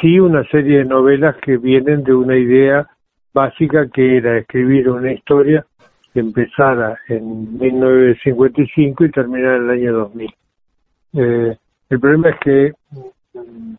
sí, 0.00 0.18
una 0.18 0.44
serie 0.48 0.78
de 0.78 0.84
novelas 0.84 1.36
que 1.36 1.56
vienen 1.56 2.02
de 2.04 2.14
una 2.14 2.36
idea 2.36 2.88
básica 3.32 3.88
que 3.88 4.16
era 4.16 4.38
escribir 4.38 4.88
una 4.88 5.12
historia 5.12 5.64
que 6.12 6.20
empezara 6.20 6.98
en 7.08 7.58
1955 7.58 9.04
y 9.04 9.10
terminara 9.10 9.56
en 9.56 9.64
el 9.64 9.70
año 9.70 9.92
2000. 9.92 10.34
Eh, 11.14 11.56
el 11.90 12.00
problema 12.00 12.30
es 12.30 12.38
que 12.40 12.72
mm, 13.34 13.74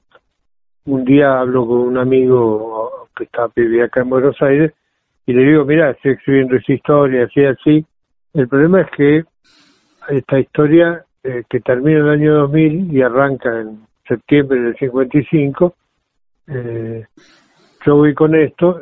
un 0.85 1.05
día 1.05 1.39
hablo 1.39 1.67
con 1.67 1.79
un 1.79 1.97
amigo 1.97 3.07
que 3.15 3.25
está 3.25 3.49
vivía 3.55 3.85
acá 3.85 4.01
en 4.01 4.09
Buenos 4.09 4.41
Aires 4.41 4.73
y 5.25 5.33
le 5.33 5.43
digo, 5.43 5.65
mira, 5.65 5.91
estoy 5.91 6.13
escribiendo 6.13 6.55
esa 6.55 6.73
historia, 6.73 7.25
así, 7.25 7.45
así. 7.45 7.85
El 8.33 8.47
problema 8.47 8.81
es 8.81 8.91
que 8.91 9.23
esta 10.09 10.39
historia 10.39 11.05
eh, 11.23 11.43
que 11.49 11.59
termina 11.59 11.99
el 11.99 12.09
año 12.09 12.33
2000 12.35 12.95
y 12.95 13.01
arranca 13.01 13.61
en 13.61 13.79
septiembre 14.07 14.61
del 14.61 14.75
55. 14.77 15.73
Eh, 16.47 17.05
yo 17.85 17.95
voy 17.95 18.13
con 18.13 18.35
esto, 18.35 18.79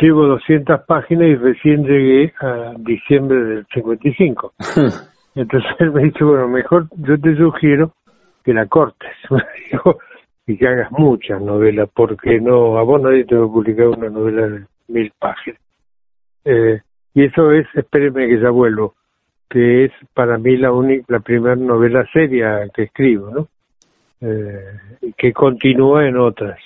llevo 0.00 0.26
200 0.26 0.82
páginas 0.86 1.28
y 1.28 1.36
recién 1.36 1.84
llegué 1.84 2.32
a 2.40 2.74
diciembre 2.78 3.42
del 3.44 3.66
55. 3.72 4.54
Entonces 5.34 5.70
él 5.78 5.92
me 5.92 6.04
dice, 6.04 6.24
bueno, 6.24 6.48
mejor 6.48 6.88
yo 6.96 7.18
te 7.18 7.36
sugiero 7.36 7.92
que 8.44 8.52
la 8.52 8.66
cortes 8.66 9.12
y 10.46 10.56
que 10.56 10.68
hagas 10.68 10.90
muchas 10.92 11.40
novelas, 11.40 11.88
porque 11.94 12.40
no, 12.40 12.78
a 12.78 12.82
vos 12.82 13.00
nadie 13.00 13.24
te 13.24 13.36
va 13.36 13.46
a 13.46 13.48
publicar 13.48 13.88
una 13.88 14.10
novela 14.10 14.48
de 14.48 14.64
mil 14.88 15.12
páginas. 15.18 15.60
Eh, 16.44 16.80
y 17.14 17.24
eso 17.24 17.52
es, 17.52 17.66
espéreme 17.74 18.26
que 18.26 18.40
ya 18.40 18.50
vuelvo, 18.50 18.94
que 19.52 19.84
es 19.84 19.92
para 20.14 20.38
mí 20.38 20.56
la 20.56 20.72
única, 20.72 21.04
la 21.08 21.20
primera 21.20 21.54
novela 21.56 22.06
seria 22.10 22.60
que 22.74 22.84
escribo, 22.84 23.30
¿no? 23.30 23.48
Eh, 24.22 25.12
que 25.16 25.32
continúa 25.32 26.06
en 26.08 26.16
otras. 26.16 26.58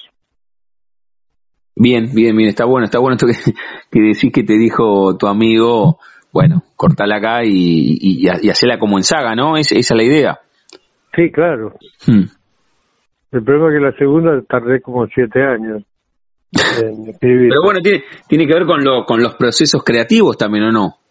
Bien, 1.75 2.07
bien, 2.15 2.37
bien, 2.37 2.49
está 2.49 2.65
bueno, 2.65 2.85
está 2.85 3.01
bueno 3.01 3.17
esto 3.17 3.27
que, 3.27 3.53
que 3.91 4.01
decís 4.01 4.33
que 4.33 4.45
te 4.45 4.57
dijo 4.57 5.17
tu 5.19 5.27
amigo, 5.27 5.99
bueno, 6.33 6.63
cortala 6.77 7.17
acá 7.17 7.45
y, 7.45 7.51
y, 7.51 8.29
y 8.43 8.51
hacerla 8.51 8.79
como 8.79 8.99
en 8.99 9.03
saga, 9.03 9.35
¿no? 9.35 9.57
Es, 9.57 9.73
esa 9.73 9.95
es 9.95 9.99
la 9.99 10.05
idea. 10.05 10.39
Sí, 11.17 11.33
claro. 11.33 11.73
Hmm. 12.07 12.27
El 13.33 13.43
problema 13.43 13.69
es 13.69 13.75
que 13.75 13.85
la 13.85 13.99
segunda 13.99 14.43
tardé 14.49 14.81
como 14.81 15.07
siete 15.09 15.43
años 15.43 15.83
en 16.53 17.09
escribir. 17.09 17.49
Pero 17.49 17.63
bueno, 17.65 17.81
tiene, 17.81 18.05
tiene 18.29 18.47
que 18.47 18.55
ver 18.55 18.65
con, 18.65 18.85
lo, 18.85 19.05
con 19.05 19.21
los 19.21 19.35
procesos 19.35 19.83
creativos 19.83 20.39
también, 20.39 20.65
¿o 20.65 20.73
no? 20.73 21.06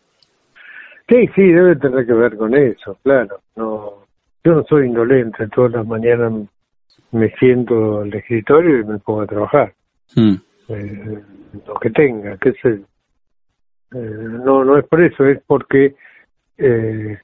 Sí, 1.08 1.28
sí, 1.36 1.44
debe 1.44 1.76
tener 1.76 2.06
que 2.06 2.14
ver 2.14 2.36
con 2.36 2.56
eso, 2.56 2.98
claro. 3.04 3.40
No, 3.56 4.06
yo 4.44 4.54
no 4.54 4.64
soy 4.64 4.88
indolente, 4.88 5.48
todas 5.50 5.72
las 5.72 5.86
mañanas 5.86 6.34
me 7.12 7.30
siento 7.40 8.02
al 8.02 8.14
escritorio 8.14 8.80
y 8.80 8.84
me 8.84 9.00
pongo 9.00 9.22
a 9.22 9.28
trabajar. 9.28 9.74
Mm. 10.16 10.36
Eh, 10.70 11.24
lo 11.68 11.74
que 11.76 11.90
tenga, 11.92 12.38
qué 12.38 12.54
sé. 12.54 12.82
Eh, 13.94 14.28
no, 14.44 14.66
no 14.66 14.78
es 14.78 14.86
por 14.88 15.02
eso, 15.02 15.26
es 15.26 15.42
porque 15.46 15.96
eh, 16.58 17.20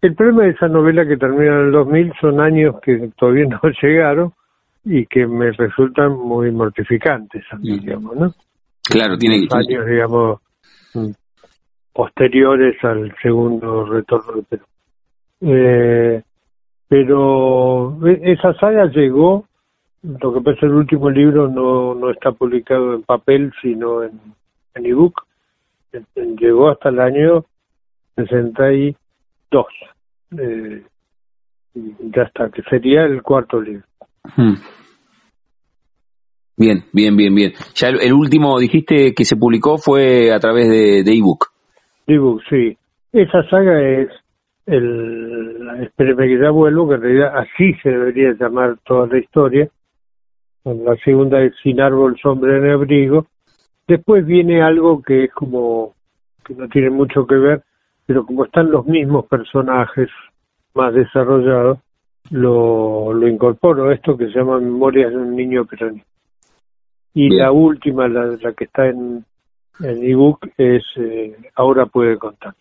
el 0.00 0.14
problema 0.14 0.44
de 0.44 0.50
esa 0.50 0.68
novela 0.68 1.06
que 1.06 1.16
termina 1.16 1.52
en 1.52 1.66
el 1.66 1.72
2000 1.72 2.12
son 2.20 2.40
años 2.40 2.76
que 2.82 3.10
todavía 3.18 3.46
no 3.48 3.60
llegaron 3.82 4.32
y 4.84 5.04
que 5.06 5.26
me 5.26 5.50
resultan 5.52 6.12
muy 6.12 6.50
mortificantes 6.52 7.44
a 7.50 7.56
mí, 7.56 7.72
mm. 7.72 7.80
digamos, 7.80 8.16
¿no? 8.16 8.34
Claro, 8.84 9.18
tiene 9.18 9.46
que... 9.46 9.54
años, 9.54 9.86
digamos, 9.86 10.40
posteriores 11.92 12.82
al 12.84 13.14
segundo 13.22 13.86
retorno 13.86 14.32
de 14.32 14.42
Perú. 14.42 14.64
Eh, 15.42 16.22
pero 16.88 17.98
esa 18.04 18.52
saga 18.54 18.86
llegó 18.86 19.46
Lo 20.02 20.34
que 20.34 20.40
pasa 20.40 20.66
el 20.66 20.72
último 20.72 21.08
libro 21.08 21.48
no, 21.48 21.94
no 21.94 22.10
está 22.10 22.32
publicado 22.32 22.94
en 22.94 23.02
papel, 23.02 23.52
sino 23.62 24.02
en, 24.02 24.18
en 24.74 24.86
ebook. 24.86 25.26
Llegó 26.14 26.70
hasta 26.70 26.88
el 26.88 27.00
año 27.00 27.44
62. 28.16 28.96
Eh, 30.38 30.82
ya 31.74 32.22
está, 32.22 32.50
que 32.50 32.62
sería 32.62 33.04
el 33.04 33.22
cuarto 33.22 33.60
libro. 33.60 33.84
Hmm. 34.36 34.54
Bien, 36.56 36.84
bien, 36.92 37.16
bien, 37.16 37.34
bien. 37.34 37.52
Ya 37.74 37.88
el, 37.88 38.12
último, 38.12 38.58
dijiste 38.58 39.14
que 39.14 39.24
se 39.24 39.36
publicó 39.36 39.78
fue 39.78 40.32
a 40.32 40.38
través 40.38 40.68
de. 40.68 41.02
De 41.02 41.12
ebook, 41.12 41.49
sí. 42.48 42.76
Esa 43.12 43.42
saga 43.48 43.82
es 43.82 44.08
el 44.66 45.60
Espéreme 45.82 46.28
que 46.28 46.38
ya 46.38 46.50
vuelvo, 46.50 46.88
que 46.88 46.94
en 46.96 47.02
realidad 47.02 47.38
así 47.38 47.74
se 47.82 47.90
debería 47.90 48.32
llamar 48.38 48.76
toda 48.84 49.06
la 49.06 49.18
historia. 49.18 49.68
La 50.64 50.96
segunda 51.04 51.40
es 51.42 51.54
Sin 51.62 51.80
árbol, 51.80 52.18
sombra 52.20 52.56
en 52.56 52.70
abrigo. 52.70 53.26
Después 53.88 54.26
viene 54.26 54.62
algo 54.62 55.02
que 55.02 55.24
es 55.24 55.32
como, 55.32 55.94
que 56.44 56.54
no 56.54 56.68
tiene 56.68 56.90
mucho 56.90 57.26
que 57.26 57.36
ver, 57.36 57.62
pero 58.06 58.26
como 58.26 58.44
están 58.44 58.70
los 58.70 58.86
mismos 58.86 59.26
personajes 59.26 60.08
más 60.74 60.94
desarrollados, 60.94 61.78
lo, 62.30 63.12
lo 63.12 63.26
incorporo, 63.26 63.90
esto 63.90 64.16
que 64.16 64.26
se 64.26 64.38
llama 64.38 64.60
Memorias 64.60 65.10
de 65.10 65.16
un 65.16 65.34
niño 65.34 65.64
peronista. 65.64 66.06
Y 67.14 67.30
la 67.30 67.50
última, 67.50 68.06
la, 68.06 68.36
la 68.40 68.52
que 68.52 68.64
está 68.64 68.86
en, 68.86 69.24
en 69.82 70.04
ebook, 70.04 70.48
es 70.56 70.82
eh, 70.96 71.36
Ahora 71.54 71.86
puede 71.86 72.18
contarse. 72.18 72.58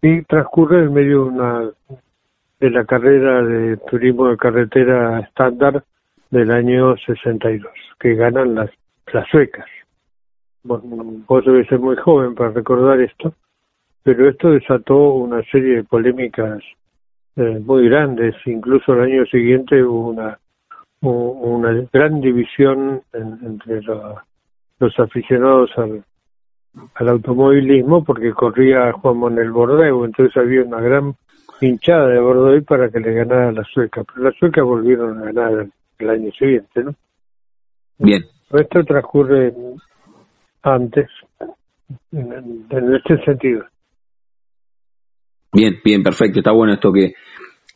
Y 0.00 0.22
transcurre 0.22 0.84
en 0.84 0.92
medio 0.92 1.24
de 1.24 1.30
una 1.30 1.70
de 2.60 2.70
la 2.70 2.84
carrera 2.84 3.42
de 3.42 3.76
turismo 3.76 4.28
de 4.28 4.36
carretera 4.36 5.20
estándar 5.20 5.84
del 6.30 6.50
año 6.50 6.96
62, 6.96 7.70
que 7.98 8.14
ganan 8.14 8.54
las, 8.54 8.70
las 9.12 9.28
suecas. 9.28 9.66
Bueno, 10.62 11.24
vos 11.26 11.44
debes 11.44 11.66
ser 11.66 11.80
muy 11.80 11.96
joven 11.96 12.34
para 12.34 12.50
recordar 12.50 13.00
esto, 13.00 13.34
pero 14.04 14.28
esto 14.28 14.50
desató 14.50 15.14
una 15.14 15.42
serie 15.50 15.76
de 15.76 15.84
polémicas 15.84 16.62
eh, 17.36 17.60
muy 17.64 17.88
grandes. 17.88 18.34
Incluso 18.46 18.94
el 18.94 19.12
año 19.12 19.26
siguiente 19.26 19.82
hubo 19.82 20.10
una, 20.10 20.38
una 21.00 21.86
gran 21.92 22.20
división 22.20 23.02
entre 23.12 23.82
los 23.82 24.98
aficionados 25.00 25.70
al, 25.76 26.04
al 26.94 27.08
automovilismo 27.08 28.04
porque 28.04 28.32
corría 28.32 28.92
Juan 28.92 29.18
Manuel 29.18 29.50
Bordeaux, 29.50 30.04
entonces 30.04 30.36
había 30.36 30.62
una 30.62 30.80
gran 30.80 31.14
hinchada 31.60 32.08
de 32.08 32.20
Bordeaux 32.20 32.64
para 32.66 32.90
que 32.90 33.00
le 33.00 33.12
ganara 33.12 33.52
la 33.52 33.64
sueca, 33.64 34.02
pero 34.04 34.24
las 34.24 34.36
suecas 34.36 34.64
volvieron 34.64 35.18
a 35.18 35.32
ganar 35.32 35.68
el 35.98 36.10
año 36.10 36.30
siguiente, 36.32 36.82
¿no? 36.82 36.94
Bien. 37.98 38.24
Esto 38.50 38.84
transcurre 38.84 39.54
antes, 40.62 41.06
en, 42.10 42.94
este 42.94 43.24
sentido. 43.24 43.64
Bien, 45.52 45.76
bien, 45.84 46.02
perfecto. 46.02 46.40
Está 46.40 46.52
bueno 46.52 46.74
esto 46.74 46.92
que, 46.92 47.14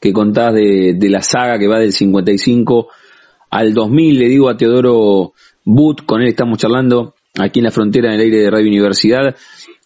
que 0.00 0.12
contás 0.12 0.54
de, 0.54 0.94
de 0.98 1.08
la 1.08 1.20
saga 1.20 1.58
que 1.58 1.68
va 1.68 1.78
del 1.78 1.92
55 1.92 2.88
al 3.50 3.72
2000. 3.72 4.18
Le 4.18 4.26
digo 4.26 4.48
a 4.48 4.56
Teodoro 4.56 5.32
But, 5.64 6.04
con 6.04 6.22
él 6.22 6.28
estamos 6.28 6.58
charlando 6.58 7.14
aquí 7.38 7.60
en 7.60 7.64
la 7.64 7.70
frontera 7.70 8.08
en 8.08 8.14
el 8.14 8.26
aire 8.26 8.38
de 8.38 8.50
Radio 8.50 8.68
Universidad, 8.68 9.36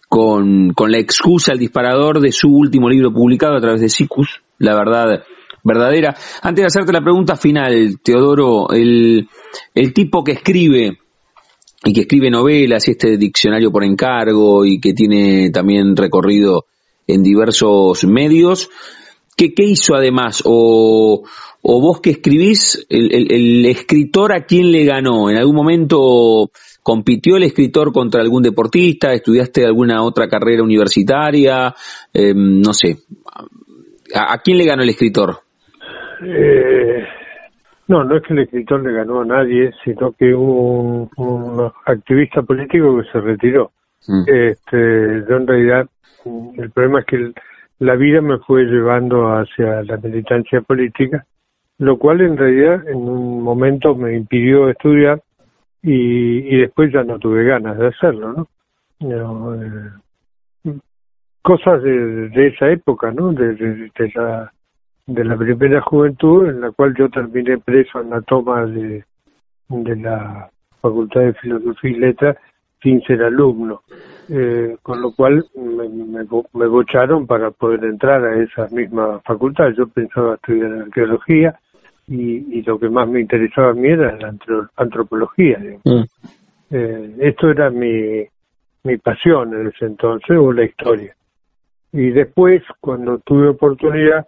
con, 0.09 0.72
con 0.74 0.90
la 0.90 0.98
excusa, 0.98 1.53
el 1.53 1.59
disparador 1.59 2.20
de 2.20 2.32
su 2.32 2.48
último 2.48 2.88
libro 2.88 3.12
publicado 3.12 3.57
a 3.57 3.61
través 3.61 3.80
de 3.80 3.88
SICUS, 3.88 4.42
La 4.59 4.74
Verdad 4.74 5.22
Verdadera. 5.62 6.14
Antes 6.42 6.62
de 6.62 6.66
hacerte 6.66 6.92
la 6.92 7.03
pregunta 7.03 7.36
final, 7.36 8.01
Teodoro, 8.03 8.70
el, 8.70 9.28
el 9.74 9.92
tipo 9.92 10.24
que 10.24 10.32
escribe 10.32 10.98
y 11.84 11.92
que 11.92 12.03
escribe 12.03 12.30
novelas 12.30 12.86
y 12.88 12.92
este 12.92 13.16
diccionario 13.16 13.70
por 13.70 13.84
encargo 13.84 14.64
y 14.64 14.80
que 14.80 14.92
tiene 14.92 15.51
también 15.51 15.96
recorrido 15.96 16.66
en 17.07 17.22
diversos 17.22 18.05
medios, 18.05 18.68
¿qué, 19.36 19.55
qué 19.55 19.64
hizo 19.64 19.94
además? 19.94 20.42
O, 20.44 21.22
o 21.62 21.80
vos 21.80 22.01
que 22.01 22.11
escribís, 22.11 22.86
el, 22.88 23.14
el, 23.14 23.32
el, 23.32 23.66
escritor 23.66 24.32
a 24.32 24.44
quién 24.44 24.70
le 24.70 24.84
ganó? 24.84 25.30
¿En 25.30 25.36
algún 25.36 25.57
momento 25.57 26.51
¿Compitió 26.91 27.36
el 27.36 27.45
escritor 27.45 27.93
contra 27.93 28.20
algún 28.20 28.43
deportista? 28.43 29.12
¿Estudiaste 29.12 29.64
alguna 29.64 30.03
otra 30.03 30.26
carrera 30.26 30.64
universitaria? 30.64 31.72
Eh, 32.12 32.34
no 32.34 32.72
sé. 32.72 32.97
¿A, 34.12 34.38
quién 34.38 34.59
le 34.59 34.64
ganó 34.64 34.82
el 34.82 34.88
escritor? 34.88 35.36
Eh, 36.20 37.05
no, 37.86 38.03
no 38.03 38.16
es 38.16 38.24
que 38.24 38.34
el 38.34 38.41
escritor 38.41 38.82
le 38.82 38.93
ganó 38.93 39.20
a 39.20 39.24
nadie, 39.24 39.70
sino 39.84 40.11
que 40.18 40.34
hubo 40.34 41.09
un, 41.16 41.72
activista 41.86 42.43
político 42.43 42.97
que 42.97 43.09
se 43.12 43.20
retiró. 43.20 43.70
Mm. 44.09 44.24
Este, 44.26 45.24
yo 45.28 45.36
en 45.36 45.47
realidad, 45.47 45.86
el 46.59 46.70
problema 46.72 46.99
es 47.03 47.07
que 47.07 47.32
la 47.78 47.95
vida 47.95 48.20
me 48.20 48.38
fue 48.38 48.64
llevando 48.64 49.28
hacia 49.28 49.84
la 49.84 49.97
militancia 49.99 50.61
política, 50.62 51.24
lo 51.78 51.99
cual 51.99 52.20
en 52.22 52.36
realidad 52.36 52.88
en 52.88 52.97
un 52.97 53.45
momento 53.45 53.95
me 53.95 54.16
impidió 54.16 54.68
estudiar 54.68 55.22
y, 55.83 56.55
y 56.55 56.61
después 56.61 56.93
ya 56.93 57.03
no 57.05 57.18
tuve 57.18 57.45
ganas 57.45 57.78
de 57.78 57.89
hacerlo, 57.89 58.33
¿no? 58.33 58.49
Eh, 59.01 59.91
cosas 61.43 61.83
de, 61.83 62.47
esa 62.49 62.70
época, 62.70 63.11
¿no? 63.12 63.33
De, 63.33 63.55
de, 63.55 63.91
de 65.07 65.24
la 65.24 65.37
primera 65.37 65.81
juventud 65.81 66.49
en 66.49 66.61
la 66.61 66.70
cual 66.70 66.95
yo 66.97 67.09
terminé 67.09 67.59
preso 67.59 68.01
en 68.01 68.11
la 68.11 68.20
toma 68.22 68.66
de, 68.66 69.05
de 69.68 69.97
la 69.97 70.51
Facultad 70.81 71.20
de 71.22 71.35
Filosofía 71.35 71.91
y 71.91 71.95
Letras 71.95 72.37
sin 72.83 73.03
ser 73.03 73.22
alumno, 73.22 73.83
eh, 74.28 74.76
con 74.83 75.03
lo 75.03 75.12
cual 75.12 75.45
me, 75.55 75.89
me, 75.89 76.26
me 76.55 76.66
bocharon 76.66 77.26
para 77.26 77.51
poder 77.51 77.85
entrar 77.85 78.24
a 78.24 78.43
esa 78.43 78.68
misma 78.68 79.20
facultad. 79.20 79.70
Yo 79.76 79.87
pensaba 79.89 80.37
estudiar 80.37 80.72
arqueología, 80.72 81.59
y, 82.11 82.63
lo 82.63 82.79
que 82.79 82.89
más 82.89 83.09
me 83.09 83.21
interesaba 83.21 83.71
a 83.71 83.75
mí 83.75 83.89
era 83.89 84.17
la 84.17 84.35
antropología. 84.77 85.59
Mm. 85.85 86.03
Eh, 86.73 87.17
esto 87.21 87.51
era 87.51 87.71
mi, 87.71 88.27
mi 88.83 88.97
pasión 88.99 89.55
en 89.55 89.69
ese 89.69 89.87
entonces, 89.87 90.37
o 90.37 90.53
la 90.53 90.65
historia. 90.65 91.15
Y 91.93 92.11
después, 92.11 92.63
cuando 92.81 93.19
tuve 93.19 93.49
oportunidad, 93.49 94.27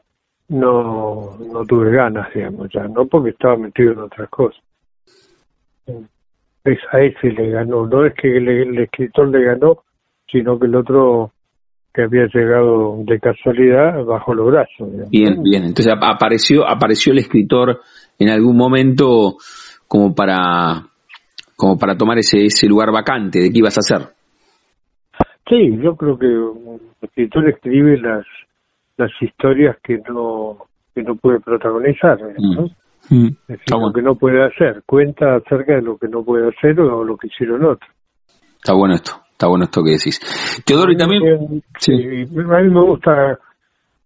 no, 0.49 1.37
no 1.53 1.65
tuve 1.65 1.91
ganas, 1.93 2.33
digamos, 2.33 2.69
ya, 2.73 2.87
no 2.87 3.07
porque 3.07 3.31
estaba 3.31 3.57
metido 3.57 3.93
en 3.93 3.99
otras 3.99 4.29
cosas. 4.29 4.63
Es, 6.65 6.79
a 6.93 7.01
ese 7.01 7.33
le 7.33 7.51
ganó, 7.51 7.87
no 7.87 8.07
es 8.07 8.15
que 8.15 8.37
el 8.37 8.79
escritor 8.79 9.29
le 9.29 9.43
ganó, 9.43 9.83
sino 10.31 10.59
que 10.59 10.67
el 10.67 10.77
otro 10.77 11.33
que 11.95 12.03
había 12.03 12.27
llegado 12.33 12.97
de 13.05 13.21
casualidad 13.21 14.05
bajo 14.05 14.35
los 14.35 14.47
brazos. 14.47 15.11
Bien, 15.11 15.43
bien. 15.43 15.65
Entonces 15.65 15.93
apareció, 16.01 16.67
apareció 16.67 17.13
el 17.13 17.19
escritor 17.19 17.81
en 18.19 18.31
algún 18.31 18.57
momento 18.57 19.37
como 19.87 20.15
para, 20.15 20.87
como 21.57 21.79
para 21.79 21.97
tomar 21.97 22.19
ese, 22.19 22.47
ese 22.47 22.67
lugar 22.67 22.91
vacante 22.93 23.41
de 23.41 23.51
qué 23.51 23.59
ibas 23.59 23.77
a 23.77 23.81
hacer. 23.81 24.09
Sí, 25.49 25.77
yo 25.83 25.97
creo 25.97 26.19
que 26.19 26.27
un 26.27 26.81
escritor 27.03 27.49
escribe 27.49 27.99
las, 27.99 28.25
las 28.97 29.11
historias 29.21 29.77
que 29.83 29.99
no, 30.09 30.67
que 30.95 31.03
no 31.03 31.17
puede 31.17 31.41
protagonizar, 31.41 32.19
¿no? 32.39 32.63
Mm. 33.11 33.15
mm. 33.15 33.27
Es 33.27 33.59
decir, 33.59 33.77
lo 33.79 33.93
que 33.93 34.03
no 34.03 34.15
puede 34.15 34.45
hacer, 34.45 34.83
cuenta 34.87 35.37
acerca 35.37 35.75
de 35.75 35.83
lo 35.83 35.99
que 35.99 36.09
no 36.09 36.25
puede 36.25 36.49
hacer 36.49 36.81
o 36.81 37.05
lo 37.05 37.17
que 37.17 37.27
hicieron 37.27 37.65
otros. 37.65 37.91
Está 38.57 38.73
bueno 38.73 38.95
esto. 38.95 39.22
Está 39.43 39.49
bueno 39.49 39.65
esto 39.65 39.83
que 39.83 39.91
decís. 39.91 40.21
Teodoro, 40.65 40.93
y 40.93 40.97
también... 40.97 41.65
Sí. 41.77 41.93
A 41.93 42.61
mí 42.61 42.71
me 42.71 42.81
gusta 42.81 43.41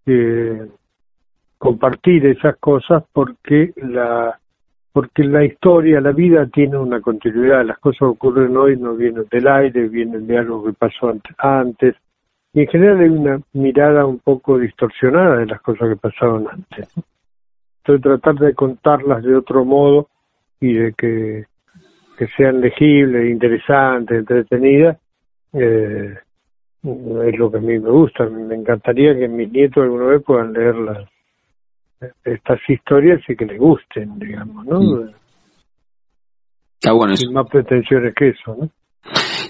eh, 0.06 0.66
compartir 1.58 2.24
esas 2.24 2.56
cosas 2.56 3.04
porque 3.12 3.74
la 3.76 4.38
porque 4.94 5.24
la 5.24 5.44
historia, 5.44 6.00
la 6.00 6.12
vida 6.12 6.46
tiene 6.46 6.78
una 6.78 7.02
continuidad, 7.02 7.66
las 7.66 7.78
cosas 7.80 7.98
que 7.98 8.04
ocurren 8.06 8.56
hoy 8.56 8.78
no 8.78 8.94
vienen 8.94 9.26
del 9.30 9.46
aire, 9.46 9.90
vienen 9.90 10.26
de 10.26 10.38
algo 10.38 10.64
que 10.64 10.72
pasó 10.72 11.12
antes, 11.36 11.94
y 12.54 12.60
en 12.62 12.68
general 12.68 13.00
hay 13.00 13.08
una 13.10 13.38
mirada 13.52 14.06
un 14.06 14.20
poco 14.20 14.58
distorsionada 14.58 15.36
de 15.36 15.44
las 15.48 15.60
cosas 15.60 15.90
que 15.90 15.96
pasaron 15.96 16.46
antes. 16.50 16.88
Entonces 17.84 18.02
tratar 18.02 18.36
de 18.36 18.54
contarlas 18.54 19.22
de 19.22 19.36
otro 19.36 19.66
modo 19.66 20.08
y 20.62 20.72
de 20.72 20.94
que, 20.94 21.44
que 22.16 22.26
sean 22.28 22.62
legibles, 22.62 23.30
interesantes, 23.30 24.20
entretenidas, 24.20 24.96
eh, 25.58 26.14
es 26.82 27.38
lo 27.38 27.50
que 27.50 27.58
a 27.58 27.60
mí 27.60 27.78
me 27.78 27.90
gusta. 27.90 28.26
Me 28.26 28.54
encantaría 28.54 29.14
que 29.18 29.28
mis 29.28 29.50
nietos 29.50 29.82
alguna 29.82 30.06
vez 30.06 30.22
puedan 30.24 30.52
leer 30.52 30.76
las, 30.76 31.08
estas 32.24 32.60
historias 32.68 33.20
y 33.28 33.36
que 33.36 33.46
les 33.46 33.58
gusten, 33.58 34.18
digamos, 34.18 34.64
¿no? 34.66 34.80
Mm. 34.80 35.12
bueno. 36.96 37.16
Sin 37.16 37.32
más 37.32 37.48
pretensiones 37.50 38.14
que 38.14 38.28
eso, 38.28 38.56
¿no? 38.56 38.70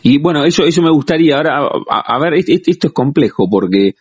Y 0.02 0.20
bueno, 0.20 0.44
eso, 0.44 0.64
eso 0.64 0.82
me 0.82 0.90
gustaría. 0.90 1.36
Ahora, 1.36 1.68
a, 1.88 2.18
ver, 2.20 2.34
esto 2.34 2.86
es 2.86 2.92
complejo 2.92 3.48
porque 3.50 3.94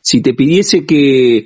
si 0.00 0.20
te 0.20 0.34
pidiese 0.34 0.84
que 0.86 1.44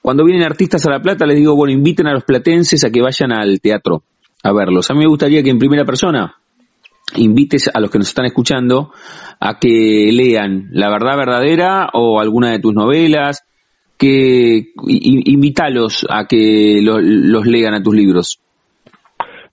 cuando 0.00 0.24
vienen 0.24 0.44
artistas 0.44 0.86
a 0.86 0.90
La 0.90 1.00
Plata 1.00 1.26
les 1.26 1.36
digo, 1.36 1.54
bueno, 1.54 1.72
inviten 1.72 2.06
a 2.06 2.14
los 2.14 2.24
platenses 2.24 2.84
a 2.84 2.90
que 2.90 3.02
vayan 3.02 3.32
al 3.32 3.60
teatro 3.60 4.04
a 4.42 4.52
verlos. 4.52 4.90
A 4.90 4.94
mí 4.94 5.00
me 5.00 5.08
gustaría 5.08 5.42
que 5.42 5.50
en 5.50 5.58
primera 5.58 5.84
persona 5.84 6.36
invites 7.14 7.70
a 7.72 7.80
los 7.80 7.90
que 7.90 7.98
nos 7.98 8.08
están 8.08 8.26
escuchando 8.26 8.90
a 9.40 9.58
que 9.58 10.10
lean 10.12 10.68
La 10.72 10.90
verdad 10.90 11.16
verdadera 11.16 11.88
o 11.92 12.20
alguna 12.20 12.50
de 12.50 12.58
tus 12.58 12.74
novelas, 12.74 13.44
que 13.98 14.72
invítalos 14.86 16.06
a 16.10 16.26
que 16.26 16.80
los 16.82 17.46
lean 17.46 17.74
a 17.74 17.82
tus 17.82 17.94
libros. 17.94 18.40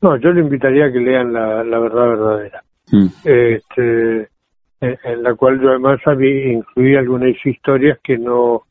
No, 0.02 0.18
yo 0.18 0.32
le 0.32 0.42
invitaría 0.42 0.86
a 0.86 0.92
que 0.92 1.00
lean 1.00 1.32
La, 1.32 1.80
verdad 1.80 2.08
verdadera, 2.08 2.64
mm. 2.92 3.08
este, 3.24 4.28
en, 4.82 5.24
la 5.24 5.34
cual 5.36 5.62
yo 5.62 5.70
además 5.70 6.00
incluí 6.06 6.96
algunas 6.96 7.34
historias 7.46 8.00
que 8.04 8.18
no 8.18 8.64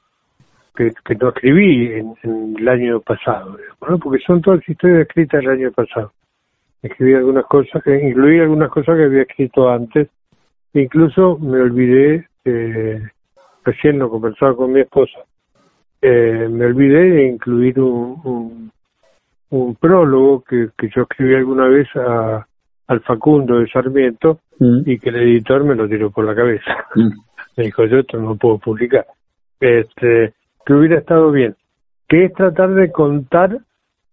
que, 0.74 0.92
no 1.20 1.28
escribí 1.28 1.92
en, 1.92 2.14
el 2.58 2.68
año 2.68 3.00
pasado, 3.00 3.58
porque 3.78 4.22
son 4.26 4.40
todas 4.42 4.66
historias 4.68 5.02
escritas 5.02 5.42
el 5.42 5.50
año 5.50 5.72
pasado 5.72 6.12
escribí 6.82 7.14
algunas 7.14 7.46
cosas, 7.46 7.82
incluí 7.86 8.40
algunas 8.40 8.70
cosas 8.70 8.96
que 8.96 9.04
había 9.04 9.22
escrito 9.22 9.70
antes, 9.70 10.08
incluso 10.74 11.38
me 11.38 11.60
olvidé, 11.60 12.26
eh, 12.44 13.00
recién 13.64 13.98
lo 13.98 14.10
conversaba 14.10 14.56
con 14.56 14.72
mi 14.72 14.80
esposa, 14.80 15.20
eh, 16.00 16.48
me 16.50 16.66
olvidé 16.66 17.10
de 17.10 17.28
incluir 17.28 17.78
un, 17.78 18.70
un, 19.50 19.74
prólogo 19.76 20.42
que, 20.42 20.70
que, 20.76 20.90
yo 20.94 21.02
escribí 21.02 21.36
alguna 21.36 21.68
vez 21.68 21.86
a, 21.94 22.44
al 22.88 23.00
Facundo 23.02 23.60
de 23.60 23.68
Sarmiento 23.68 24.40
mm. 24.58 24.80
y 24.84 24.98
que 24.98 25.10
el 25.10 25.16
editor 25.16 25.62
me 25.62 25.76
lo 25.76 25.88
tiró 25.88 26.10
por 26.10 26.24
la 26.24 26.34
cabeza. 26.34 26.86
Mm. 26.94 27.08
me 27.56 27.64
dijo, 27.64 27.86
yo 27.86 28.00
esto 28.00 28.18
no 28.18 28.36
puedo 28.36 28.58
publicar. 28.58 29.06
Este, 29.60 30.34
que 30.66 30.74
hubiera 30.74 30.98
estado 30.98 31.30
bien, 31.30 31.54
que 32.06 32.26
es 32.26 32.32
tratar 32.34 32.74
de 32.74 32.92
contar 32.92 33.54
eh, 33.54 33.60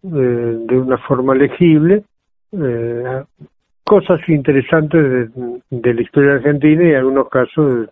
de 0.02 0.78
una 0.78 0.96
forma 0.98 1.34
legible 1.34 2.04
eh, 2.52 3.24
cosas 3.84 4.20
interesantes 4.28 5.30
de, 5.70 5.94
la 5.94 6.02
historia 6.02 6.34
argentina 6.34 6.84
y 6.84 6.90
en 6.90 6.96
algunos 6.96 7.28
casos 7.28 7.88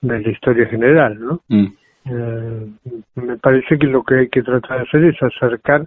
de, 0.00 0.20
la 0.20 0.30
historia 0.30 0.66
general, 0.66 1.18
¿no? 1.18 1.40
Mm. 1.48 1.66
Eh, 2.06 2.66
me 3.14 3.36
parece 3.38 3.78
que 3.78 3.86
lo 3.86 4.02
que 4.02 4.20
hay 4.20 4.28
que 4.28 4.42
tratar 4.42 4.78
de 4.78 4.82
hacer 4.84 5.04
es 5.04 5.22
acercar 5.22 5.86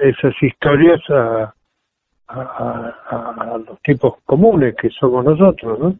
esas 0.00 0.34
historias 0.42 1.00
a, 1.10 1.54
a, 2.28 3.58
los 3.66 3.80
tipos 3.82 4.14
comunes 4.24 4.74
que 4.74 4.90
somos 4.90 5.24
nosotros, 5.24 5.78
¿no? 5.78 5.96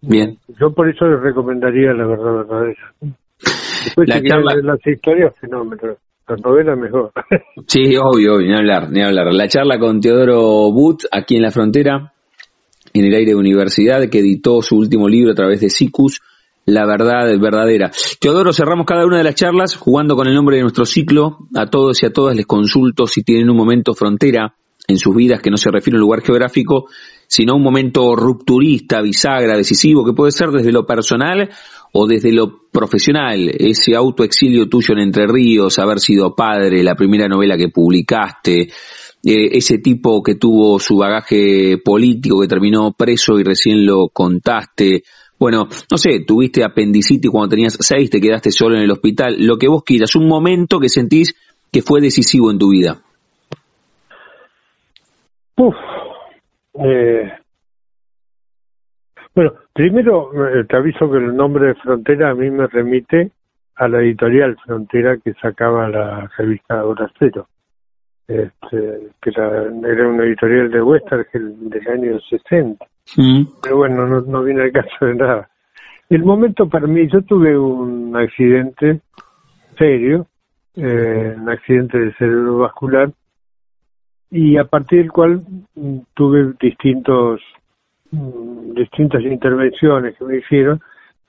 Bien. 0.00 0.38
Yo 0.60 0.72
por 0.72 0.88
eso 0.88 1.06
les 1.08 1.20
recomendaría 1.20 1.92
la 1.92 2.06
verdad 2.06 2.36
verdadera. 2.36 2.92
Después, 3.00 4.08
la 4.08 4.18
si 4.18 4.28
charla... 4.28 4.54
las 4.62 4.86
historias, 4.86 5.36
fenómeno 5.38 5.96
la 6.28 6.36
novela 6.36 6.76
mejor. 6.76 7.12
sí, 7.66 7.96
obvio, 7.96 8.38
ni 8.38 8.54
hablar, 8.54 8.90
ni 8.90 9.02
hablar. 9.02 9.32
La 9.32 9.48
charla 9.48 9.78
con 9.78 10.00
Teodoro 10.00 10.70
But, 10.72 11.04
aquí 11.10 11.36
en 11.36 11.42
la 11.42 11.50
frontera, 11.50 12.12
en 12.92 13.04
el 13.04 13.14
aire 13.14 13.32
de 13.32 13.36
universidad, 13.36 14.08
que 14.08 14.18
editó 14.18 14.62
su 14.62 14.76
último 14.76 15.08
libro 15.08 15.32
a 15.32 15.34
través 15.34 15.60
de 15.60 15.70
SICUS, 15.70 16.20
La 16.66 16.84
verdad 16.84 17.28
verdadera. 17.38 17.92
Teodoro, 18.20 18.52
cerramos 18.52 18.86
cada 18.86 19.06
una 19.06 19.18
de 19.18 19.24
las 19.24 19.36
charlas 19.36 19.76
jugando 19.76 20.16
con 20.16 20.26
el 20.26 20.34
nombre 20.34 20.56
de 20.56 20.62
nuestro 20.62 20.84
ciclo. 20.84 21.38
A 21.54 21.66
todos 21.66 22.02
y 22.02 22.06
a 22.06 22.12
todas 22.12 22.34
les 22.34 22.46
consulto 22.46 23.06
si 23.06 23.22
tienen 23.22 23.48
un 23.48 23.56
momento 23.56 23.94
frontera 23.94 24.54
en 24.88 24.98
sus 24.98 25.14
vidas 25.14 25.40
que 25.40 25.50
no 25.50 25.56
se 25.56 25.70
refiere 25.70 25.96
a 25.96 25.98
un 25.98 26.02
lugar 26.02 26.22
geográfico, 26.22 26.86
sino 27.28 27.54
un 27.54 27.62
momento 27.62 28.16
rupturista, 28.16 29.00
bisagra, 29.00 29.56
decisivo, 29.56 30.04
que 30.04 30.12
puede 30.12 30.32
ser 30.32 30.50
desde 30.50 30.72
lo 30.72 30.86
personal 30.86 31.50
o 31.98 32.06
desde 32.06 32.30
lo 32.30 32.68
profesional, 32.70 33.48
ese 33.58 33.96
autoexilio 33.96 34.68
tuyo 34.68 34.92
en 34.92 35.00
Entre 35.00 35.26
Ríos, 35.26 35.78
haber 35.78 35.98
sido 35.98 36.34
padre, 36.34 36.82
la 36.82 36.94
primera 36.94 37.26
novela 37.26 37.56
que 37.56 37.70
publicaste, 37.70 38.64
eh, 38.64 38.68
ese 39.24 39.78
tipo 39.78 40.22
que 40.22 40.34
tuvo 40.34 40.78
su 40.78 40.98
bagaje 40.98 41.78
político, 41.82 42.42
que 42.42 42.48
terminó 42.48 42.92
preso 42.92 43.38
y 43.38 43.44
recién 43.44 43.86
lo 43.86 44.10
contaste. 44.10 45.04
Bueno, 45.38 45.68
no 45.90 45.96
sé, 45.96 46.20
tuviste 46.26 46.64
apendicitis 46.64 47.30
cuando 47.30 47.48
tenías 47.48 47.78
seis, 47.80 48.10
te 48.10 48.20
quedaste 48.20 48.50
solo 48.50 48.76
en 48.76 48.82
el 48.82 48.90
hospital, 48.90 49.36
lo 49.38 49.56
que 49.56 49.68
vos 49.68 49.82
quieras, 49.82 50.14
un 50.16 50.28
momento 50.28 50.78
que 50.78 50.90
sentís 50.90 51.34
que 51.72 51.80
fue 51.80 52.02
decisivo 52.02 52.50
en 52.50 52.58
tu 52.58 52.72
vida. 52.72 53.00
Uf, 55.56 55.74
eh, 56.74 57.32
bueno, 59.36 59.52
primero 59.74 60.30
eh, 60.48 60.64
te 60.64 60.76
aviso 60.76 61.10
que 61.10 61.18
el 61.18 61.36
nombre 61.36 61.68
de 61.68 61.74
Frontera 61.74 62.30
a 62.30 62.34
mí 62.34 62.50
me 62.50 62.66
remite 62.66 63.32
a 63.74 63.86
la 63.86 64.00
editorial 64.00 64.56
Frontera 64.64 65.18
que 65.18 65.34
sacaba 65.34 65.90
la 65.90 66.26
revista 66.38 66.82
Hora 66.82 67.12
Cero, 67.18 67.46
este, 68.26 69.10
que 69.20 69.30
era, 69.30 69.64
una 70.08 70.24
editorial 70.24 70.70
de 70.70 70.80
Western 70.80 71.26
del 71.68 71.86
año 71.88 72.18
60. 72.18 72.82
Mm. 73.18 73.42
Pero 73.62 73.76
bueno, 73.76 74.06
no, 74.06 74.22
no 74.22 74.42
viene 74.42 74.64
el 74.64 74.72
caso 74.72 75.04
de 75.04 75.14
nada. 75.14 75.50
El 76.08 76.24
momento 76.24 76.66
para 76.66 76.86
mí, 76.86 77.06
yo 77.12 77.20
tuve 77.20 77.58
un 77.58 78.16
accidente 78.16 79.00
serio, 79.76 80.26
eh, 80.76 81.34
un 81.36 81.50
accidente 81.50 81.98
de 81.98 82.14
cerebrovascular, 82.14 83.12
y 84.30 84.56
a 84.56 84.64
partir 84.64 85.00
del 85.00 85.12
cual 85.12 85.42
mm, 85.74 85.98
tuve 86.14 86.54
distintos 86.58 87.42
Mm, 88.10 88.55
distintas 88.76 89.22
intervenciones 89.22 90.16
que 90.16 90.24
me 90.24 90.38
hicieron 90.38 90.80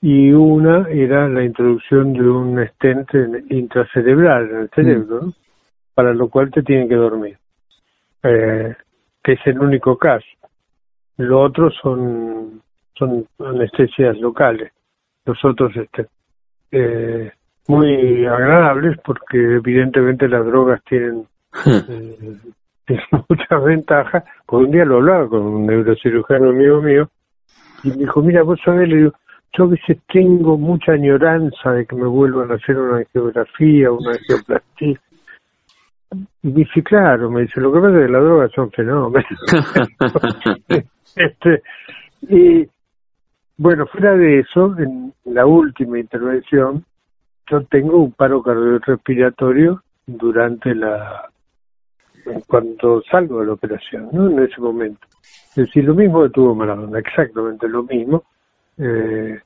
y 0.02 0.32
una 0.32 0.88
era 0.90 1.28
la 1.28 1.44
introducción 1.44 2.14
de 2.14 2.22
un 2.22 2.60
estente 2.60 3.18
intracerebral 3.50 4.50
en 4.50 4.58
el 4.58 4.70
cerebro, 4.70 5.22
mm. 5.24 5.34
para 5.96 6.14
lo 6.14 6.30
cual 6.30 6.52
te 6.52 6.62
tienen 6.62 6.88
que 6.88 6.96
dormir, 6.96 7.38
eh, 8.24 8.76
que 9.24 9.34
es 9.34 9.40
el 9.46 9.60
único 9.60 9.98
caso. 9.98 10.28
Lo 11.18 11.42
otro 11.42 11.72
son, 11.72 12.62
son 12.96 13.26
anestesias 13.40 14.18
locales, 14.20 14.72
los 15.26 15.44
otros 15.44 15.76
este, 15.76 16.06
eh, 16.72 17.32
muy 17.68 18.26
agradables 18.26 18.98
porque 19.04 19.38
evidentemente 19.38 20.28
las 20.28 20.46
drogas 20.46 20.82
tienen 20.84 21.26
eh, 21.66 22.38
muchas 23.30 23.64
ventajas. 23.64 24.24
Pues 24.46 24.66
un 24.66 24.72
día 24.72 24.86
lo 24.86 24.98
hablaba 24.98 25.28
con 25.28 25.42
un 25.42 25.66
neurocirujano 25.66 26.50
amigo 26.50 26.82
mío 26.82 27.10
y 27.84 27.90
me 27.90 27.96
dijo, 27.98 28.22
mira, 28.22 28.44
vos 28.44 28.60
sabés, 28.64 28.90
le 28.90 28.96
digo, 28.98 29.14
yo 29.58 29.64
a 29.66 29.68
veces 29.68 29.98
tengo 30.12 30.58
mucha 30.58 30.94
añoranza 30.94 31.72
de 31.72 31.86
que 31.86 31.96
me 31.96 32.08
vuelvan 32.08 32.52
a 32.52 32.56
hacer 32.56 32.78
una 32.78 33.04
geografía, 33.06 33.92
una 33.92 34.14
geoplastía. 34.28 35.00
Y 36.44 36.48
me 36.48 36.54
dice, 36.54 36.84
claro, 36.84 37.30
me 37.30 37.42
dice, 37.42 37.60
lo 37.60 37.72
que 37.72 37.80
pasa 37.80 38.00
es 38.00 38.06
que 38.06 38.12
las 38.12 38.24
drogas 38.24 38.52
son 38.54 38.72
fenómenos. 38.72 39.28
este, 41.16 41.64
y 42.22 42.68
bueno, 43.58 43.88
fuera 43.88 44.16
de 44.16 44.40
eso, 44.40 44.78
en 44.78 45.14
la 45.26 45.46
última 45.46 46.00
intervención, 46.00 46.86
yo 47.50 47.62
tengo 47.64 47.98
un 47.98 48.12
paro 48.12 48.44
cardiorrespiratorio 48.44 49.82
durante 50.06 50.76
la 50.76 51.30
cuando 52.48 53.02
salgo 53.10 53.40
de 53.40 53.48
la 53.48 53.54
operación, 53.54 54.10
¿no? 54.12 54.30
En 54.30 54.40
ese 54.40 54.60
momento. 54.62 55.06
Es 55.22 55.66
decir, 55.66 55.86
lo 55.86 55.96
mismo 55.96 56.24
que 56.24 56.30
tuvo 56.30 56.56
Maradona, 56.56 57.00
exactamente 57.00 57.68
lo 57.68 57.84
mismo. 57.84 58.24
Eh, 58.78 59.40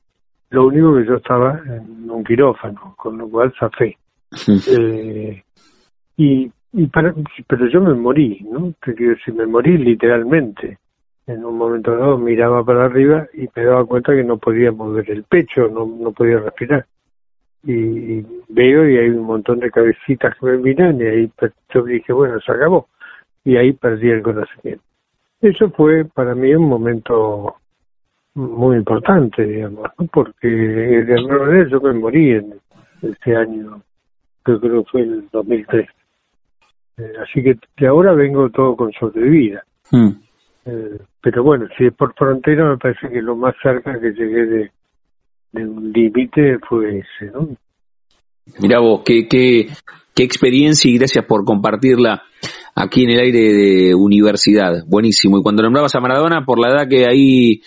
lo 0.49 0.67
único 0.67 0.95
que 0.95 1.05
yo 1.05 1.15
estaba 1.15 1.59
en 1.65 2.09
un 2.09 2.23
quirófano, 2.23 2.93
con 2.97 3.17
lo 3.17 3.29
cual 3.29 3.53
zafé. 3.57 3.97
eh, 4.67 5.43
y, 6.17 6.51
y 6.73 6.87
para, 6.87 7.13
pero 7.47 7.67
yo 7.67 7.81
me 7.81 7.93
morí, 7.93 8.45
¿no? 8.51 8.73
Si 9.25 9.31
me 9.31 9.45
morí 9.45 9.77
literalmente. 9.77 10.77
En 11.27 11.45
un 11.45 11.57
momento 11.57 11.95
dado 11.95 12.17
miraba 12.17 12.63
para 12.65 12.85
arriba 12.85 13.27
y 13.33 13.47
me 13.55 13.63
daba 13.63 13.85
cuenta 13.85 14.13
que 14.13 14.23
no 14.23 14.37
podía 14.37 14.71
mover 14.71 15.09
el 15.11 15.23
pecho, 15.23 15.67
no, 15.69 15.85
no 15.85 16.11
podía 16.11 16.39
respirar 16.39 16.85
y 17.63 18.25
veo 18.49 18.89
y 18.89 18.97
hay 18.97 19.09
un 19.09 19.25
montón 19.25 19.59
de 19.59 19.69
cabecitas 19.69 20.35
que 20.37 20.45
me 20.45 20.57
miran 20.57 20.99
y 20.99 21.03
ahí 21.03 21.31
yo 21.73 21.83
dije, 21.83 22.11
bueno, 22.13 22.39
se 22.39 22.51
acabó. 22.51 22.87
Y 23.43 23.57
ahí 23.57 23.73
perdí 23.73 24.09
el 24.09 24.21
conocimiento. 24.21 24.83
Eso 25.41 25.69
fue 25.71 26.05
para 26.05 26.35
mí 26.35 26.53
un 26.53 26.67
momento 26.67 27.55
muy 28.35 28.77
importante, 28.77 29.43
digamos, 29.43 29.89
porque 30.11 30.47
de 30.47 31.69
yo 31.69 31.81
me 31.81 31.93
morí 31.93 32.31
en 32.31 32.53
ese 33.01 33.35
año, 33.35 33.81
que 34.45 34.59
creo 34.59 34.83
que 34.83 34.89
fue 34.91 35.01
el 35.01 35.27
2003. 35.31 35.89
Eh, 36.97 37.13
así 37.21 37.43
que 37.43 37.57
de 37.77 37.87
ahora 37.87 38.13
vengo 38.13 38.49
todo 38.49 38.75
con 38.75 38.91
sobrevida. 38.93 39.63
Hmm. 39.89 40.11
Eh, 40.65 40.99
pero 41.21 41.43
bueno, 41.43 41.67
si 41.77 41.87
es 41.87 41.93
por 41.93 42.13
frontera, 42.13 42.69
me 42.69 42.77
parece 42.77 43.09
que 43.09 43.21
lo 43.21 43.35
más 43.35 43.55
cerca 43.61 43.99
que 43.99 44.11
llegué 44.11 44.45
de, 44.45 44.71
de 45.51 45.65
un 45.65 45.91
límite 45.91 46.57
fue 46.67 46.99
ese, 46.99 47.31
¿no? 47.31 47.49
Mira 48.59 48.79
vos, 48.79 49.01
qué, 49.05 49.27
qué, 49.27 49.67
qué 50.15 50.23
experiencia 50.23 50.89
y 50.89 50.97
gracias 50.97 51.25
por 51.25 51.45
compartirla 51.45 52.23
aquí 52.75 53.03
en 53.03 53.11
el 53.11 53.19
aire 53.19 53.53
de 53.53 53.95
universidad. 53.95 54.83
Buenísimo. 54.87 55.37
Y 55.37 55.43
cuando 55.43 55.63
nombrabas 55.63 55.95
a 55.95 55.99
Maradona, 55.99 56.45
por 56.45 56.59
la 56.59 56.69
edad 56.69 56.89
que 56.89 57.05
ahí 57.07 57.61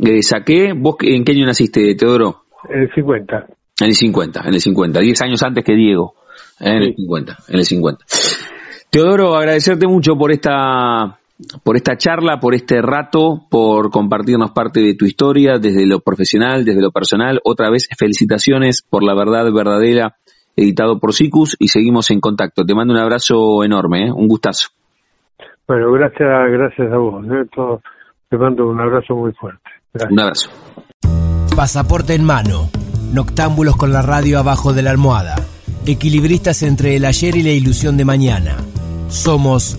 eh, 0.00 0.22
saqué, 0.22 0.72
¿vos 0.74 0.96
en 1.02 1.24
qué 1.24 1.32
año 1.32 1.46
naciste, 1.46 1.94
Teodoro? 1.94 2.44
En 2.68 2.82
el 2.82 2.94
50. 2.94 3.46
En 3.80 3.86
el 3.86 3.94
50, 3.94 4.40
en 4.40 4.54
el 4.54 4.60
50. 4.60 5.00
Diez 5.00 5.22
años 5.22 5.42
antes 5.42 5.64
que 5.64 5.74
Diego. 5.74 6.14
En 6.60 6.82
el 6.82 6.94
50, 6.94 7.36
en 7.48 7.56
el 7.56 7.64
50. 7.64 8.04
Teodoro, 8.90 9.34
agradecerte 9.34 9.86
mucho 9.88 10.16
por 10.16 10.30
esta 10.30 11.18
por 11.62 11.76
esta 11.76 11.96
charla, 11.96 12.38
por 12.38 12.54
este 12.54 12.80
rato, 12.80 13.46
por 13.50 13.90
compartirnos 13.90 14.52
parte 14.52 14.80
de 14.80 14.94
tu 14.94 15.04
historia 15.04 15.58
desde 15.58 15.86
lo 15.86 16.00
profesional, 16.00 16.64
desde 16.64 16.80
lo 16.80 16.90
personal. 16.90 17.40
Otra 17.44 17.70
vez, 17.70 17.88
felicitaciones 17.98 18.82
por 18.82 19.02
la 19.02 19.14
verdad 19.14 19.50
verdadera, 19.52 20.16
editado 20.56 20.98
por 20.98 21.12
SICUS 21.12 21.56
y 21.58 21.68
seguimos 21.68 22.10
en 22.10 22.20
contacto. 22.20 22.64
Te 22.64 22.74
mando 22.74 22.94
un 22.94 23.00
abrazo 23.00 23.64
enorme, 23.64 24.06
¿eh? 24.06 24.12
un 24.12 24.28
gustazo. 24.28 24.68
Bueno, 25.66 25.90
gracias, 25.92 26.50
gracias 26.50 26.92
a 26.92 26.96
vos. 26.96 27.24
¿eh? 27.26 27.80
te 28.28 28.36
mando 28.36 28.68
un 28.68 28.80
abrazo 28.80 29.14
muy 29.16 29.32
fuerte. 29.32 29.62
Un 30.10 30.20
abrazo. 30.20 30.50
Pasaporte 31.56 32.14
en 32.14 32.24
mano. 32.24 32.68
Noctámbulos 33.12 33.76
con 33.76 33.92
la 33.92 34.02
radio 34.02 34.38
abajo 34.38 34.72
de 34.72 34.82
la 34.82 34.90
almohada. 34.90 35.36
Equilibristas 35.86 36.62
entre 36.62 36.96
el 36.96 37.04
ayer 37.04 37.36
y 37.36 37.42
la 37.42 37.50
ilusión 37.50 37.96
de 37.96 38.04
mañana. 38.04 38.56
Somos 39.08 39.78